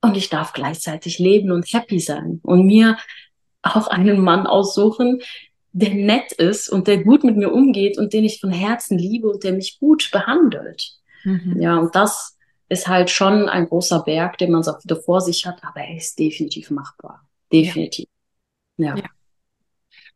und 0.00 0.16
ich 0.16 0.30
darf 0.30 0.52
gleichzeitig 0.52 1.18
leben 1.18 1.50
und 1.50 1.72
happy 1.72 2.00
sein 2.00 2.40
und 2.42 2.66
mir 2.66 2.96
auch 3.62 3.88
einen 3.88 4.20
Mann 4.20 4.46
aussuchen, 4.46 5.20
der 5.72 5.94
nett 5.94 6.32
ist 6.32 6.68
und 6.68 6.88
der 6.88 7.04
gut 7.04 7.22
mit 7.22 7.36
mir 7.36 7.52
umgeht 7.52 7.98
und 7.98 8.12
den 8.12 8.24
ich 8.24 8.40
von 8.40 8.50
Herzen 8.50 8.98
liebe 8.98 9.28
und 9.28 9.44
der 9.44 9.52
mich 9.52 9.78
gut 9.78 10.10
behandelt. 10.10 10.98
Mhm. 11.24 11.60
Ja, 11.60 11.78
und 11.78 11.94
das 11.94 12.36
ist 12.68 12.88
halt 12.88 13.10
schon 13.10 13.48
ein 13.48 13.66
großer 13.66 14.02
Berg, 14.02 14.38
den 14.38 14.52
man 14.52 14.62
so 14.62 14.72
wieder 14.82 14.96
vor 14.96 15.20
sich 15.20 15.46
hat, 15.46 15.62
aber 15.62 15.80
er 15.80 15.96
ist 15.96 16.18
definitiv 16.18 16.70
machbar. 16.70 17.26
Definitiv. 17.52 18.08
Ja. 18.76 18.96
ja. 18.96 19.04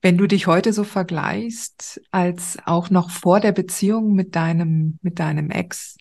Wenn 0.00 0.18
du 0.18 0.26
dich 0.26 0.46
heute 0.46 0.72
so 0.72 0.84
vergleichst, 0.84 2.00
als 2.10 2.58
auch 2.64 2.90
noch 2.90 3.10
vor 3.10 3.40
der 3.40 3.52
Beziehung 3.52 4.14
mit 4.14 4.36
deinem, 4.36 4.98
mit 5.02 5.18
deinem 5.18 5.50
Ex, 5.50 5.96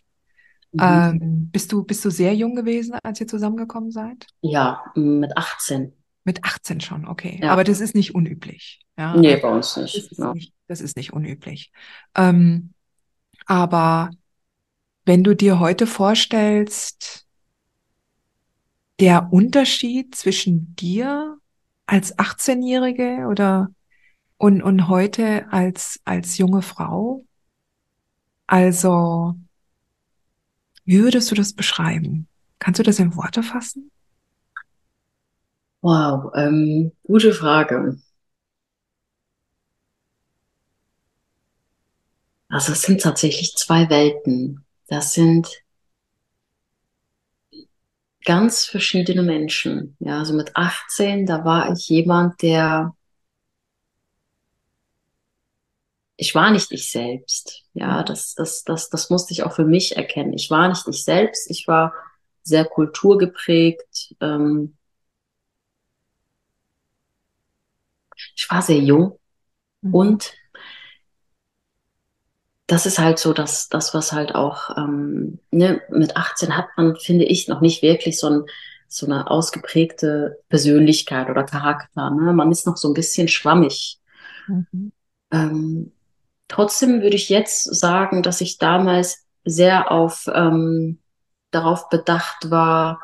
Mhm. 0.73 0.81
Ähm, 0.81 1.49
bist 1.51 1.71
du, 1.71 1.83
bist 1.83 2.03
du 2.03 2.09
sehr 2.09 2.33
jung 2.35 2.55
gewesen, 2.55 2.97
als 3.03 3.21
ihr 3.21 3.27
zusammengekommen 3.27 3.91
seid? 3.91 4.27
Ja, 4.41 4.83
mit 4.95 5.37
18. 5.37 5.93
Mit 6.23 6.43
18 6.43 6.81
schon, 6.81 7.07
okay. 7.07 7.39
Ja. 7.41 7.51
Aber 7.51 7.63
das 7.63 7.79
ist 7.79 7.95
nicht 7.95 8.15
unüblich. 8.15 8.81
Ja? 8.97 9.15
Nee, 9.15 9.37
bei 9.37 9.49
uns 9.49 9.77
nicht. 9.77 9.95
Das 9.95 10.11
ist, 10.11 10.17
ja. 10.17 10.33
nicht, 10.33 10.53
das 10.67 10.81
ist 10.81 10.97
nicht 10.97 11.13
unüblich. 11.13 11.71
Ähm, 12.15 12.73
aber 13.45 14.09
wenn 15.05 15.23
du 15.23 15.35
dir 15.35 15.59
heute 15.59 15.85
vorstellst, 15.85 17.25
der 18.99 19.31
Unterschied 19.31 20.15
zwischen 20.15 20.75
dir 20.75 21.37
als 21.85 22.17
18-Jährige 22.17 23.27
oder 23.29 23.69
und, 24.37 24.61
und 24.61 24.87
heute 24.87 25.51
als, 25.51 25.99
als 26.05 26.37
junge 26.37 26.61
Frau, 26.61 27.25
also 28.47 29.35
wie 30.85 31.01
würdest 31.03 31.31
du 31.31 31.35
das 31.35 31.53
beschreiben? 31.53 32.27
Kannst 32.59 32.79
du 32.79 32.83
das 32.83 32.99
in 32.99 33.15
Worte 33.15 33.43
fassen? 33.43 33.91
Wow, 35.81 36.31
ähm, 36.35 36.93
gute 37.03 37.33
Frage. 37.33 37.97
Also 42.49 42.71
es 42.71 42.83
sind 42.83 43.01
tatsächlich 43.01 43.55
zwei 43.55 43.89
Welten. 43.89 44.63
Das 44.87 45.13
sind 45.13 45.63
ganz 48.25 48.65
verschiedene 48.65 49.23
Menschen. 49.23 49.95
Ja, 49.99 50.19
also 50.19 50.33
mit 50.33 50.55
18, 50.55 51.25
da 51.25 51.43
war 51.43 51.73
ich 51.73 51.89
jemand, 51.89 52.41
der 52.41 52.95
ich 56.23 56.33
war 56.33 56.51
nicht 56.51 56.71
ich 56.71 56.89
selbst. 56.89 57.63
Ja, 57.73 57.99
mhm. 58.01 58.05
das, 58.05 58.33
das, 58.35 58.63
das, 58.63 58.89
das 58.89 59.09
musste 59.09 59.33
ich 59.33 59.43
auch 59.43 59.51
für 59.53 59.65
mich 59.65 59.97
erkennen. 59.97 60.31
Ich 60.33 60.49
war 60.49 60.69
nicht 60.69 60.87
ich 60.87 61.03
selbst. 61.03 61.51
Ich 61.51 61.67
war 61.67 61.93
sehr 62.43 62.63
kulturgeprägt. 62.63 64.15
Ähm 64.21 64.77
ich 68.35 68.47
war 68.49 68.61
sehr 68.61 68.79
jung 68.79 69.19
mhm. 69.81 69.93
und 69.93 70.33
das 72.67 72.85
ist 72.85 72.99
halt 72.99 73.19
so, 73.19 73.33
dass 73.33 73.67
das, 73.67 73.93
was 73.93 74.13
halt 74.13 74.33
auch 74.33 74.77
ähm, 74.77 75.39
ne, 75.51 75.81
mit 75.89 76.15
18 76.15 76.55
hat 76.55 76.67
man, 76.77 76.95
finde 76.95 77.25
ich, 77.25 77.49
noch 77.49 77.59
nicht 77.59 77.81
wirklich 77.81 78.17
so, 78.17 78.29
ein, 78.29 78.45
so 78.87 79.05
eine 79.05 79.29
ausgeprägte 79.29 80.39
Persönlichkeit 80.47 81.29
oder 81.29 81.43
Charakter. 81.43 82.09
Ne? 82.11 82.31
Man 82.31 82.49
ist 82.49 82.65
noch 82.65 82.77
so 82.77 82.87
ein 82.87 82.93
bisschen 82.93 83.27
schwammig. 83.27 83.99
Mhm. 84.47 84.93
Ähm, 85.31 85.91
Trotzdem 86.53 87.01
würde 87.01 87.15
ich 87.15 87.29
jetzt 87.29 87.63
sagen, 87.63 88.21
dass 88.21 88.39
ich 88.39 88.59
damals 88.59 89.25
sehr 89.43 89.91
auf 89.91 90.29
ähm, 90.31 90.99
darauf 91.49 91.89
bedacht 91.89 92.51
war, 92.51 93.01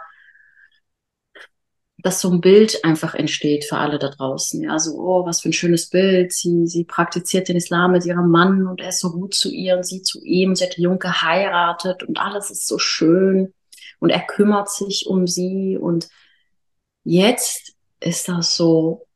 dass 1.98 2.22
so 2.22 2.30
ein 2.30 2.42
Bild 2.42 2.86
einfach 2.86 3.16
entsteht 3.16 3.66
für 3.66 3.78
alle 3.78 3.98
da 3.98 4.10
draußen. 4.10 4.62
Ja, 4.62 4.78
so, 4.78 5.00
oh, 5.00 5.26
was 5.26 5.42
für 5.42 5.50
ein 5.50 5.54
schönes 5.54 5.90
Bild. 5.90 6.32
Sie, 6.32 6.68
sie 6.68 6.84
praktiziert 6.84 7.48
den 7.48 7.56
Islam 7.56 7.94
mit 7.94 8.06
ihrem 8.06 8.30
Mann 8.30 8.68
und 8.68 8.82
er 8.82 8.90
ist 8.90 9.00
so 9.00 9.12
gut 9.14 9.34
zu 9.34 9.50
ihr 9.52 9.78
und 9.78 9.84
sie 9.84 10.04
zu 10.04 10.24
ihm. 10.24 10.56
Sie 10.56 10.66
hat 10.66 10.78
jung 10.78 11.00
geheiratet 11.00 12.04
und 12.04 12.20
alles 12.20 12.52
ist 12.52 12.68
so 12.68 12.78
schön 12.78 13.56
und 13.98 14.12
er 14.12 14.22
kümmert 14.28 14.70
sich 14.70 15.08
um 15.08 15.26
sie 15.26 15.76
und 15.76 16.08
jetzt 17.04 17.74
ist 18.00 18.30
das 18.30 18.56
so 18.56 19.08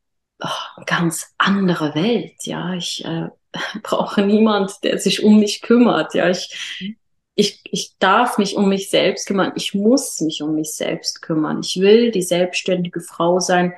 oh, 0.44 0.82
ganz 0.88 1.36
andere 1.38 1.94
Welt. 1.94 2.34
Ja, 2.48 2.74
ich 2.74 3.06
äh, 3.06 3.30
brauche 3.84 4.22
niemand, 4.22 4.84
der 4.84 5.00
sich 5.00 5.24
um 5.24 5.40
mich 5.40 5.62
kümmert. 5.62 6.14
Ja, 6.14 6.30
ich, 6.30 6.98
ich, 7.36 7.62
ich 7.66 7.98
darf 8.00 8.38
mich 8.38 8.56
um 8.56 8.70
mich 8.70 8.90
selbst 8.90 9.28
kümmern. 9.28 9.54
Ich 9.56 9.74
muss 9.74 10.22
mich 10.22 10.42
um 10.42 10.56
mich 10.56 10.74
selbst 10.74 11.22
kümmern. 11.22 11.62
Ich 11.62 11.80
will 11.80 12.12
die 12.12 12.22
selbstständige 12.22 13.02
Frau 13.02 13.40
sein. 13.40 13.74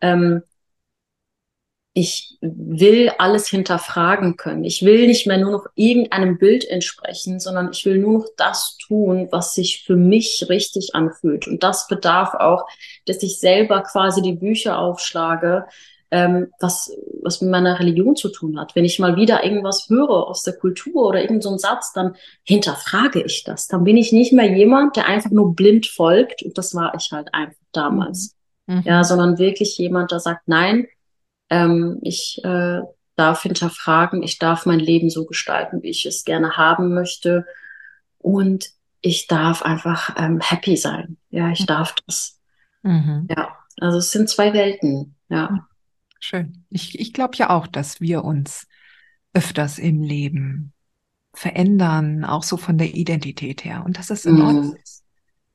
Ähm, 0.00 0.42
ich 1.94 2.38
will 2.40 3.10
alles 3.18 3.48
hinterfragen 3.48 4.36
können. 4.38 4.64
Ich 4.64 4.82
will 4.82 5.06
nicht 5.06 5.26
mehr 5.26 5.36
nur 5.36 5.52
noch 5.52 5.66
irgendeinem 5.74 6.38
Bild 6.38 6.64
entsprechen, 6.64 7.38
sondern 7.38 7.70
ich 7.72 7.84
will 7.84 7.98
nur 7.98 8.20
noch 8.20 8.28
das 8.38 8.78
tun, 8.78 9.28
was 9.30 9.54
sich 9.54 9.84
für 9.84 9.96
mich 9.96 10.46
richtig 10.48 10.94
anfühlt. 10.94 11.46
Und 11.46 11.62
das 11.62 11.88
bedarf 11.88 12.34
auch, 12.34 12.66
dass 13.04 13.22
ich 13.22 13.38
selber 13.38 13.82
quasi 13.82 14.22
die 14.22 14.32
Bücher 14.32 14.78
aufschlage, 14.78 15.66
ähm, 16.12 16.52
was, 16.60 16.94
was 17.22 17.40
mit 17.40 17.50
meiner 17.50 17.80
Religion 17.80 18.14
zu 18.14 18.28
tun 18.28 18.60
hat. 18.60 18.76
Wenn 18.76 18.84
ich 18.84 18.98
mal 18.98 19.16
wieder 19.16 19.42
irgendwas 19.44 19.86
höre 19.88 20.28
aus 20.28 20.42
der 20.42 20.52
Kultur 20.52 21.06
oder 21.06 21.22
irgendein 21.22 21.40
so 21.40 21.56
Satz, 21.56 21.94
dann 21.94 22.14
hinterfrage 22.44 23.22
ich 23.22 23.44
das. 23.44 23.66
Dann 23.66 23.82
bin 23.82 23.96
ich 23.96 24.12
nicht 24.12 24.34
mehr 24.34 24.52
jemand, 24.54 24.96
der 24.96 25.06
einfach 25.06 25.30
nur 25.30 25.56
blind 25.56 25.86
folgt. 25.86 26.42
Und 26.42 26.58
das 26.58 26.74
war 26.74 26.94
ich 26.94 27.10
halt 27.12 27.32
einfach 27.32 27.56
damals. 27.72 28.36
Mhm. 28.66 28.76
mhm. 28.76 28.82
Ja, 28.84 29.04
sondern 29.04 29.38
wirklich 29.38 29.78
jemand, 29.78 30.10
der 30.12 30.20
sagt, 30.20 30.46
nein, 30.46 30.86
ähm, 31.48 31.98
ich 32.02 32.38
äh, 32.44 32.82
darf 33.16 33.42
hinterfragen, 33.42 34.22
ich 34.22 34.38
darf 34.38 34.66
mein 34.66 34.80
Leben 34.80 35.08
so 35.08 35.24
gestalten, 35.24 35.82
wie 35.82 35.90
ich 35.90 36.04
es 36.04 36.24
gerne 36.24 36.58
haben 36.58 36.92
möchte. 36.92 37.46
Und 38.18 38.68
ich 39.00 39.28
darf 39.28 39.62
einfach 39.62 40.14
ähm, 40.18 40.40
happy 40.40 40.76
sein. 40.76 41.16
Ja, 41.30 41.50
ich 41.50 41.62
mhm. 41.62 41.66
darf 41.66 41.94
das. 42.06 42.38
Mhm. 42.82 43.28
Ja, 43.34 43.56
also 43.80 43.96
es 43.96 44.10
sind 44.10 44.28
zwei 44.28 44.52
Welten. 44.52 45.16
Ja. 45.30 45.66
Mhm. 46.22 46.26
Schön. 46.26 46.64
Ich, 46.70 46.98
ich 46.98 47.12
glaube 47.12 47.36
ja 47.36 47.50
auch, 47.50 47.66
dass 47.66 48.00
wir 48.00 48.24
uns 48.24 48.66
öfters 49.34 49.78
im 49.78 50.02
Leben 50.02 50.72
verändern, 51.34 52.24
auch 52.24 52.42
so 52.42 52.56
von 52.56 52.78
der 52.78 52.94
Identität 52.94 53.64
her 53.64 53.82
und 53.84 53.98
dass 53.98 54.10
es 54.10 54.26
in 54.26 54.40
Ordnung 54.40 54.72
mm. 54.72 54.76
ist. 54.82 55.04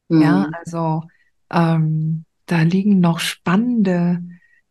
Mm. 0.09 0.21
Ja, 0.21 0.49
also 0.63 1.03
ähm, 1.51 2.25
da 2.47 2.61
liegen 2.63 2.99
noch 2.99 3.19
spannende 3.19 4.23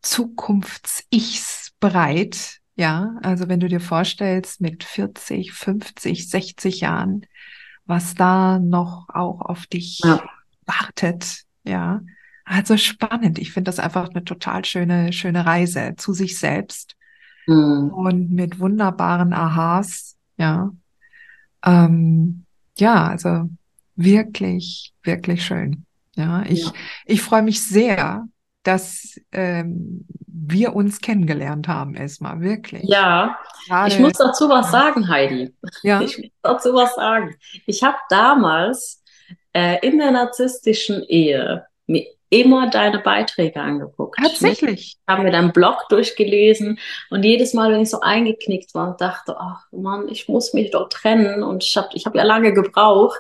Zukunfts-Ichs 0.03 1.73
bereit. 1.79 2.59
Ja, 2.75 3.15
also 3.23 3.49
wenn 3.49 3.61
du 3.61 3.69
dir 3.69 3.81
vorstellst, 3.81 4.61
mit 4.61 4.83
40, 4.83 5.53
50, 5.53 6.29
60 6.29 6.81
Jahren, 6.81 7.27
was 7.85 8.15
da 8.15 8.59
noch 8.59 9.09
auch 9.09 9.41
auf 9.41 9.67
dich 9.67 10.01
ja. 10.01 10.23
wartet. 10.67 11.45
Ja, 11.65 12.01
also 12.47 12.77
spannend. 12.77 13.39
Ich 13.39 13.53
finde 13.53 13.69
das 13.69 13.81
einfach 13.81 14.09
eine 14.09 14.25
total 14.25 14.65
schöne, 14.65 15.13
schöne 15.13 15.45
Reise 15.45 15.95
zu 15.97 16.13
sich 16.13 16.39
selbst 16.39 16.97
mhm. 17.47 17.91
und 17.93 18.31
mit 18.31 18.61
wunderbaren 18.61 19.33
Aha's. 19.33 20.17
Ja, 20.39 20.71
ähm, 21.65 22.45
ja, 22.79 23.09
also 23.09 23.51
wirklich, 23.97 24.95
wirklich 25.03 25.45
schön. 25.45 25.85
Ja, 26.15 26.45
ich, 26.49 26.67
ja. 26.67 26.73
ich 27.05 27.21
freue 27.21 27.43
mich 27.43 27.63
sehr, 27.63 28.27
dass 28.63 29.21
ähm, 29.33 30.07
wir 30.27 30.75
uns 30.75 31.01
kennengelernt 31.01 31.67
haben, 31.69 31.95
erstmal, 31.95 32.41
wirklich. 32.41 32.85
Ja, 32.85 33.39
Gerade, 33.67 33.93
ich 33.93 33.99
muss 33.99 34.13
dazu 34.13 34.49
was 34.49 34.71
sagen, 34.71 35.09
Heidi. 35.09 35.55
Ja. 35.83 36.01
Ich 36.01 36.17
muss 36.19 36.31
dazu 36.43 36.75
was 36.75 36.95
sagen. 36.95 37.35
Ich 37.67 37.83
habe 37.83 37.97
damals 38.09 39.03
äh, 39.53 39.85
in 39.87 39.99
der 39.99 40.13
narzisstischen 40.13 41.03
Ehe 41.05 41.67
mir 41.87 42.07
immer 42.41 42.69
deine 42.71 42.99
Beiträge 42.99 43.61
angeguckt. 43.61 44.19
Tatsächlich. 44.21 44.81
Ich 44.81 44.97
habe 45.09 45.23
mir 45.23 45.31
deinen 45.31 45.53
Blog 45.53 45.89
durchgelesen 45.89 46.79
und 47.11 47.25
jedes 47.25 47.55
Mal, 47.55 47.73
wenn 47.73 47.83
ich 47.83 47.91
so 47.91 48.01
eingeknickt 48.01 48.75
war 48.75 48.91
und 48.91 49.01
dachte, 49.01 49.37
ach 49.39 49.67
Mann, 49.73 50.09
ich 50.09 50.29
muss 50.29 50.53
mich 50.53 50.71
doch 50.71 50.89
trennen 50.89 51.43
und 51.43 51.65
ich 51.65 51.77
habe 51.77 51.89
ich 51.95 52.07
hab 52.07 52.15
ja 52.15 52.25
lange 52.25 52.53
gebraucht, 52.53 53.19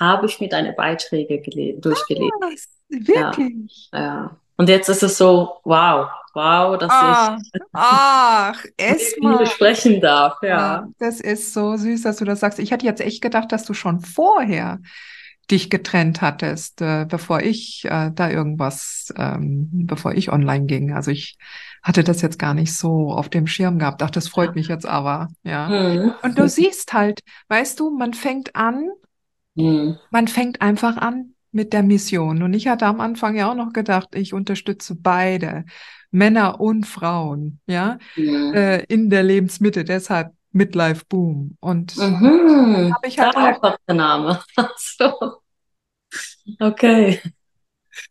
habe 0.00 0.26
ich 0.26 0.40
mir 0.40 0.48
deine 0.48 0.72
Beiträge 0.72 1.40
durchgelesen. 1.78 2.30
Ah, 2.42 2.48
wirklich? 2.88 3.88
Ja, 3.92 4.00
ja. 4.00 4.36
Und 4.56 4.68
jetzt 4.68 4.88
ist 4.88 5.02
es 5.02 5.18
so, 5.18 5.56
wow, 5.64 6.08
wow, 6.32 6.78
dass 6.78 6.90
ah, 6.90 7.36
ich 7.52 7.60
ach, 7.72 8.64
erstmal 8.76 9.46
sprechen 9.46 10.00
darf. 10.00 10.38
Ja. 10.42 10.48
ja. 10.48 10.88
Das 10.98 11.20
ist 11.20 11.52
so 11.52 11.76
süß, 11.76 12.02
dass 12.02 12.18
du 12.18 12.24
das 12.24 12.40
sagst. 12.40 12.58
Ich 12.58 12.72
hatte 12.72 12.86
jetzt 12.86 13.00
echt 13.00 13.20
gedacht, 13.20 13.50
dass 13.50 13.64
du 13.64 13.74
schon 13.74 14.00
vorher 14.00 14.78
dich 15.50 15.70
getrennt 15.70 16.20
hattest, 16.20 16.80
äh, 16.80 17.06
bevor 17.08 17.40
ich 17.40 17.84
äh, 17.84 18.10
da 18.14 18.30
irgendwas, 18.30 19.12
ähm, 19.16 19.68
bevor 19.72 20.14
ich 20.14 20.32
online 20.32 20.66
ging. 20.66 20.92
Also 20.92 21.10
ich 21.10 21.36
hatte 21.82 22.02
das 22.02 22.22
jetzt 22.22 22.38
gar 22.38 22.54
nicht 22.54 22.74
so 22.74 23.10
auf 23.12 23.28
dem 23.28 23.46
Schirm 23.46 23.78
gehabt. 23.78 24.02
Ach, 24.02 24.10
das 24.10 24.28
freut 24.28 24.54
mich 24.54 24.68
jetzt 24.68 24.86
aber, 24.86 25.28
ja. 25.42 25.68
Mhm. 25.68 26.12
Und 26.22 26.38
du 26.38 26.48
siehst 26.48 26.92
halt, 26.92 27.20
weißt 27.48 27.78
du, 27.78 27.90
man 27.90 28.14
fängt 28.14 28.56
an, 28.56 28.88
mhm. 29.54 29.98
man 30.10 30.28
fängt 30.28 30.62
einfach 30.62 30.96
an 30.96 31.34
mit 31.52 31.72
der 31.72 31.82
Mission. 31.82 32.42
Und 32.42 32.54
ich 32.54 32.68
hatte 32.68 32.86
am 32.86 33.00
Anfang 33.00 33.36
ja 33.36 33.50
auch 33.50 33.54
noch 33.54 33.72
gedacht, 33.72 34.14
ich 34.14 34.32
unterstütze 34.32 34.96
beide, 34.96 35.64
Männer 36.10 36.60
und 36.60 36.86
Frauen, 36.86 37.60
ja, 37.66 37.98
mhm. 38.16 38.54
äh, 38.54 38.82
in 38.84 39.10
der 39.10 39.22
Lebensmitte. 39.22 39.84
Deshalb 39.84 40.32
Midlife 40.54 41.04
Boom. 41.08 41.56
Und 41.60 41.96
mhm. 41.96 42.94
habe 42.94 43.06
ich 43.06 43.18
halt 43.18 43.36
auch 43.36 43.76
der 43.86 43.94
Name. 43.94 44.40
so. 44.76 45.38
Okay. 46.60 47.20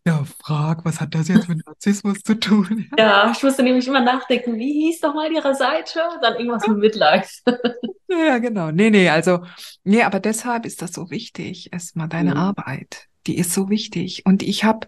Ja, 0.06 0.24
frag, 0.40 0.86
was 0.86 1.00
hat 1.02 1.14
das 1.14 1.28
jetzt 1.28 1.50
mit 1.50 1.66
Narzissmus 1.66 2.20
zu 2.20 2.40
tun? 2.40 2.90
Ja, 2.98 3.32
ich 3.32 3.44
musste 3.44 3.64
nämlich 3.64 3.88
immer 3.88 4.02
nachdenken, 4.02 4.58
wie 4.58 4.86
hieß 4.86 5.02
doch 5.02 5.14
mal 5.14 5.32
ihre 5.32 5.56
Seite? 5.56 6.00
Dann 6.22 6.36
irgendwas 6.36 6.68
mit 6.68 6.78
Midlife. 6.78 7.42
Ja, 8.10 8.38
genau. 8.38 8.70
Nee, 8.70 8.92
nee, 8.92 9.10
also, 9.10 9.44
nee, 9.84 10.04
aber 10.04 10.20
deshalb 10.20 10.68
ist 10.68 10.84
das 10.84 10.92
so 10.92 11.10
wichtig. 11.10 11.74
Erstmal 11.74 12.08
deine 12.08 12.32
mhm. 12.32 12.38
Arbeit. 12.38 13.08
Die 13.26 13.38
ist 13.38 13.54
so 13.54 13.70
wichtig. 13.70 14.24
Und 14.28 14.44
ich 14.44 14.64
habe 14.64 14.88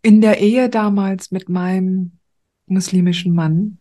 in 0.00 0.20
der 0.20 0.38
Ehe 0.38 0.68
damals 0.68 1.32
mit 1.32 1.48
meinem 1.48 2.18
muslimischen 2.66 3.34
Mann, 3.34 3.78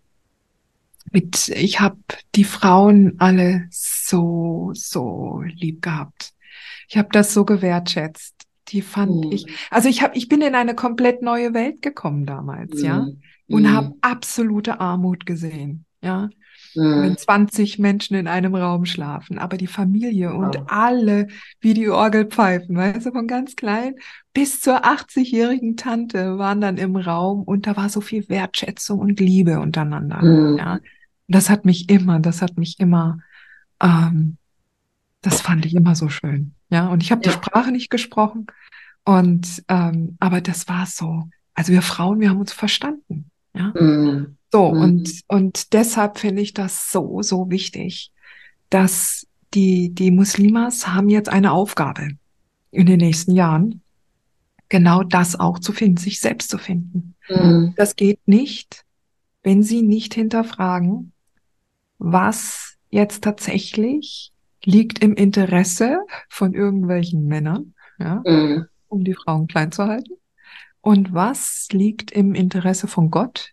mit, 1.12 1.50
ich 1.50 1.80
habe 1.80 1.98
die 2.36 2.44
Frauen 2.44 3.16
alle 3.20 3.68
so, 3.70 4.72
so 4.74 5.42
lieb 5.46 5.82
gehabt. 5.82 6.34
Ich 6.88 6.98
habe 6.98 7.10
das 7.12 7.34
so 7.34 7.46
gewertschätzt. 7.46 8.36
Die 8.70 8.82
fand 8.82 9.26
mhm. 9.26 9.32
ich, 9.32 9.46
also 9.70 9.90
ich 9.90 10.02
habe, 10.02 10.16
ich 10.16 10.30
bin 10.30 10.42
in 10.42 10.56
eine 10.56 10.76
komplett 10.76 11.22
neue 11.22 11.54
Welt 11.54 11.82
gekommen 11.82 12.26
damals, 12.26 12.74
mhm. 12.76 12.86
ja, 12.86 13.08
und 13.48 13.64
mhm. 13.64 13.74
habe 13.74 13.96
absolute 14.02 14.80
Armut 14.80 15.26
gesehen, 15.26 15.86
ja. 16.02 16.30
Mhm. 16.76 17.02
Wenn 17.02 17.18
20 17.18 17.80
Menschen 17.80 18.16
in 18.16 18.28
einem 18.28 18.56
Raum 18.56 18.86
schlafen, 18.86 19.40
aber 19.40 19.58
die 19.58 19.68
Familie 19.68 20.34
und 20.34 20.58
alle 20.72 21.28
wie 21.60 21.74
die 21.74 21.90
Orgelpfeifen, 21.90 22.78
weißt 22.78 23.08
du, 23.08 23.12
von 23.12 23.28
ganz 23.28 23.58
klein 23.58 23.96
bis 24.34 24.62
zur 24.62 24.86
80-jährigen 24.86 25.76
Tante 25.76 26.38
waren 26.38 26.62
dann 26.62 26.78
im 26.78 26.96
Raum 26.96 27.44
und 27.44 27.68
da 27.68 27.76
war 27.76 27.90
so 27.90 28.00
viel 28.00 28.30
Wertschätzung 28.30 29.00
und 29.00 29.20
Liebe 29.20 29.60
untereinander, 29.60 30.22
mhm. 30.22 30.58
ja. 30.58 30.80
Das 31.32 31.50
hat 31.50 31.66
mich 31.66 31.90
immer, 31.90 32.20
das 32.20 32.42
hat 32.42 32.58
mich 32.58 32.80
immer, 32.80 33.20
ähm, 33.82 34.38
das 35.22 35.42
fand 35.42 35.66
ich 35.66 35.76
immer 35.76 35.96
so 35.96 36.10
schön. 36.10 36.54
Ja, 36.70 36.88
und 36.88 37.04
ich 37.04 37.12
habe 37.12 37.22
ja. 37.24 37.32
die 37.32 37.34
Sprache 37.34 37.72
nicht 37.72 37.90
gesprochen. 37.90 38.48
Und 39.04 39.64
ähm, 39.68 40.18
aber 40.20 40.42
das 40.42 40.68
war 40.68 40.86
so. 40.86 41.30
Also 41.54 41.74
wir 41.74 41.82
Frauen, 41.82 42.20
wir 42.20 42.30
haben 42.30 42.40
uns 42.40 42.54
verstanden. 42.54 43.30
Ja. 43.54 43.74
Mhm. 43.80 44.38
So, 44.52 44.72
mhm. 44.72 44.82
und, 44.82 45.22
und 45.28 45.74
deshalb 45.74 46.20
finde 46.20 46.42
ich 46.42 46.54
das 46.54 46.92
so, 46.92 47.22
so 47.22 47.50
wichtig, 47.50 48.12
dass 48.70 49.28
die, 49.54 49.94
die 49.94 50.12
Muslimas 50.12 50.88
haben 50.88 51.10
jetzt 51.10 51.30
eine 51.30 51.52
Aufgabe 51.52 52.10
in 52.72 52.86
den 52.86 53.00
nächsten 53.00 53.34
Jahren, 53.34 53.82
genau 54.70 55.04
das 55.04 55.38
auch 55.38 55.60
zu 55.60 55.74
finden, 55.74 55.98
sich 55.98 56.20
selbst 56.20 56.50
zu 56.50 56.58
finden. 56.58 57.16
Mhm. 57.30 57.74
Das 57.76 57.96
geht 57.96 58.20
nicht, 58.26 58.86
wenn 59.44 59.64
sie 59.64 59.82
nicht 59.82 60.14
hinterfragen, 60.14 61.11
was 62.02 62.78
jetzt 62.90 63.24
tatsächlich 63.24 64.34
liegt 64.64 65.00
im 65.00 65.14
Interesse 65.14 66.00
von 66.30 66.54
irgendwelchen 66.54 67.28
Männern, 67.28 67.76
ja, 68.00 68.22
mhm. 68.26 68.66
um 68.88 69.04
die 69.04 69.14
Frauen 69.14 69.48
klein 69.48 69.72
zu 69.72 69.86
halten. 69.86 70.14
Und 70.82 71.14
was 71.14 71.68
liegt 71.72 72.12
im 72.12 72.34
Interesse 72.34 72.88
von 72.88 73.12
Gott? 73.12 73.52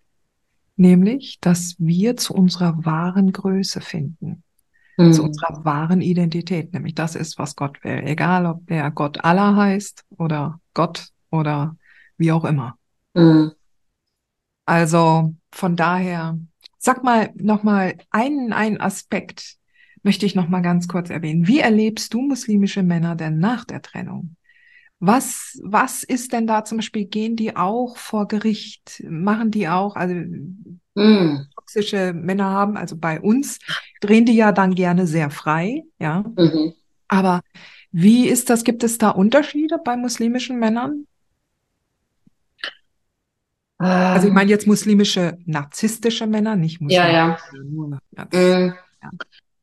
Nämlich, 0.77 1.39
dass 1.41 1.77
wir 1.79 2.17
zu 2.17 2.35
unserer 2.35 2.85
wahren 2.87 3.33
Größe 3.33 3.83
finden. 3.83 4.43
Mhm. 4.97 5.13
Zu 5.13 5.25
unserer 5.25 5.65
wahren 5.65 6.01
Identität. 6.01 6.73
Nämlich 6.73 6.95
das 6.95 7.17
ist, 7.17 7.39
was 7.39 7.55
Gott 7.55 7.85
will. 7.85 8.03
Egal, 8.05 8.47
ob 8.47 8.67
der 8.67 8.91
Gott 8.91 9.23
Allah 9.25 9.57
heißt 9.57 10.05
oder 10.17 10.61
Gott 10.73 11.09
oder 11.31 11.77
wie 12.17 12.33
auch 12.33 12.45
immer. 12.45 12.79
Mhm. 13.13 13.53
Also 14.65 15.35
von 15.53 15.77
daher 15.77 16.39
Sag 16.79 17.05
mal 17.05 17.31
nochmal 17.35 17.97
einen, 18.11 18.53
einen 18.53 18.81
Aspekt 18.81 19.57
möchte 20.03 20.27
ich 20.27 20.35
nochmal 20.35 20.63
ganz 20.63 20.89
kurz 20.89 21.11
erwähnen. 21.11 21.47
Wie 21.47 21.59
erlebst 21.59 22.15
du 22.15 22.21
muslimische 22.23 22.83
Männer 22.83 23.17
denn 23.17 23.39
nach 23.39 23.65
der 23.65 23.83
Trennung? 23.83 24.37
Was, 25.01 25.61
was 25.63 26.03
ist 26.03 26.33
denn 26.33 26.47
da 26.47 26.65
zum 26.65 26.79
Beispiel, 26.79 27.05
gehen 27.05 27.37
die 27.37 27.55
auch 27.55 27.97
vor 27.97 28.27
Gericht? 28.27 29.05
Machen 29.09 29.51
die 29.51 29.69
auch, 29.69 29.95
also 29.95 30.15
mm. 30.15 31.47
toxische 31.55 32.13
Männer 32.13 32.47
haben, 32.47 32.77
also 32.77 32.97
bei 32.97 33.21
uns 33.21 33.61
drehen 34.01 34.25
die 34.25 34.35
ja 34.35 34.51
dann 34.51 34.75
gerne 34.75 35.07
sehr 35.07 35.31
frei, 35.31 35.85
ja. 36.01 36.25
Mhm. 36.37 36.73
Aber 37.07 37.43
wie 37.91 38.29
ist 38.29 38.51
das? 38.51 38.65
Gibt 38.65 38.83
es 38.83 38.99
da 38.99 39.11
Unterschiede 39.11 39.79
bei 39.85 39.97
muslimischen 39.97 40.59
Männern? 40.59 41.07
Also 43.79 44.27
ich 44.27 44.35
meine 44.35 44.51
jetzt 44.51 44.67
muslimische, 44.67 45.39
narzisstische 45.47 46.27
Männer, 46.27 46.57
nicht 46.57 46.81
muslimische. 46.81 47.13
Ja, 47.13 47.39
mhm. 47.53 47.99
ja. 48.17 49.11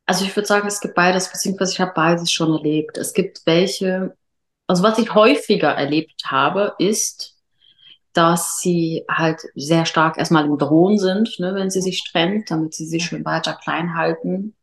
Also 0.06 0.24
ich 0.24 0.36
würde 0.36 0.48
sagen, 0.48 0.68
es 0.68 0.80
gibt 0.80 0.96
beides, 0.96 1.32
beziehungsweise 1.32 1.74
ich 1.74 1.82
habe 1.82 1.92
beides 1.94 2.32
schon 2.32 2.54
erlebt. 2.54 2.98
Es 2.98 3.14
gibt 3.14 3.42
welche, 3.46 4.16
also 4.68 4.84
was 4.84 5.00
ich 5.00 5.14
häufiger 5.14 5.72
erlebt 5.72 6.24
habe, 6.26 6.76
ist, 6.80 7.36
dass 8.14 8.60
sie 8.60 9.04
halt 9.10 9.42
sehr 9.56 9.86
stark 9.86 10.18
erstmal 10.18 10.46
im 10.46 10.58
Drohen 10.58 10.98
sind, 10.98 11.38
ne, 11.40 11.54
wenn 11.54 11.70
sie 11.70 11.82
sich 11.82 12.04
trennt, 12.10 12.50
damit 12.50 12.74
sie 12.74 12.86
sich 12.86 13.04
schön 13.04 13.26
weiter 13.26 13.54
klein 13.54 13.96
halten. 13.96 14.56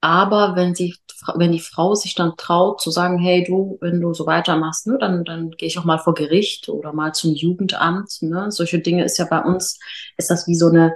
Aber 0.00 0.54
wenn 0.54 0.74
sie, 0.74 0.94
wenn 1.34 1.50
die 1.50 1.58
Frau 1.60 1.94
sich 1.94 2.14
dann 2.14 2.36
traut 2.36 2.80
zu 2.80 2.90
sagen, 2.90 3.18
hey 3.18 3.42
du, 3.44 3.78
wenn 3.80 4.00
du 4.00 4.14
so 4.14 4.26
weitermachst, 4.26 4.86
ne, 4.86 4.96
dann, 4.98 5.24
dann 5.24 5.50
gehe 5.50 5.66
ich 5.66 5.78
auch 5.78 5.84
mal 5.84 5.98
vor 5.98 6.14
Gericht 6.14 6.68
oder 6.68 6.92
mal 6.92 7.12
zum 7.14 7.34
Jugendamt. 7.34 8.22
Ne? 8.22 8.50
Solche 8.52 8.78
Dinge 8.78 9.04
ist 9.04 9.18
ja 9.18 9.24
bei 9.24 9.42
uns, 9.42 9.80
ist 10.16 10.30
das 10.30 10.46
wie 10.46 10.54
so 10.54 10.68
eine 10.68 10.94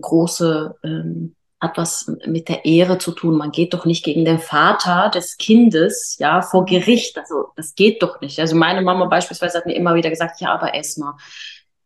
große, 0.00 0.76
ähm, 0.84 1.34
hat 1.60 1.78
was 1.78 2.12
mit 2.26 2.48
der 2.48 2.64
Ehre 2.64 2.98
zu 2.98 3.12
tun. 3.12 3.36
Man 3.36 3.50
geht 3.50 3.74
doch 3.74 3.86
nicht 3.86 4.04
gegen 4.04 4.24
den 4.24 4.38
Vater 4.38 5.10
des 5.12 5.36
Kindes, 5.36 6.16
ja, 6.18 6.42
vor 6.42 6.64
Gericht. 6.64 7.18
Also 7.18 7.46
das 7.56 7.74
geht 7.74 8.02
doch 8.02 8.20
nicht. 8.20 8.38
Also 8.38 8.54
meine 8.54 8.82
Mama 8.82 9.06
beispielsweise 9.06 9.58
hat 9.58 9.66
mir 9.66 9.74
immer 9.74 9.94
wieder 9.94 10.10
gesagt, 10.10 10.40
ja, 10.40 10.54
aber 10.54 10.74
Esma, 10.74 11.16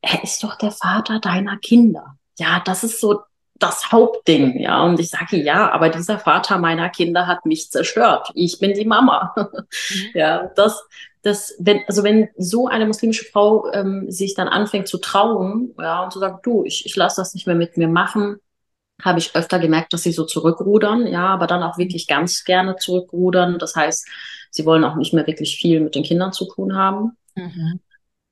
er 0.02 0.22
ist 0.22 0.42
doch 0.42 0.56
der 0.56 0.72
Vater 0.72 1.20
deiner 1.20 1.56
Kinder. 1.58 2.16
Ja, 2.38 2.60
das 2.64 2.84
ist 2.84 3.00
so 3.00 3.20
das 3.60 3.92
Hauptding, 3.92 4.58
ja. 4.58 4.82
Und 4.84 4.98
ich 4.98 5.10
sage, 5.10 5.36
ja, 5.36 5.70
aber 5.70 5.90
dieser 5.90 6.18
Vater 6.18 6.58
meiner 6.58 6.88
Kinder 6.88 7.26
hat 7.26 7.46
mich 7.46 7.70
zerstört. 7.70 8.30
Ich 8.34 8.58
bin 8.58 8.72
die 8.74 8.86
Mama. 8.86 9.34
Mhm. 9.36 9.46
ja, 10.14 10.50
das, 10.56 10.82
dass 11.22 11.54
wenn, 11.58 11.82
also 11.86 12.02
wenn 12.02 12.28
so 12.36 12.66
eine 12.66 12.86
muslimische 12.86 13.26
Frau 13.26 13.70
ähm, 13.72 14.10
sich 14.10 14.34
dann 14.34 14.48
anfängt 14.48 14.88
zu 14.88 14.98
trauen, 14.98 15.74
ja, 15.78 16.02
und 16.02 16.12
zu 16.12 16.18
sagen, 16.18 16.38
du, 16.42 16.64
ich, 16.64 16.86
ich 16.86 16.96
lasse 16.96 17.20
das 17.20 17.34
nicht 17.34 17.46
mehr 17.46 17.56
mit 17.56 17.76
mir 17.76 17.88
machen, 17.88 18.38
habe 19.02 19.18
ich 19.18 19.34
öfter 19.36 19.58
gemerkt, 19.58 19.92
dass 19.92 20.02
sie 20.02 20.12
so 20.12 20.24
zurückrudern, 20.24 21.06
ja, 21.06 21.26
aber 21.28 21.46
dann 21.46 21.62
auch 21.62 21.78
wirklich 21.78 22.06
ganz 22.06 22.44
gerne 22.44 22.76
zurückrudern. 22.76 23.58
Das 23.58 23.76
heißt, 23.76 24.06
sie 24.50 24.64
wollen 24.64 24.84
auch 24.84 24.96
nicht 24.96 25.12
mehr 25.12 25.26
wirklich 25.26 25.56
viel 25.56 25.80
mit 25.80 25.94
den 25.94 26.02
Kindern 26.02 26.32
zu 26.32 26.46
tun 26.46 26.76
haben. 26.76 27.16
Mhm. 27.34 27.80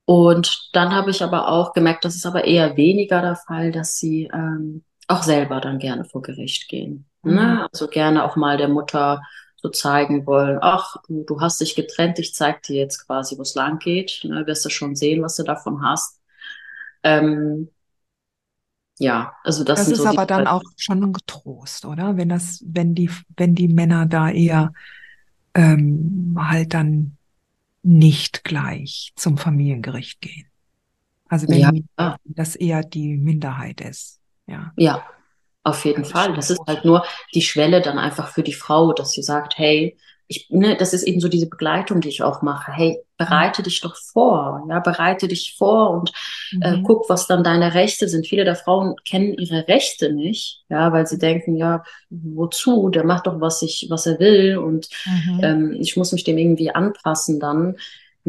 Und 0.05 0.71
dann 0.73 0.95
habe 0.95 1.11
ich 1.11 1.23
aber 1.23 1.49
auch 1.49 1.75
gemerkt, 1.75 2.05
das 2.05 2.17
ist 2.17 2.25
aber 2.25 2.45
eher 2.45 2.79
weniger 2.79 3.21
der 3.21 3.37
Fall, 3.37 3.73
dass 3.73 3.99
sie 3.99 4.31
ähm, 4.33 4.85
auch 5.09 5.23
selber 5.23 5.61
dann 5.61 5.79
gerne 5.79 6.05
vor 6.05 6.23
Gericht 6.23 6.69
gehen. 6.69 7.07
Ne? 7.23 7.33
Mhm. 7.33 7.37
Ne? 7.37 7.69
Also 7.73 7.89
gerne 7.89 8.25
auch 8.25 8.37
mal 8.37 8.57
der 8.57 8.69
Mutter 8.69 9.23
so 9.61 9.71
zeigen 9.71 10.25
wollen, 10.27 10.59
ach, 10.61 10.97
du, 11.09 11.25
du 11.25 11.41
hast 11.41 11.61
dich 11.61 11.75
getrennt, 11.75 12.21
ich 12.21 12.33
zeig 12.33 12.63
dir 12.63 12.77
jetzt 12.77 13.07
quasi, 13.07 13.37
wo 13.37 13.43
es 13.43 13.57
lang 13.57 13.81
geht. 13.81 14.21
Ne? 14.23 14.47
Wirst 14.47 14.65
du 14.65 14.71
schon 14.71 14.95
sehen, 14.95 15.23
was 15.23 15.35
du 15.35 15.43
davon 15.43 15.83
hast. 15.83 16.21
Ähm, 17.03 17.69
ja, 19.01 19.35
also 19.43 19.65
das, 19.65 19.81
das 19.81 19.89
ist 19.89 19.99
so 19.99 20.07
aber 20.07 20.27
dann 20.27 20.47
auch 20.47 20.63
schon 20.77 21.03
ein 21.03 21.13
Getrost, 21.13 21.85
oder? 21.85 22.17
Wenn 22.17 22.29
das, 22.29 22.63
wenn 22.67 22.95
die, 22.95 23.11
wenn 23.37 23.55
die 23.55 23.69
Männer 23.69 24.07
da 24.07 24.31
eher 24.31 24.73
ähm, 25.55 26.37
halt 26.39 26.75
dann 26.75 27.17
nicht 27.83 28.45
gleich 28.45 29.13
zum 29.17 29.39
Familiengericht 29.39 30.21
gehen. 30.21 30.47
Also 31.29 31.49
wenn 31.49 31.83
ja. 31.97 32.17
das 32.25 32.57
eher 32.57 32.83
die 32.83 33.17
Minderheit 33.17 33.81
ist. 33.81 34.18
Ja. 34.49 34.73
Ja, 34.77 35.07
auf 35.63 35.85
jeden 35.85 36.05
Fall. 36.05 36.35
Das 36.35 36.51
ist 36.51 36.61
halt 36.67 36.85
nur 36.85 37.05
die 37.35 37.43
Schwelle 37.43 37.81
dann 37.81 37.99
einfach 37.99 38.29
für 38.29 38.43
die 38.43 38.55
Frau, 38.55 38.93
dass 38.93 39.13
sie 39.13 39.23
sagt, 39.23 39.59
hey, 39.59 39.97
ich, 40.31 40.51
ne, 40.51 40.77
das 40.77 40.93
ist 40.93 41.05
eben 41.05 41.21
so 41.21 41.29
diese 41.29 41.49
Begleitung, 41.49 42.03
die 42.03 42.11
ich 42.11 42.23
auch 42.23 42.43
mache. 42.43 42.71
Hey, 42.71 42.99
bereite 43.17 43.63
dich 43.63 43.81
doch 43.81 43.97
vor, 43.97 44.67
ja, 44.69 44.79
bereite 44.79 45.27
dich 45.27 45.57
vor 45.57 45.91
und 45.91 46.13
äh, 46.61 46.73
mhm. 46.73 46.81
äh, 46.81 46.83
guck, 46.83 47.09
was 47.09 47.27
dann 47.27 47.43
deine 47.43 47.73
Rechte 47.73 48.09
sind. 48.09 48.27
Viele 48.27 48.45
der 48.45 48.55
Frauen 48.55 48.95
kennen 49.07 49.33
ihre 49.35 49.67
Rechte 49.69 50.13
nicht, 50.13 50.65
ja, 50.69 50.93
weil 50.93 51.07
sie 51.07 51.19
denken, 51.19 51.57
ja, 51.57 51.83
wozu? 52.11 52.91
Der 52.91 53.05
macht 53.05 53.27
doch, 53.27 53.41
was 53.41 53.63
ich, 53.63 53.87
was 53.89 54.07
er 54.07 54.19
will 54.19 54.59
und 54.59 54.89
mhm. 55.07 55.41
ähm, 55.43 55.77
ich 55.81 55.97
muss 55.97 56.13
mich 56.13 56.25
dem 56.25 56.37
irgendwie 56.37 56.71
anpassen 56.71 57.41
dann. 57.41 57.77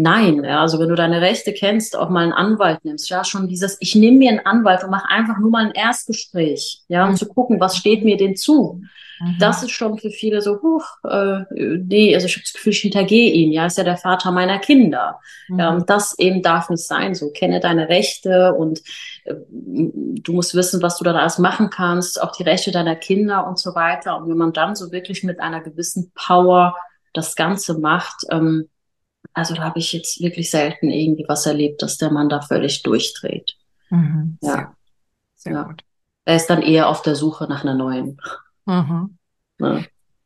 Nein, 0.02 0.46
ja, 0.46 0.62
also 0.62 0.80
wenn 0.80 0.88
du 0.88 0.96
deine 0.96 1.20
Rechte 1.20 1.52
kennst, 1.52 1.98
auch 1.98 2.10
mal 2.10 2.24
einen 2.24 2.32
Anwalt 2.32 2.86
nimmst, 2.86 3.10
ja, 3.10 3.26
schon 3.26 3.50
dieses, 3.50 3.76
ich 3.82 3.96
nehme 3.96 4.18
mir 4.18 4.30
einen 4.30 4.46
Anwalt 4.46 4.82
und 4.84 4.92
mache 4.92 5.10
einfach 5.10 5.38
nur 5.40 5.50
mal 5.50 5.66
ein 5.66 5.72
Erstgespräch, 5.72 6.84
ja, 6.88 7.04
um 7.04 7.12
mhm. 7.12 7.16
zu 7.18 7.28
gucken, 7.28 7.60
was 7.60 7.76
steht 7.76 8.06
mir 8.06 8.16
denn 8.16 8.38
zu. 8.38 8.82
Mhm. 9.20 9.36
Das 9.40 9.62
ist 9.62 9.72
schon 9.72 9.98
für 9.98 10.10
viele 10.10 10.42
so, 10.42 10.62
huch, 10.62 10.86
äh, 11.04 11.44
nee, 11.52 12.16
also 12.16 12.28
ich 12.28 12.36
habe 12.36 12.44
das 12.44 12.54
Gefühl, 12.54 12.72
ich 12.72 12.80
hintergehe 12.80 13.34
ihn, 13.34 13.52
ja, 13.52 13.66
ist 13.66 13.78
ja 13.78 13.84
der 13.84 13.98
Vater 13.98 14.32
meiner 14.32 14.60
Kinder. 14.60 15.20
Mhm. 15.50 15.60
Ja, 15.60 15.70
und 15.72 15.90
das 15.90 16.18
eben 16.18 16.42
darf 16.42 16.70
nicht 16.70 16.88
sein, 16.88 17.14
so, 17.14 17.32
kenne 17.32 17.60
deine 17.60 17.90
Rechte 17.90 18.54
und 18.54 18.80
äh, 19.26 19.36
du 19.50 20.32
musst 20.32 20.56
wissen, 20.56 20.82
was 20.82 20.98
du 20.98 21.04
da 21.04 21.14
alles 21.14 21.40
machen 21.40 21.70
kannst, 21.70 22.22
auch 22.22 22.32
die 22.32 22.44
Rechte 22.44 22.72
deiner 22.72 22.96
Kinder 22.96 23.46
und 23.46 23.60
so 23.60 23.76
weiter. 23.76 24.16
Und 24.16 24.30
wenn 24.30 24.38
man 24.38 24.54
dann 24.54 24.76
so 24.76 24.94
wirklich 24.94 25.26
mit 25.26 25.42
einer 25.42 25.60
gewissen 25.60 26.14
Power 26.16 26.74
das 27.12 27.36
Ganze 27.36 27.78
macht, 27.78 28.24
ähm, 28.32 28.70
also 29.34 29.56
da 29.56 29.64
habe 29.64 29.80
ich 29.80 29.94
jetzt 29.94 30.20
wirklich 30.22 30.50
selten 30.50 30.90
irgendwie 30.90 31.26
was 31.28 31.46
erlebt, 31.46 31.82
dass 31.82 31.98
der 31.98 32.12
Mann 32.12 32.30
da 32.30 32.42
völlig 32.42 32.84
durchdreht. 32.84 33.56
Mhm, 33.90 34.38
ja. 34.42 34.50
Sehr, 34.50 34.76
sehr 35.36 35.54
ja. 35.54 35.64
gut. 35.64 35.84
Er 36.26 36.36
ist 36.36 36.48
dann 36.48 36.62
eher 36.62 36.90
auf 36.90 37.02
der 37.02 37.16
Suche 37.16 37.48
nach 37.48 37.64
einer 37.64 37.76
neuen. 37.76 38.20
Mhm. 38.66 39.18
Ja. 39.60 39.84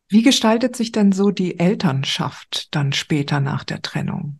Wie 0.10 0.22
gestaltet 0.22 0.76
sich 0.76 0.92
denn 0.92 1.12
so 1.12 1.32
die 1.32 1.60
Elternschaft 1.60 2.76
dann 2.76 2.94
später 2.94 3.40
nach 3.40 3.64
der 3.64 3.82
Trennung? 3.82 4.40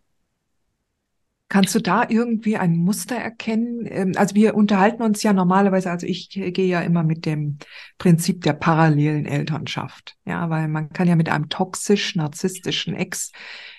Kannst 1.48 1.74
du 1.74 1.78
da 1.78 2.06
irgendwie 2.08 2.56
ein 2.56 2.76
Muster 2.76 3.16
erkennen? 3.16 3.86
Ähm, 3.88 4.12
also 4.16 4.34
wir 4.34 4.54
unterhalten 4.54 5.02
uns 5.02 5.22
ja 5.22 5.32
normalerweise, 5.32 5.90
also 5.90 6.06
ich 6.06 6.30
gehe 6.30 6.66
ja 6.66 6.80
immer 6.80 7.02
mit 7.02 7.26
dem 7.26 7.58
Prinzip 7.98 8.42
der 8.42 8.54
parallelen 8.54 9.26
Elternschaft. 9.26 10.16
Ja, 10.24 10.50
weil 10.50 10.68
man 10.68 10.90
kann 10.90 11.06
ja 11.06 11.16
mit 11.16 11.28
einem 11.28 11.48
toxisch 11.48 12.16
narzisstischen 12.16 12.94
Ex 12.94 13.30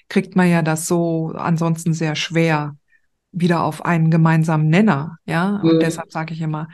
kriegt 0.09 0.35
man 0.35 0.49
ja 0.49 0.61
das 0.61 0.87
so 0.87 1.33
ansonsten 1.35 1.93
sehr 1.93 2.15
schwer 2.15 2.75
wieder 3.31 3.63
auf 3.63 3.83
einen 3.85 4.11
gemeinsamen 4.11 4.69
Nenner. 4.69 5.17
Ja, 5.25 5.57
und 5.57 5.75
mhm. 5.75 5.79
deshalb 5.79 6.11
sage 6.11 6.33
ich 6.33 6.41
immer, 6.41 6.67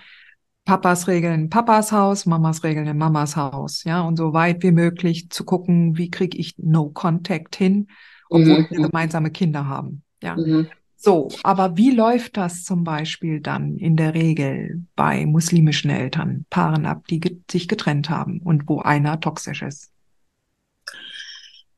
Papas 0.65 1.07
regeln 1.07 1.49
Papas 1.49 1.91
Haus, 1.91 2.25
Mamas 2.25 2.63
regeln 2.63 2.87
in 2.87 2.97
Mamas 2.97 3.35
Haus, 3.35 3.83
ja, 3.83 4.01
und 4.01 4.17
so 4.17 4.33
weit 4.33 4.61
wie 4.63 4.71
möglich 4.71 5.29
zu 5.29 5.43
gucken, 5.43 5.97
wie 5.97 6.11
kriege 6.11 6.37
ich 6.37 6.55
No 6.57 6.89
Contact 6.89 7.55
hin, 7.55 7.87
obwohl 8.29 8.59
mhm. 8.59 8.67
wir 8.69 8.81
gemeinsame 8.87 9.31
Kinder 9.31 9.67
haben, 9.67 10.03
ja. 10.21 10.35
Mhm. 10.35 10.67
So, 11.03 11.29
aber 11.41 11.77
wie 11.77 11.89
läuft 11.89 12.37
das 12.37 12.63
zum 12.63 12.83
Beispiel 12.83 13.39
dann 13.39 13.75
in 13.77 13.97
der 13.97 14.13
Regel 14.13 14.85
bei 14.95 15.25
muslimischen 15.25 15.89
Eltern, 15.89 16.45
Paaren 16.51 16.85
ab, 16.85 17.07
die 17.07 17.19
ge 17.19 17.37
sich 17.49 17.67
getrennt 17.67 18.11
haben 18.11 18.37
und 18.37 18.69
wo 18.69 18.81
einer 18.81 19.19
toxisch 19.19 19.63
ist? 19.63 19.89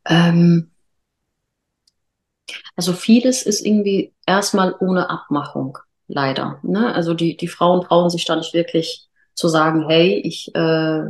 Ähm, 0.06 0.72
also 2.76 2.94
vieles 2.94 3.44
ist 3.44 3.66
irgendwie 3.66 4.14
erstmal 4.26 4.76
ohne 4.80 5.10
Abmachung 5.10 5.78
leider. 6.08 6.60
Ne? 6.64 6.94
Also 6.94 7.14
die, 7.14 7.38
die 7.38 7.48
Frauen 7.48 7.82
trauen 7.82 8.10
sich 8.10 8.26
da 8.26 8.36
nicht 8.36 8.54
wirklich 8.54 9.08
zu 9.34 9.48
sagen, 9.48 9.88
hey, 9.88 10.22
ich, 10.24 10.54
äh, 10.56 11.06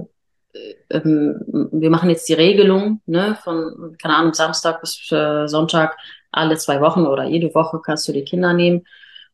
ähm, 0.89 1.69
wir 1.71 1.89
machen 1.89 2.09
jetzt 2.09 2.29
die 2.29 2.33
Regelung 2.33 3.01
ne, 3.05 3.37
von, 3.43 3.95
keine 4.01 4.15
Ahnung, 4.15 4.33
Samstag 4.33 4.81
bis 4.81 5.11
äh, 5.11 5.47
Sonntag, 5.47 5.97
alle 6.31 6.57
zwei 6.57 6.81
Wochen 6.81 7.05
oder 7.05 7.25
jede 7.25 7.53
Woche 7.53 7.79
kannst 7.83 8.07
du 8.07 8.11
die 8.11 8.23
Kinder 8.23 8.53
nehmen. 8.53 8.85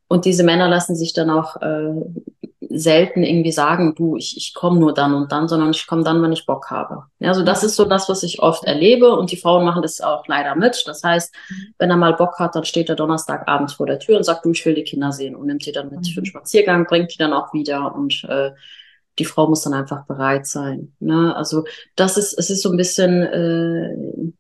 Und 0.07 0.25
diese 0.25 0.43
Männer 0.43 0.67
lassen 0.67 0.95
sich 0.95 1.13
dann 1.13 1.29
auch 1.29 1.61
äh, 1.61 1.93
selten 2.70 3.24
irgendwie 3.24 3.51
sagen, 3.51 3.95
du, 3.95 4.15
ich, 4.15 4.38
ich 4.38 4.53
komme 4.53 4.80
nur 4.80 4.93
dann 4.93 5.13
und 5.13 5.32
dann, 5.32 5.47
sondern 5.47 5.72
ich 5.72 5.88
komme 5.88 6.03
dann, 6.03 6.22
wenn 6.22 6.32
ich 6.32 6.45
Bock 6.45 6.70
habe. 6.70 7.03
Ja, 7.20 7.30
also 7.30 7.43
das 7.43 7.63
ist 7.63 7.76
so 7.76 7.86
das, 7.86 8.07
was 8.09 8.24
ich 8.24 8.39
oft 8.39 8.63
erlebe 8.63 9.11
und 9.15 9.32
die 9.32 9.38
Frauen 9.38 9.65
machen 9.65 9.82
das 9.82 10.01
auch 10.01 10.28
leider 10.28 10.55
mit. 10.55 10.84
Das 10.86 11.03
heißt, 11.03 11.34
wenn 11.80 11.89
er 11.89 11.97
mal 11.97 12.13
Bock 12.13 12.38
hat, 12.39 12.55
dann 12.55 12.65
steht 12.65 12.89
er 12.89 12.95
Donnerstagabends 12.95 13.74
vor 13.74 13.88
der 13.88 13.99
Tür 13.99 14.17
und 14.17 14.24
sagt, 14.24 14.45
du, 14.45 14.51
ich 14.51 14.65
will 14.65 14.76
die 14.76 14.84
Kinder 14.84 15.11
sehen 15.11 15.36
und 15.36 15.47
nimmt 15.47 15.65
die 15.65 15.72
dann 15.72 15.89
mit 15.89 15.99
mhm. 15.99 16.05
für 16.05 16.22
den 16.22 16.26
Spaziergang, 16.26 16.86
bringt 16.86 17.13
die 17.13 17.17
dann 17.17 17.34
auch 17.34 17.53
wieder 17.53 17.95
und 17.95 18.24
äh, 18.26 18.51
die 19.17 19.26
Frau 19.26 19.47
muss 19.47 19.63
dann 19.63 19.74
einfach 19.74 20.05
bereit 20.05 20.45
sein. 20.45 20.93
Ne? 20.99 21.36
Also 21.36 21.65
das 21.95 22.17
ist, 22.17 22.34
es 22.38 22.49
ist 22.49 22.61
so 22.61 22.70
ein 22.72 22.78
bisschen, 22.78 23.24
äh, 23.24 24.32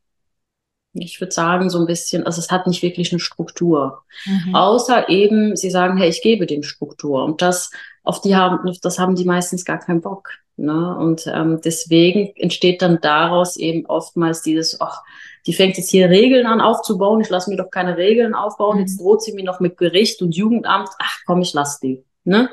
ich 0.93 1.21
würde 1.21 1.31
sagen, 1.31 1.69
so 1.69 1.79
ein 1.79 1.85
bisschen, 1.85 2.25
also 2.25 2.39
es 2.39 2.51
hat 2.51 2.67
nicht 2.67 2.81
wirklich 2.81 3.11
eine 3.11 3.19
Struktur. 3.19 4.03
Mhm. 4.25 4.55
Außer 4.55 5.09
eben, 5.09 5.55
sie 5.55 5.69
sagen, 5.69 5.97
hey, 5.97 6.09
ich 6.09 6.21
gebe 6.21 6.45
dem 6.45 6.63
Struktur. 6.63 7.23
Und 7.23 7.41
das, 7.41 7.71
auf 8.03 8.21
die 8.21 8.35
haben, 8.35 8.67
auf 8.67 8.79
das 8.81 8.97
haben 8.97 9.15
die 9.15 9.25
meistens 9.25 9.65
gar 9.65 9.79
keinen 9.79 10.01
Bock. 10.01 10.29
Ne? 10.57 10.95
Und 10.97 11.27
ähm, 11.27 11.61
deswegen 11.63 12.33
entsteht 12.35 12.81
dann 12.81 12.99
daraus 13.01 13.55
eben 13.55 13.85
oftmals 13.85 14.41
dieses, 14.41 14.81
ach, 14.81 15.03
die 15.45 15.53
fängt 15.53 15.77
jetzt 15.77 15.89
hier 15.89 16.09
Regeln 16.09 16.45
an 16.45 16.59
aufzubauen, 16.59 17.21
ich 17.21 17.29
lasse 17.29 17.49
mir 17.49 17.55
doch 17.55 17.71
keine 17.71 17.95
Regeln 17.95 18.35
aufbauen, 18.35 18.75
mhm. 18.75 18.81
jetzt 18.81 18.99
droht 18.99 19.23
sie 19.23 19.33
mir 19.33 19.45
noch 19.45 19.59
mit 19.59 19.77
Gericht 19.77 20.21
und 20.21 20.35
Jugendamt, 20.35 20.89
ach 20.99 21.19
komm, 21.25 21.41
ich 21.41 21.53
lass 21.53 21.79
die. 21.79 22.03
Ne? 22.25 22.49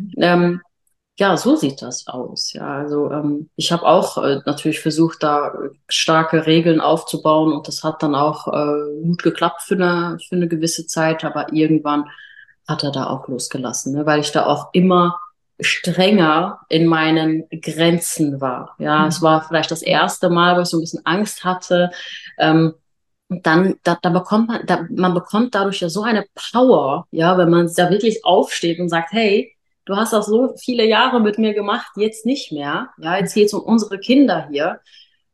Mhm. 0.00 0.12
Ähm, 0.18 0.60
ja, 1.20 1.36
so 1.36 1.54
sieht 1.54 1.82
das 1.82 2.06
aus. 2.06 2.54
Ja, 2.54 2.78
also 2.78 3.10
ähm, 3.10 3.50
ich 3.54 3.72
habe 3.72 3.84
auch 3.84 4.16
äh, 4.16 4.40
natürlich 4.46 4.80
versucht, 4.80 5.22
da 5.22 5.52
starke 5.86 6.46
Regeln 6.46 6.80
aufzubauen 6.80 7.52
und 7.52 7.68
das 7.68 7.84
hat 7.84 8.02
dann 8.02 8.14
auch 8.14 8.48
äh, 8.48 9.02
gut 9.04 9.22
geklappt 9.22 9.60
für 9.60 9.74
eine, 9.74 10.18
für 10.26 10.36
eine 10.36 10.48
gewisse 10.48 10.86
Zeit, 10.86 11.22
aber 11.22 11.52
irgendwann 11.52 12.08
hat 12.66 12.84
er 12.84 12.90
da 12.90 13.08
auch 13.08 13.28
losgelassen, 13.28 13.92
ne? 13.92 14.06
weil 14.06 14.20
ich 14.20 14.32
da 14.32 14.46
auch 14.46 14.70
immer 14.72 15.20
strenger 15.60 16.60
in 16.70 16.86
meinen 16.86 17.46
Grenzen 17.50 18.40
war. 18.40 18.74
Ja, 18.78 19.00
mhm. 19.00 19.08
es 19.08 19.20
war 19.20 19.42
vielleicht 19.42 19.70
das 19.70 19.82
erste 19.82 20.30
Mal, 20.30 20.56
wo 20.56 20.62
ich 20.62 20.68
so 20.68 20.78
ein 20.78 20.80
bisschen 20.80 21.04
Angst 21.04 21.44
hatte. 21.44 21.90
Ähm, 22.38 22.72
dann, 23.28 23.74
da, 23.82 23.98
da 24.00 24.08
bekommt 24.08 24.48
man, 24.48 24.64
da, 24.64 24.86
man 24.88 25.12
bekommt 25.12 25.54
dadurch 25.54 25.80
ja 25.80 25.90
so 25.90 26.02
eine 26.02 26.24
Power, 26.50 27.06
ja, 27.10 27.36
wenn 27.36 27.50
man 27.50 27.70
da 27.76 27.90
wirklich 27.90 28.24
aufsteht 28.24 28.80
und 28.80 28.88
sagt, 28.88 29.12
hey, 29.12 29.54
du 29.90 29.96
hast 29.96 30.14
auch 30.14 30.22
so 30.22 30.54
viele 30.56 30.86
Jahre 30.86 31.20
mit 31.20 31.38
mir 31.38 31.52
gemacht, 31.52 31.92
jetzt 31.96 32.24
nicht 32.24 32.52
mehr. 32.52 32.90
Ja, 32.98 33.18
jetzt 33.18 33.34
geht 33.34 33.46
es 33.46 33.54
um 33.54 33.62
unsere 33.62 33.98
Kinder 33.98 34.48
hier. 34.50 34.80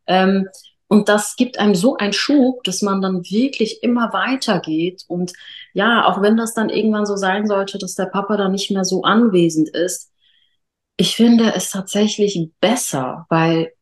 Ähm, 0.07 0.49
und 0.89 1.09
das 1.09 1.37
gibt 1.37 1.59
einem 1.59 1.75
so 1.75 1.97
einen 1.97 2.13
Schub, 2.13 2.63
dass 2.65 2.81
man 2.81 3.03
dann 3.03 3.23
wirklich 3.25 3.83
immer 3.83 4.13
weitergeht. 4.13 5.05
Und 5.09 5.33
ja, 5.75 6.07
auch 6.07 6.23
wenn 6.23 6.37
das 6.37 6.55
dann 6.55 6.71
irgendwann 6.71 7.07
so 7.07 7.17
sein 7.17 7.47
sollte, 7.47 7.79
dass 7.79 7.95
der 7.95 8.07
Papa 8.07 8.37
dann 8.37 8.53
nicht 8.53 8.71
mehr 8.71 8.85
so 8.85 9.03
anwesend 9.03 9.69
ist, 9.69 10.13
ich 10.97 11.17
finde 11.17 11.53
es 11.55 11.71
tatsächlich 11.71 12.51
besser, 12.61 13.27
weil 13.29 13.73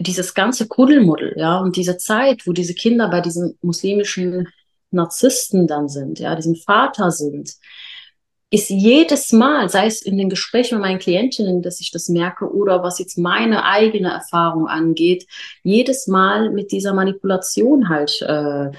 dieses 0.00 0.34
ganze 0.34 0.66
Kuddelmuddel, 0.66 1.34
ja, 1.36 1.58
und 1.58 1.76
diese 1.76 1.96
Zeit, 1.98 2.46
wo 2.46 2.52
diese 2.52 2.74
Kinder 2.74 3.08
bei 3.08 3.20
diesem 3.20 3.56
muslimischen 3.62 4.48
Narzissten 4.90 5.66
dann 5.66 5.88
sind, 5.88 6.18
ja, 6.18 6.34
diesem 6.34 6.56
Vater 6.56 7.10
sind, 7.10 7.54
ist 8.50 8.70
jedes 8.70 9.32
Mal, 9.32 9.68
sei 9.68 9.86
es 9.86 10.00
in 10.00 10.16
den 10.16 10.30
Gesprächen 10.30 10.76
mit 10.76 10.82
meinen 10.82 10.98
Klientinnen, 10.98 11.62
dass 11.62 11.80
ich 11.80 11.90
das 11.90 12.08
merke, 12.08 12.50
oder 12.50 12.82
was 12.82 12.98
jetzt 12.98 13.18
meine 13.18 13.64
eigene 13.64 14.10
Erfahrung 14.10 14.68
angeht, 14.68 15.26
jedes 15.62 16.06
Mal 16.06 16.50
mit 16.50 16.72
dieser 16.72 16.94
Manipulation 16.94 17.90
halt 17.90 18.22
äh, 18.22 18.70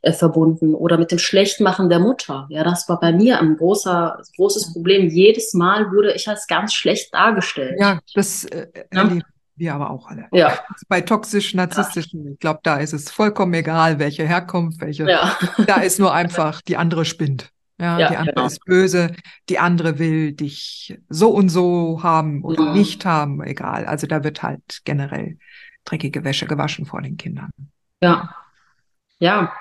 äh, 0.00 0.12
verbunden 0.12 0.74
oder 0.74 0.96
mit 0.96 1.10
dem 1.10 1.18
Schlechtmachen 1.18 1.88
der 1.88 1.98
Mutter. 1.98 2.46
Ja, 2.50 2.64
das 2.64 2.88
war 2.88 3.00
bei 3.00 3.12
mir 3.12 3.40
ein 3.40 3.56
großer, 3.56 4.22
großes 4.36 4.72
Problem. 4.72 5.08
Jedes 5.08 5.54
Mal 5.54 5.90
wurde 5.90 6.12
ich 6.14 6.28
als 6.28 6.46
ganz 6.46 6.72
schlecht 6.72 7.12
dargestellt. 7.12 7.76
Ja, 7.78 7.98
das 8.14 8.44
äh, 8.44 8.68
ja? 8.92 9.02
erleben 9.02 9.24
wir 9.56 9.74
aber 9.74 9.90
auch 9.90 10.06
alle. 10.06 10.26
Ja. 10.32 10.56
Bei 10.88 11.00
toxisch-narzisstischen, 11.00 12.24
ja. 12.24 12.30
ich 12.32 12.38
glaube, 12.38 12.60
da 12.62 12.76
ist 12.76 12.92
es 12.92 13.10
vollkommen 13.10 13.54
egal, 13.54 13.98
welche 13.98 14.24
Herkunft, 14.24 14.80
welche. 14.80 15.08
Ja. 15.08 15.36
Da 15.66 15.80
ist 15.80 15.98
nur 15.98 16.12
einfach, 16.14 16.62
die 16.62 16.76
andere 16.76 17.04
spinnt. 17.04 17.50
Ja, 17.80 17.98
ja 17.98 18.08
die 18.08 18.16
andere 18.16 18.34
genau. 18.34 18.46
ist 18.46 18.64
böse, 18.64 19.14
die 19.48 19.58
andere 19.58 19.98
will 19.98 20.32
dich 20.32 20.98
so 21.08 21.30
und 21.30 21.48
so 21.48 22.00
haben 22.02 22.42
oder 22.42 22.64
mhm. 22.64 22.72
nicht 22.72 23.04
haben, 23.04 23.42
egal. 23.42 23.86
Also 23.86 24.06
da 24.06 24.24
wird 24.24 24.42
halt 24.42 24.80
generell 24.84 25.38
dreckige 25.84 26.24
Wäsche 26.24 26.46
gewaschen 26.46 26.86
vor 26.86 27.02
den 27.02 27.16
Kindern. 27.16 27.50
Ja. 28.02 28.34
Ja, 29.20 29.52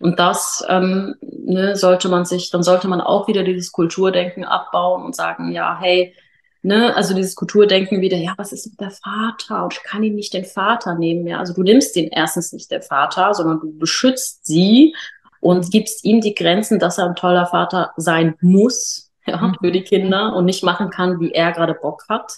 und 0.00 0.18
das 0.18 0.64
ähm, 0.68 1.14
ne, 1.20 1.76
sollte 1.76 2.08
man 2.08 2.24
sich, 2.24 2.50
dann 2.50 2.64
sollte 2.64 2.88
man 2.88 3.00
auch 3.00 3.28
wieder 3.28 3.44
dieses 3.44 3.70
Kulturdenken 3.70 4.44
abbauen 4.44 5.04
und 5.04 5.14
sagen, 5.14 5.52
ja, 5.52 5.78
hey, 5.80 6.16
ne, 6.62 6.96
also 6.96 7.14
dieses 7.14 7.36
Kulturdenken 7.36 8.00
wieder, 8.00 8.16
ja, 8.16 8.34
was 8.36 8.52
ist 8.52 8.66
mit 8.66 8.80
der 8.80 8.90
Vater? 8.90 9.62
Und 9.62 9.74
ich 9.74 9.84
kann 9.84 10.02
ihn 10.02 10.16
nicht 10.16 10.34
den 10.34 10.44
Vater 10.44 10.96
nehmen, 10.96 11.28
ja. 11.28 11.38
Also 11.38 11.54
du 11.54 11.62
nimmst 11.62 11.94
den 11.94 12.08
erstens 12.08 12.52
nicht 12.52 12.72
der 12.72 12.82
Vater, 12.82 13.34
sondern 13.34 13.60
du 13.60 13.78
beschützt 13.78 14.46
sie 14.46 14.96
und 15.44 15.70
gibst 15.70 16.06
ihm 16.06 16.22
die 16.22 16.34
Grenzen, 16.34 16.78
dass 16.78 16.96
er 16.96 17.04
ein 17.04 17.16
toller 17.16 17.44
Vater 17.44 17.92
sein 17.98 18.34
muss, 18.40 19.12
ja, 19.26 19.36
mhm. 19.36 19.56
für 19.60 19.70
die 19.70 19.82
Kinder 19.82 20.34
und 20.34 20.46
nicht 20.46 20.64
machen 20.64 20.88
kann, 20.88 21.20
wie 21.20 21.32
er 21.32 21.52
gerade 21.52 21.74
Bock 21.74 22.04
hat. 22.08 22.32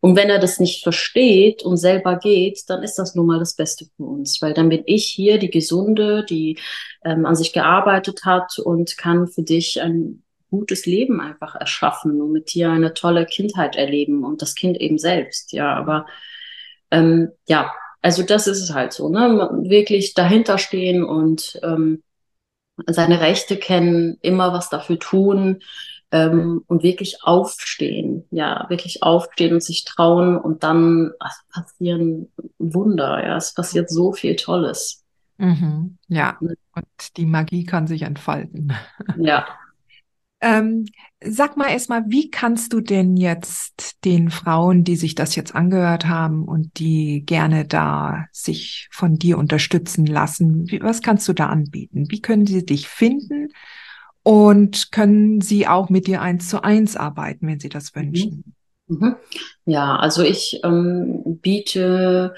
Und 0.00 0.16
wenn 0.16 0.28
er 0.28 0.38
das 0.38 0.60
nicht 0.60 0.82
versteht 0.82 1.62
und 1.62 1.78
selber 1.78 2.18
geht, 2.18 2.64
dann 2.68 2.82
ist 2.82 2.96
das 2.96 3.14
nun 3.14 3.26
mal 3.26 3.38
das 3.38 3.56
Beste 3.56 3.86
für 3.96 4.04
uns, 4.04 4.42
weil 4.42 4.52
dann 4.52 4.68
bin 4.68 4.82
ich 4.84 5.06
hier 5.06 5.38
die 5.38 5.48
Gesunde, 5.48 6.26
die 6.28 6.58
ähm, 7.06 7.24
an 7.24 7.34
sich 7.34 7.54
gearbeitet 7.54 8.26
hat 8.26 8.58
und 8.58 8.98
kann 8.98 9.28
für 9.28 9.42
dich 9.42 9.80
ein 9.80 10.22
gutes 10.50 10.84
Leben 10.84 11.22
einfach 11.22 11.54
erschaffen 11.54 12.20
und 12.20 12.32
mit 12.32 12.52
dir 12.52 12.70
eine 12.70 12.92
tolle 12.92 13.24
Kindheit 13.24 13.76
erleben 13.76 14.24
und 14.24 14.42
das 14.42 14.54
Kind 14.54 14.78
eben 14.78 14.98
selbst. 14.98 15.52
Ja, 15.52 15.74
aber 15.74 16.04
ähm, 16.90 17.30
ja, 17.48 17.72
also 18.02 18.22
das 18.22 18.46
ist 18.46 18.60
es 18.62 18.74
halt 18.74 18.92
so, 18.92 19.08
ne? 19.08 19.48
Wirklich 19.62 20.12
dahinter 20.12 20.58
stehen 20.58 21.02
und 21.02 21.58
ähm, 21.62 22.02
seine 22.86 23.20
Rechte 23.20 23.56
kennen, 23.56 24.18
immer 24.20 24.52
was 24.52 24.68
dafür 24.68 24.98
tun 24.98 25.62
ähm, 26.10 26.62
und 26.66 26.82
wirklich 26.82 27.22
aufstehen, 27.22 28.24
ja, 28.30 28.66
wirklich 28.68 29.02
aufstehen 29.02 29.54
und 29.54 29.62
sich 29.62 29.84
trauen 29.84 30.36
und 30.38 30.62
dann 30.62 31.12
also 31.18 31.36
passieren 31.52 32.32
Wunder, 32.58 33.24
ja, 33.24 33.36
es 33.36 33.54
passiert 33.54 33.90
so 33.90 34.12
viel 34.12 34.36
Tolles. 34.36 35.02
Mhm, 35.38 35.98
ja, 36.08 36.38
und 36.40 37.16
die 37.16 37.26
Magie 37.26 37.64
kann 37.64 37.86
sich 37.86 38.02
entfalten. 38.02 38.72
Ja, 39.18 39.46
ähm, 40.40 40.86
sag 41.24 41.56
mal 41.56 41.70
erstmal, 41.70 42.04
wie 42.08 42.30
kannst 42.30 42.72
du 42.72 42.80
denn 42.80 43.16
jetzt 43.16 44.04
den 44.04 44.30
Frauen, 44.30 44.84
die 44.84 44.96
sich 44.96 45.14
das 45.14 45.34
jetzt 45.34 45.54
angehört 45.54 46.06
haben 46.06 46.44
und 46.44 46.78
die 46.78 47.24
gerne 47.24 47.64
da 47.64 48.26
sich 48.32 48.88
von 48.90 49.16
dir 49.16 49.38
unterstützen 49.38 50.06
lassen, 50.06 50.70
wie, 50.70 50.82
was 50.82 51.02
kannst 51.02 51.26
du 51.28 51.32
da 51.32 51.46
anbieten? 51.46 52.06
Wie 52.10 52.20
können 52.20 52.46
sie 52.46 52.64
dich 52.64 52.88
finden? 52.88 53.48
Und 54.22 54.90
können 54.90 55.40
sie 55.40 55.68
auch 55.68 55.88
mit 55.88 56.08
dir 56.08 56.20
eins 56.20 56.48
zu 56.48 56.62
eins 56.62 56.96
arbeiten, 56.96 57.46
wenn 57.46 57.60
sie 57.60 57.68
das 57.68 57.94
mhm. 57.94 58.00
wünschen? 58.00 58.54
Mhm. 58.88 59.16
Ja, 59.64 59.96
also 59.96 60.22
ich 60.22 60.60
ähm, 60.64 61.38
biete 61.40 62.34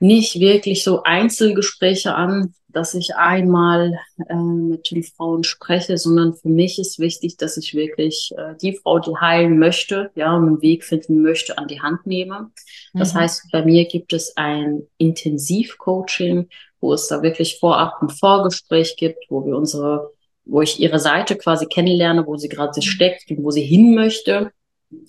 nicht 0.00 0.40
wirklich 0.40 0.82
so 0.82 1.02
Einzelgespräche 1.02 2.14
an, 2.14 2.54
dass 2.72 2.94
ich 2.94 3.16
einmal 3.16 3.98
äh, 4.28 4.34
mit 4.34 4.90
den 4.90 5.02
Frauen 5.02 5.44
spreche, 5.44 5.98
sondern 5.98 6.34
für 6.34 6.48
mich 6.48 6.78
ist 6.78 6.98
wichtig, 6.98 7.36
dass 7.36 7.56
ich 7.56 7.74
wirklich 7.74 8.32
äh, 8.36 8.54
die 8.60 8.76
Frau, 8.76 8.98
die 8.98 9.14
heilen 9.20 9.58
möchte, 9.58 10.10
ja, 10.14 10.34
und 10.34 10.46
einen 10.46 10.62
Weg 10.62 10.84
finden 10.84 11.22
möchte, 11.22 11.58
an 11.58 11.68
die 11.68 11.80
Hand 11.80 12.06
nehme. 12.06 12.50
Das 12.94 13.14
mhm. 13.14 13.18
heißt, 13.18 13.50
bei 13.52 13.64
mir 13.64 13.86
gibt 13.86 14.12
es 14.12 14.36
ein 14.36 14.82
Intensivcoaching, 14.98 16.48
wo 16.80 16.92
es 16.94 17.08
da 17.08 17.22
wirklich 17.22 17.58
vorab 17.58 18.00
ein 18.00 18.08
Vorgespräch 18.08 18.96
gibt, 18.96 19.24
wo 19.28 19.44
wir 19.44 19.56
unsere, 19.56 20.12
wo 20.44 20.62
ich 20.62 20.80
ihre 20.80 20.98
Seite 20.98 21.36
quasi 21.36 21.66
kennenlerne, 21.66 22.26
wo 22.26 22.36
sie 22.36 22.48
gerade 22.48 22.80
steckt 22.80 23.30
und 23.30 23.44
wo 23.44 23.50
sie 23.50 23.62
hin 23.62 23.94
möchte. 23.94 24.50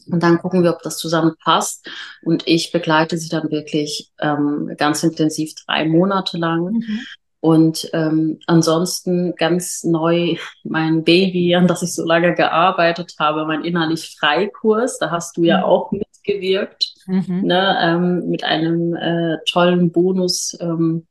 Und 0.08 0.22
dann 0.22 0.38
gucken 0.38 0.64
wir, 0.64 0.72
ob 0.72 0.82
das 0.84 0.98
zusammenpasst. 0.98 1.90
Und 2.24 2.48
ich 2.48 2.72
begleite 2.72 3.18
sie 3.18 3.30
dann 3.30 3.50
wirklich 3.52 4.12
ähm, 4.20 4.72
ganz 4.78 5.04
intensiv 5.04 5.54
drei 5.66 5.86
Monate 5.86 6.38
lang. 6.38 6.74
Mhm. 6.74 7.00
Und 7.40 7.90
ähm, 7.94 8.40
ansonsten 8.46 9.36
ganz 9.36 9.84
neu 9.84 10.36
mein 10.64 11.04
Baby, 11.04 11.56
an 11.56 11.66
das 11.66 11.82
ich 11.82 11.96
so 11.96 12.06
lange 12.06 12.36
gearbeitet 12.36 13.16
habe, 13.18 13.46
mein 13.46 13.64
innerlich 13.64 14.16
Freikurs. 14.20 15.00
Da 15.00 15.10
hast 15.10 15.38
du 15.38 15.44
ja 15.44 15.60
mhm. 15.60 15.64
auch 15.64 15.92
mitgewirkt, 15.92 16.94
mhm. 17.08 17.42
ne, 17.42 17.78
ähm, 17.82 18.30
mit 18.30 18.44
einem 18.44 18.96
äh, 18.96 19.38
tollen 19.50 19.92
Bonus, 19.92 20.56
ähm, 20.62 21.08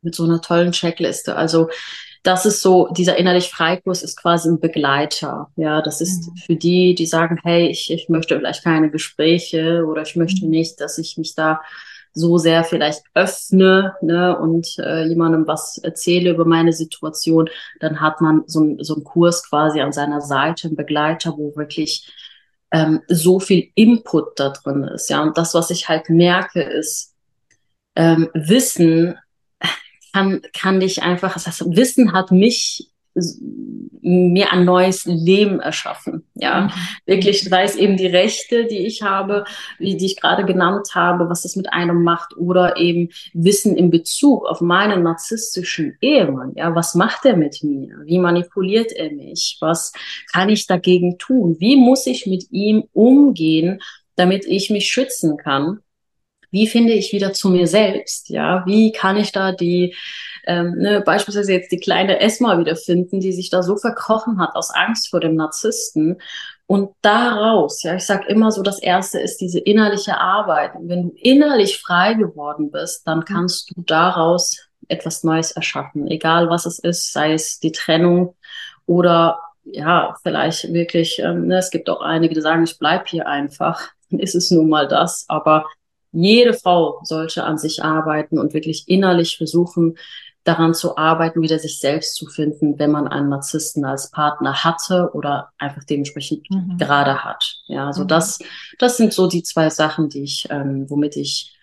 mit 0.00 0.14
so 0.14 0.22
einer 0.22 0.40
tollen 0.40 0.70
Checkliste. 0.70 1.34
Also 1.34 1.70
das 2.22 2.46
ist 2.46 2.62
so, 2.62 2.88
dieser 2.88 3.16
innerlich 3.16 3.50
Freikurs 3.50 4.02
ist 4.02 4.20
quasi 4.20 4.48
ein 4.48 4.60
Begleiter. 4.60 5.50
Ja, 5.56 5.82
das 5.82 6.00
ist 6.00 6.28
mhm. 6.28 6.36
für 6.36 6.56
die, 6.56 6.94
die 6.94 7.06
sagen, 7.06 7.38
hey, 7.42 7.68
ich, 7.68 7.90
ich 7.90 8.08
möchte 8.08 8.36
vielleicht 8.38 8.64
keine 8.64 8.90
Gespräche 8.90 9.84
oder 9.86 10.02
ich 10.02 10.16
möchte 10.16 10.44
mhm. 10.44 10.50
nicht, 10.50 10.80
dass 10.80 10.98
ich 10.98 11.16
mich 11.16 11.34
da 11.34 11.60
so 12.12 12.38
sehr 12.38 12.64
vielleicht 12.64 13.04
öffne 13.14 13.94
ne, 14.00 14.36
und 14.36 14.78
äh, 14.78 15.04
jemandem 15.04 15.46
was 15.46 15.78
erzähle 15.78 16.30
über 16.30 16.44
meine 16.44 16.72
Situation, 16.72 17.48
dann 17.80 18.00
hat 18.00 18.20
man 18.20 18.42
so, 18.46 18.76
so 18.80 18.94
einen 18.94 19.04
Kurs 19.04 19.48
quasi 19.48 19.80
an 19.80 19.92
seiner 19.92 20.20
Seite, 20.20 20.68
einen 20.68 20.76
Begleiter, 20.76 21.34
wo 21.36 21.54
wirklich 21.54 22.12
ähm, 22.72 23.02
so 23.08 23.38
viel 23.40 23.70
Input 23.74 24.38
da 24.40 24.50
drin 24.50 24.84
ist. 24.84 25.08
Ja, 25.08 25.22
und 25.22 25.38
das, 25.38 25.54
was 25.54 25.70
ich 25.70 25.88
halt 25.88 26.10
merke, 26.10 26.62
ist, 26.62 27.14
ähm, 27.94 28.28
Wissen 28.34 29.16
kann, 30.12 30.42
kann 30.52 30.80
dich 30.80 31.02
einfach, 31.02 31.34
das 31.34 31.46
heißt, 31.46 31.64
Wissen 31.76 32.12
hat 32.12 32.30
mich 32.30 32.90
mir 34.00 34.52
ein 34.52 34.64
neues 34.64 35.04
Leben 35.06 35.60
erschaffen. 35.60 36.24
Ja, 36.34 36.62
mhm. 36.62 36.70
wirklich, 37.06 37.42
sei 37.42 37.64
es 37.64 37.76
eben 37.76 37.96
die 37.96 38.06
Rechte, 38.06 38.66
die 38.66 38.86
ich 38.86 39.02
habe, 39.02 39.44
wie 39.78 39.96
die 39.96 40.06
ich 40.06 40.20
gerade 40.20 40.44
genannt 40.44 40.90
habe, 40.94 41.28
was 41.28 41.42
das 41.42 41.56
mit 41.56 41.72
einem 41.72 42.02
macht, 42.02 42.36
oder 42.36 42.76
eben 42.76 43.10
Wissen 43.32 43.76
in 43.76 43.90
Bezug 43.90 44.46
auf 44.46 44.60
meinen 44.60 45.02
narzisstischen 45.02 45.96
Ehemann. 46.00 46.52
Ja, 46.54 46.74
was 46.74 46.94
macht 46.94 47.24
er 47.24 47.36
mit 47.36 47.62
mir? 47.62 47.96
Wie 48.04 48.18
manipuliert 48.18 48.92
er 48.92 49.10
mich? 49.10 49.56
Was 49.60 49.92
kann 50.32 50.48
ich 50.48 50.66
dagegen 50.66 51.18
tun? 51.18 51.56
Wie 51.58 51.76
muss 51.76 52.06
ich 52.06 52.26
mit 52.26 52.50
ihm 52.50 52.84
umgehen, 52.92 53.80
damit 54.16 54.46
ich 54.46 54.70
mich 54.70 54.86
schützen 54.86 55.36
kann? 55.36 55.80
Wie 56.50 56.66
finde 56.66 56.92
ich 56.92 57.12
wieder 57.12 57.32
zu 57.32 57.50
mir 57.50 57.66
selbst? 57.66 58.28
Ja, 58.28 58.64
wie 58.66 58.92
kann 58.92 59.16
ich 59.16 59.32
da 59.32 59.52
die 59.52 59.94
ähm, 60.48 60.76
ne, 60.78 61.02
beispielsweise 61.02 61.52
jetzt 61.52 61.70
die 61.70 61.78
kleine 61.78 62.20
Esma 62.20 62.58
wiederfinden, 62.58 63.20
die 63.20 63.32
sich 63.32 63.50
da 63.50 63.62
so 63.62 63.76
verkrochen 63.76 64.40
hat 64.40 64.56
aus 64.56 64.70
Angst 64.70 65.10
vor 65.10 65.20
dem 65.20 65.34
Narzissten. 65.34 66.16
Und 66.66 66.90
daraus, 67.02 67.82
ja, 67.82 67.96
ich 67.96 68.06
sag 68.06 68.26
immer 68.28 68.50
so, 68.50 68.62
das 68.62 68.78
erste 68.78 69.20
ist 69.20 69.42
diese 69.42 69.58
innerliche 69.58 70.18
Arbeit. 70.18 70.74
Und 70.74 70.88
wenn 70.88 71.02
du 71.02 71.14
innerlich 71.16 71.78
frei 71.78 72.14
geworden 72.14 72.70
bist, 72.70 73.06
dann 73.06 73.26
kannst 73.26 73.70
du 73.70 73.82
daraus 73.82 74.68
etwas 74.88 75.22
Neues 75.22 75.52
erschaffen, 75.52 76.08
egal 76.08 76.48
was 76.48 76.64
es 76.64 76.78
ist, 76.78 77.12
sei 77.12 77.34
es 77.34 77.58
die 77.58 77.72
Trennung 77.72 78.34
oder 78.86 79.38
ja, 79.64 80.16
vielleicht 80.22 80.72
wirklich, 80.72 81.18
ähm, 81.18 81.46
ne, 81.46 81.58
es 81.58 81.70
gibt 81.70 81.90
auch 81.90 82.00
einige, 82.00 82.34
die 82.34 82.40
sagen, 82.40 82.64
ich 82.64 82.78
bleib 82.78 83.06
hier 83.06 83.26
einfach, 83.26 83.90
dann 84.10 84.18
ist 84.18 84.34
es 84.34 84.50
nun 84.50 84.70
mal 84.70 84.88
das, 84.88 85.26
aber 85.28 85.66
jede 86.12 86.54
Frau 86.54 87.00
sollte 87.04 87.44
an 87.44 87.58
sich 87.58 87.82
arbeiten 87.82 88.38
und 88.38 88.54
wirklich 88.54 88.88
innerlich 88.88 89.36
versuchen, 89.36 89.96
daran 90.44 90.72
zu 90.72 90.96
arbeiten, 90.96 91.42
wieder 91.42 91.58
sich 91.58 91.78
selbst 91.78 92.14
zu 92.14 92.26
finden, 92.26 92.78
wenn 92.78 92.90
man 92.90 93.06
einen 93.06 93.28
Narzissten 93.28 93.84
als 93.84 94.10
Partner 94.10 94.64
hatte 94.64 95.10
oder 95.12 95.50
einfach 95.58 95.84
dementsprechend 95.84 96.50
mhm. 96.50 96.78
gerade 96.78 97.22
hat. 97.22 97.60
Ja, 97.66 97.86
also 97.86 98.04
mhm. 98.04 98.08
das, 98.08 98.38
das 98.78 98.96
sind 98.96 99.12
so 99.12 99.28
die 99.28 99.42
zwei 99.42 99.68
Sachen, 99.68 100.08
die 100.08 100.22
ich, 100.22 100.46
ähm, 100.50 100.88
womit 100.88 101.16
ich 101.16 101.54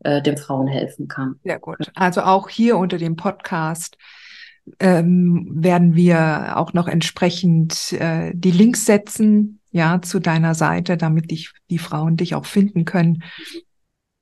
äh, 0.00 0.20
den 0.20 0.36
Frauen 0.36 0.66
helfen 0.66 1.06
kann. 1.06 1.38
Sehr 1.44 1.60
gut. 1.60 1.92
Also 1.94 2.22
auch 2.22 2.48
hier 2.48 2.78
unter 2.78 2.98
dem 2.98 3.14
Podcast 3.14 3.96
ähm, 4.80 5.48
werden 5.54 5.94
wir 5.94 6.54
auch 6.56 6.72
noch 6.72 6.88
entsprechend 6.88 7.92
äh, 7.92 8.32
die 8.34 8.50
Links 8.50 8.84
setzen, 8.84 9.60
ja, 9.70 10.02
zu 10.02 10.18
deiner 10.18 10.54
Seite, 10.54 10.96
damit 10.96 11.30
dich, 11.30 11.52
die 11.70 11.78
Frauen 11.78 12.16
dich 12.16 12.34
auch 12.34 12.44
finden 12.44 12.84
können. 12.84 13.22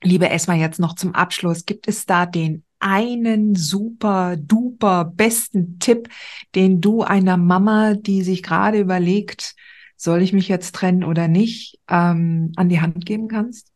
Liebe 0.03 0.31
Esma, 0.31 0.55
jetzt 0.55 0.81
noch 0.81 0.95
zum 0.95 1.15
Abschluss. 1.15 1.67
Gibt 1.67 1.87
es 1.89 2.07
da 2.07 2.25
den 2.27 2.65
einen 2.79 3.55
super 3.55 4.37
duper 4.39 5.05
besten 5.05 5.79
Tipp, 5.79 6.09
den 6.55 6.81
du 6.81 7.03
einer 7.03 7.37
Mama, 7.37 7.95
die 7.95 8.23
sich 8.23 8.43
gerade 8.43 8.79
überlegt, 8.79 9.55
soll 9.97 10.23
ich 10.23 10.33
mich 10.33 10.49
jetzt 10.49 10.75
trennen 10.75 11.05
oder 11.05 11.29
nicht, 11.29 11.79
ähm, 11.89 12.53
an 12.57 12.71
die 12.71 12.81
Hand 12.81 13.05
geben 13.05 13.29
kannst? 13.29 13.71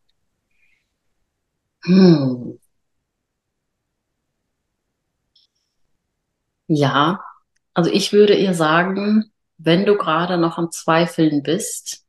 Hm. 1.85 2.57
Ja, 6.67 7.19
also 7.73 7.91
ich 7.91 8.11
würde 8.13 8.35
ihr 8.35 8.53
sagen, 8.53 9.31
wenn 9.57 9.85
du 9.85 9.97
gerade 9.97 10.37
noch 10.37 10.57
am 10.57 10.71
Zweifeln 10.71 11.43
bist, 11.43 12.05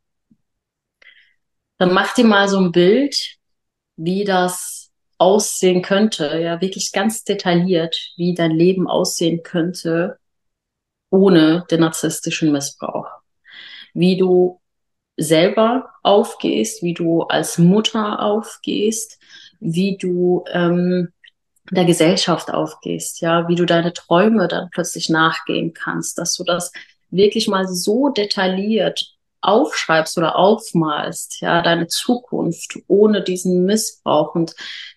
dann 1.78 1.92
mach 1.92 2.14
dir 2.14 2.24
mal 2.24 2.48
so 2.48 2.58
ein 2.58 2.72
Bild, 2.72 3.36
wie 3.97 4.24
das 4.24 4.90
aussehen 5.18 5.82
könnte, 5.82 6.38
ja, 6.38 6.61
wirklich 6.61 6.92
ganz 6.92 7.24
detailliert, 7.24 8.12
wie 8.16 8.34
dein 8.34 8.51
Leben 8.51 8.86
aussehen 8.86 9.42
könnte 9.42 10.18
ohne 11.11 11.64
den 11.70 11.80
narzisstischen 11.80 12.53
Missbrauch. 12.53 13.07
Wie 13.94 14.16
du 14.16 14.61
selber 15.16 15.88
aufgehst, 16.03 16.82
wie 16.82 16.92
du 16.92 17.22
als 17.22 17.59
Mutter 17.59 18.20
aufgehst, 18.20 19.18
wie 19.61 19.97
du 19.97 20.44
ähm, 20.51 21.09
der 21.70 21.84
Gesellschaft 21.84 22.51
aufgehst, 22.53 23.20
ja, 23.22 23.49
wie 23.49 23.55
du 23.55 23.64
deine 23.64 23.92
Träume 23.92 24.47
dann 24.49 24.68
plötzlich 24.70 25.09
nachgehen 25.09 25.72
kannst, 25.72 26.18
dass 26.18 26.34
du 26.36 26.44
das 26.44 26.70
wirklich 27.11 27.49
mal 27.49 27.66
so 27.66 28.11
detailliert 28.11 29.15
aufschreibst 29.47 30.18
oder 30.18 30.36
aufmalst, 30.36 31.40
ja, 31.40 31.62
deine 31.62 31.86
Zukunft 31.86 32.78
ohne 32.88 33.22
diesen 33.22 33.64
Missbrauch 33.64 34.34
und 34.34 34.55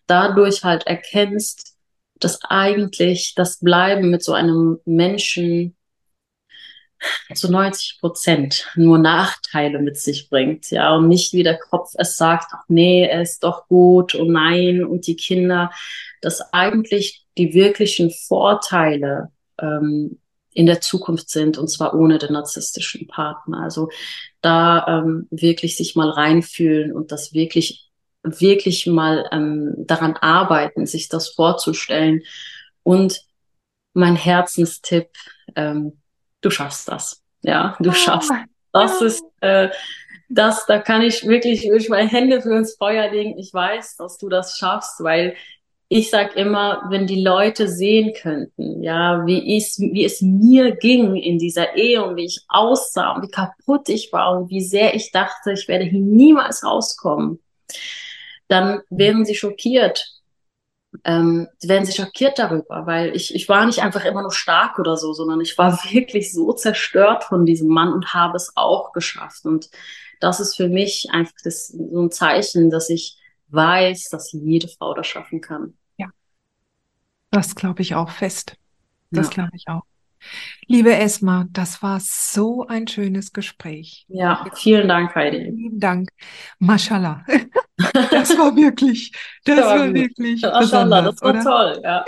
dadurch 0.07 0.63
halt 0.63 0.87
erkennst, 0.87 1.75
dass 2.19 2.39
eigentlich 2.43 3.33
das 3.35 3.59
Bleiben 3.59 4.09
mit 4.09 4.23
so 4.23 4.33
einem 4.33 4.79
Menschen 4.85 5.75
zu 7.33 7.49
90 7.51 7.99
Prozent 7.99 8.67
nur 8.75 8.97
Nachteile 8.97 9.79
mit 9.79 9.97
sich 9.97 10.29
bringt, 10.29 10.69
ja, 10.71 10.95
und 10.95 11.07
nicht 11.07 11.33
wie 11.33 11.43
der 11.43 11.57
Kopf 11.57 11.93
es 11.97 12.17
sagt, 12.17 12.51
ach 12.53 12.63
nee, 12.67 13.05
er 13.05 13.21
ist 13.21 13.43
doch 13.43 13.67
gut 13.67 14.15
und 14.15 14.31
nein 14.31 14.83
und 14.83 15.07
die 15.07 15.15
Kinder, 15.15 15.71
dass 16.21 16.41
eigentlich 16.53 17.25
die 17.37 17.53
wirklichen 17.53 18.11
Vorteile 18.11 19.31
ähm, 19.61 20.19
in 20.53 20.65
der 20.65 20.81
Zukunft 20.81 21.29
sind 21.29 21.57
und 21.57 21.67
zwar 21.67 21.93
ohne 21.93 22.17
den 22.17 22.33
narzisstischen 22.33 23.07
Partner. 23.07 23.61
Also 23.61 23.89
da 24.41 24.85
ähm, 24.87 25.27
wirklich 25.29 25.77
sich 25.77 25.95
mal 25.95 26.09
reinfühlen 26.09 26.91
und 26.91 27.11
das 27.11 27.33
wirklich, 27.33 27.89
wirklich 28.23 28.87
mal 28.87 29.27
ähm, 29.31 29.73
daran 29.77 30.15
arbeiten, 30.15 30.85
sich 30.85 31.09
das 31.09 31.29
vorzustellen. 31.29 32.23
Und 32.83 33.21
mein 33.93 34.15
Herzenstipp, 34.15 35.09
ähm, 35.55 36.01
du 36.41 36.49
schaffst 36.49 36.87
das. 36.87 37.21
Ja, 37.41 37.77
du 37.79 37.91
ah, 37.91 37.93
schaffst. 37.93 38.31
Das 38.71 39.01
ist 39.01 39.23
äh, 39.41 39.69
das, 40.29 40.67
da 40.67 40.79
kann 40.79 41.01
ich 41.01 41.27
wirklich, 41.27 41.63
wirklich 41.63 41.89
meine 41.89 42.09
Hände 42.09 42.41
für 42.41 42.55
ins 42.55 42.75
Feuer 42.75 43.09
legen. 43.11 43.37
Ich 43.39 43.51
weiß, 43.51 43.97
dass 43.97 44.17
du 44.17 44.29
das 44.29 44.57
schaffst, 44.57 45.03
weil 45.03 45.35
ich 45.91 46.11
sag 46.11 46.35
immer, 46.35 46.83
wenn 46.89 47.07
die 47.07 47.21
Leute 47.21 47.67
sehen 47.67 48.13
könnten, 48.13 48.83
ja, 48.83 49.25
wie 49.25 49.57
ich, 49.57 49.73
wie 49.79 50.05
es 50.05 50.21
mir 50.21 50.75
ging 50.75 51.15
in 51.15 51.39
dieser 51.39 51.75
Ehe 51.75 52.05
und 52.05 52.15
wie 52.15 52.25
ich 52.25 52.45
aussah 52.47 53.13
und 53.13 53.23
wie 53.23 53.31
kaputt 53.31 53.89
ich 53.89 54.13
war 54.13 54.37
und 54.37 54.51
wie 54.51 54.61
sehr 54.61 54.93
ich 54.93 55.11
dachte, 55.11 55.51
ich 55.51 55.67
werde 55.67 55.85
hier 55.85 55.99
niemals 55.99 56.63
rauskommen, 56.63 57.39
dann 58.47 58.81
wären 58.91 59.25
sie 59.25 59.33
schockiert, 59.33 60.05
ähm, 61.05 61.47
werden 61.63 61.85
sie 61.85 61.93
schockiert 61.93 62.37
darüber, 62.37 62.85
weil 62.85 63.15
ich, 63.15 63.33
ich 63.33 63.49
war 63.49 63.65
nicht 63.65 63.81
einfach 63.81 64.05
immer 64.05 64.21
nur 64.21 64.31
stark 64.31 64.77
oder 64.77 64.95
so, 64.95 65.13
sondern 65.13 65.41
ich 65.41 65.57
war 65.57 65.73
wirklich 65.91 66.31
so 66.31 66.53
zerstört 66.53 67.23
von 67.23 67.47
diesem 67.47 67.67
Mann 67.67 67.93
und 67.93 68.13
habe 68.13 68.37
es 68.37 68.51
auch 68.55 68.93
geschafft. 68.93 69.43
Und 69.45 69.71
das 70.19 70.39
ist 70.39 70.55
für 70.55 70.69
mich 70.69 71.07
einfach 71.11 71.33
das, 71.43 71.69
so 71.69 71.99
ein 71.99 72.11
Zeichen, 72.11 72.69
dass 72.69 72.91
ich 72.91 73.18
weiß, 73.51 74.09
dass 74.09 74.31
jede 74.31 74.67
Frau 74.67 74.93
das 74.93 75.07
schaffen 75.07 75.41
kann. 75.41 75.77
Ja, 75.97 76.09
das 77.31 77.55
glaube 77.55 77.81
ich 77.81 77.95
auch 77.95 78.09
fest. 78.09 78.55
Das 79.11 79.27
ja. 79.27 79.33
glaube 79.33 79.51
ich 79.55 79.67
auch. 79.67 79.83
Liebe 80.67 80.95
Esma, 80.95 81.47
das 81.51 81.81
war 81.81 81.99
so 82.01 82.67
ein 82.67 82.87
schönes 82.87 83.31
Gespräch. 83.31 84.05
Ja, 84.09 84.45
vielen 84.53 84.87
Dank, 84.87 85.15
Heidi. 85.15 85.51
Vielen 85.55 85.79
Dank. 85.79 86.09
Mashallah. 86.59 87.25
Das 88.11 88.37
war 88.37 88.57
wirklich, 88.57 89.13
das 89.45 89.59
ja, 89.59 89.65
war 89.65 89.93
wirklich 89.93 90.41
Mashallah, 90.41 91.01
das 91.01 91.21
war 91.21 91.29
oder? 91.29 91.43
toll, 91.43 91.81
ja. 91.81 92.05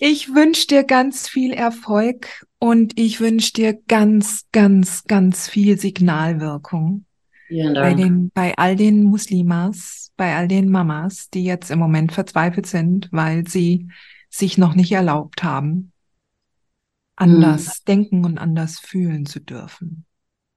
Ich 0.00 0.34
wünsche 0.34 0.66
dir 0.68 0.84
ganz 0.84 1.28
viel 1.28 1.52
Erfolg 1.52 2.46
und 2.58 2.98
ich 2.98 3.20
wünsche 3.20 3.52
dir 3.52 3.74
ganz, 3.74 4.46
ganz, 4.52 5.04
ganz 5.04 5.50
viel 5.50 5.78
Signalwirkung. 5.78 7.04
Vielen 7.52 7.74
Dank. 7.74 7.86
Bei, 7.86 8.02
den, 8.02 8.30
bei 8.32 8.54
all 8.56 8.76
den 8.76 9.04
Muslimas, 9.04 10.10
bei 10.16 10.34
all 10.34 10.48
den 10.48 10.70
Mamas, 10.70 11.28
die 11.28 11.44
jetzt 11.44 11.70
im 11.70 11.78
Moment 11.78 12.12
verzweifelt 12.12 12.66
sind, 12.66 13.10
weil 13.12 13.46
sie 13.46 13.90
sich 14.30 14.56
noch 14.56 14.74
nicht 14.74 14.90
erlaubt 14.90 15.42
haben, 15.42 15.92
anders 17.14 17.66
hm. 17.66 17.72
denken 17.86 18.24
und 18.24 18.38
anders 18.38 18.78
fühlen 18.78 19.26
zu 19.26 19.38
dürfen. 19.38 20.06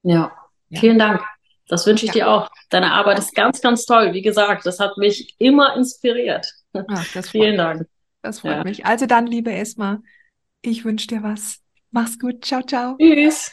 Ja, 0.02 0.32
ja. 0.70 0.80
vielen 0.80 0.98
Dank. 0.98 1.20
Das 1.68 1.86
wünsche 1.86 2.06
ich 2.06 2.14
ja. 2.14 2.24
dir 2.24 2.30
auch. 2.30 2.48
Deine 2.70 2.92
Arbeit 2.92 3.18
ist 3.18 3.34
ganz, 3.34 3.60
ganz 3.60 3.84
toll. 3.84 4.14
Wie 4.14 4.22
gesagt, 4.22 4.64
das 4.64 4.80
hat 4.80 4.96
mich 4.96 5.34
immer 5.38 5.76
inspiriert. 5.76 6.50
Ach, 6.72 7.04
vielen 7.04 7.58
Dank. 7.58 7.86
Das 8.22 8.40
freut 8.40 8.58
ja. 8.58 8.64
mich. 8.64 8.86
Also 8.86 9.04
dann, 9.04 9.26
liebe 9.26 9.52
Esma, 9.52 10.00
ich 10.62 10.86
wünsche 10.86 11.08
dir 11.08 11.22
was. 11.22 11.60
Mach's 11.90 12.18
gut. 12.18 12.42
Ciao, 12.42 12.62
ciao. 12.62 12.96
Tschüss. 12.98 13.52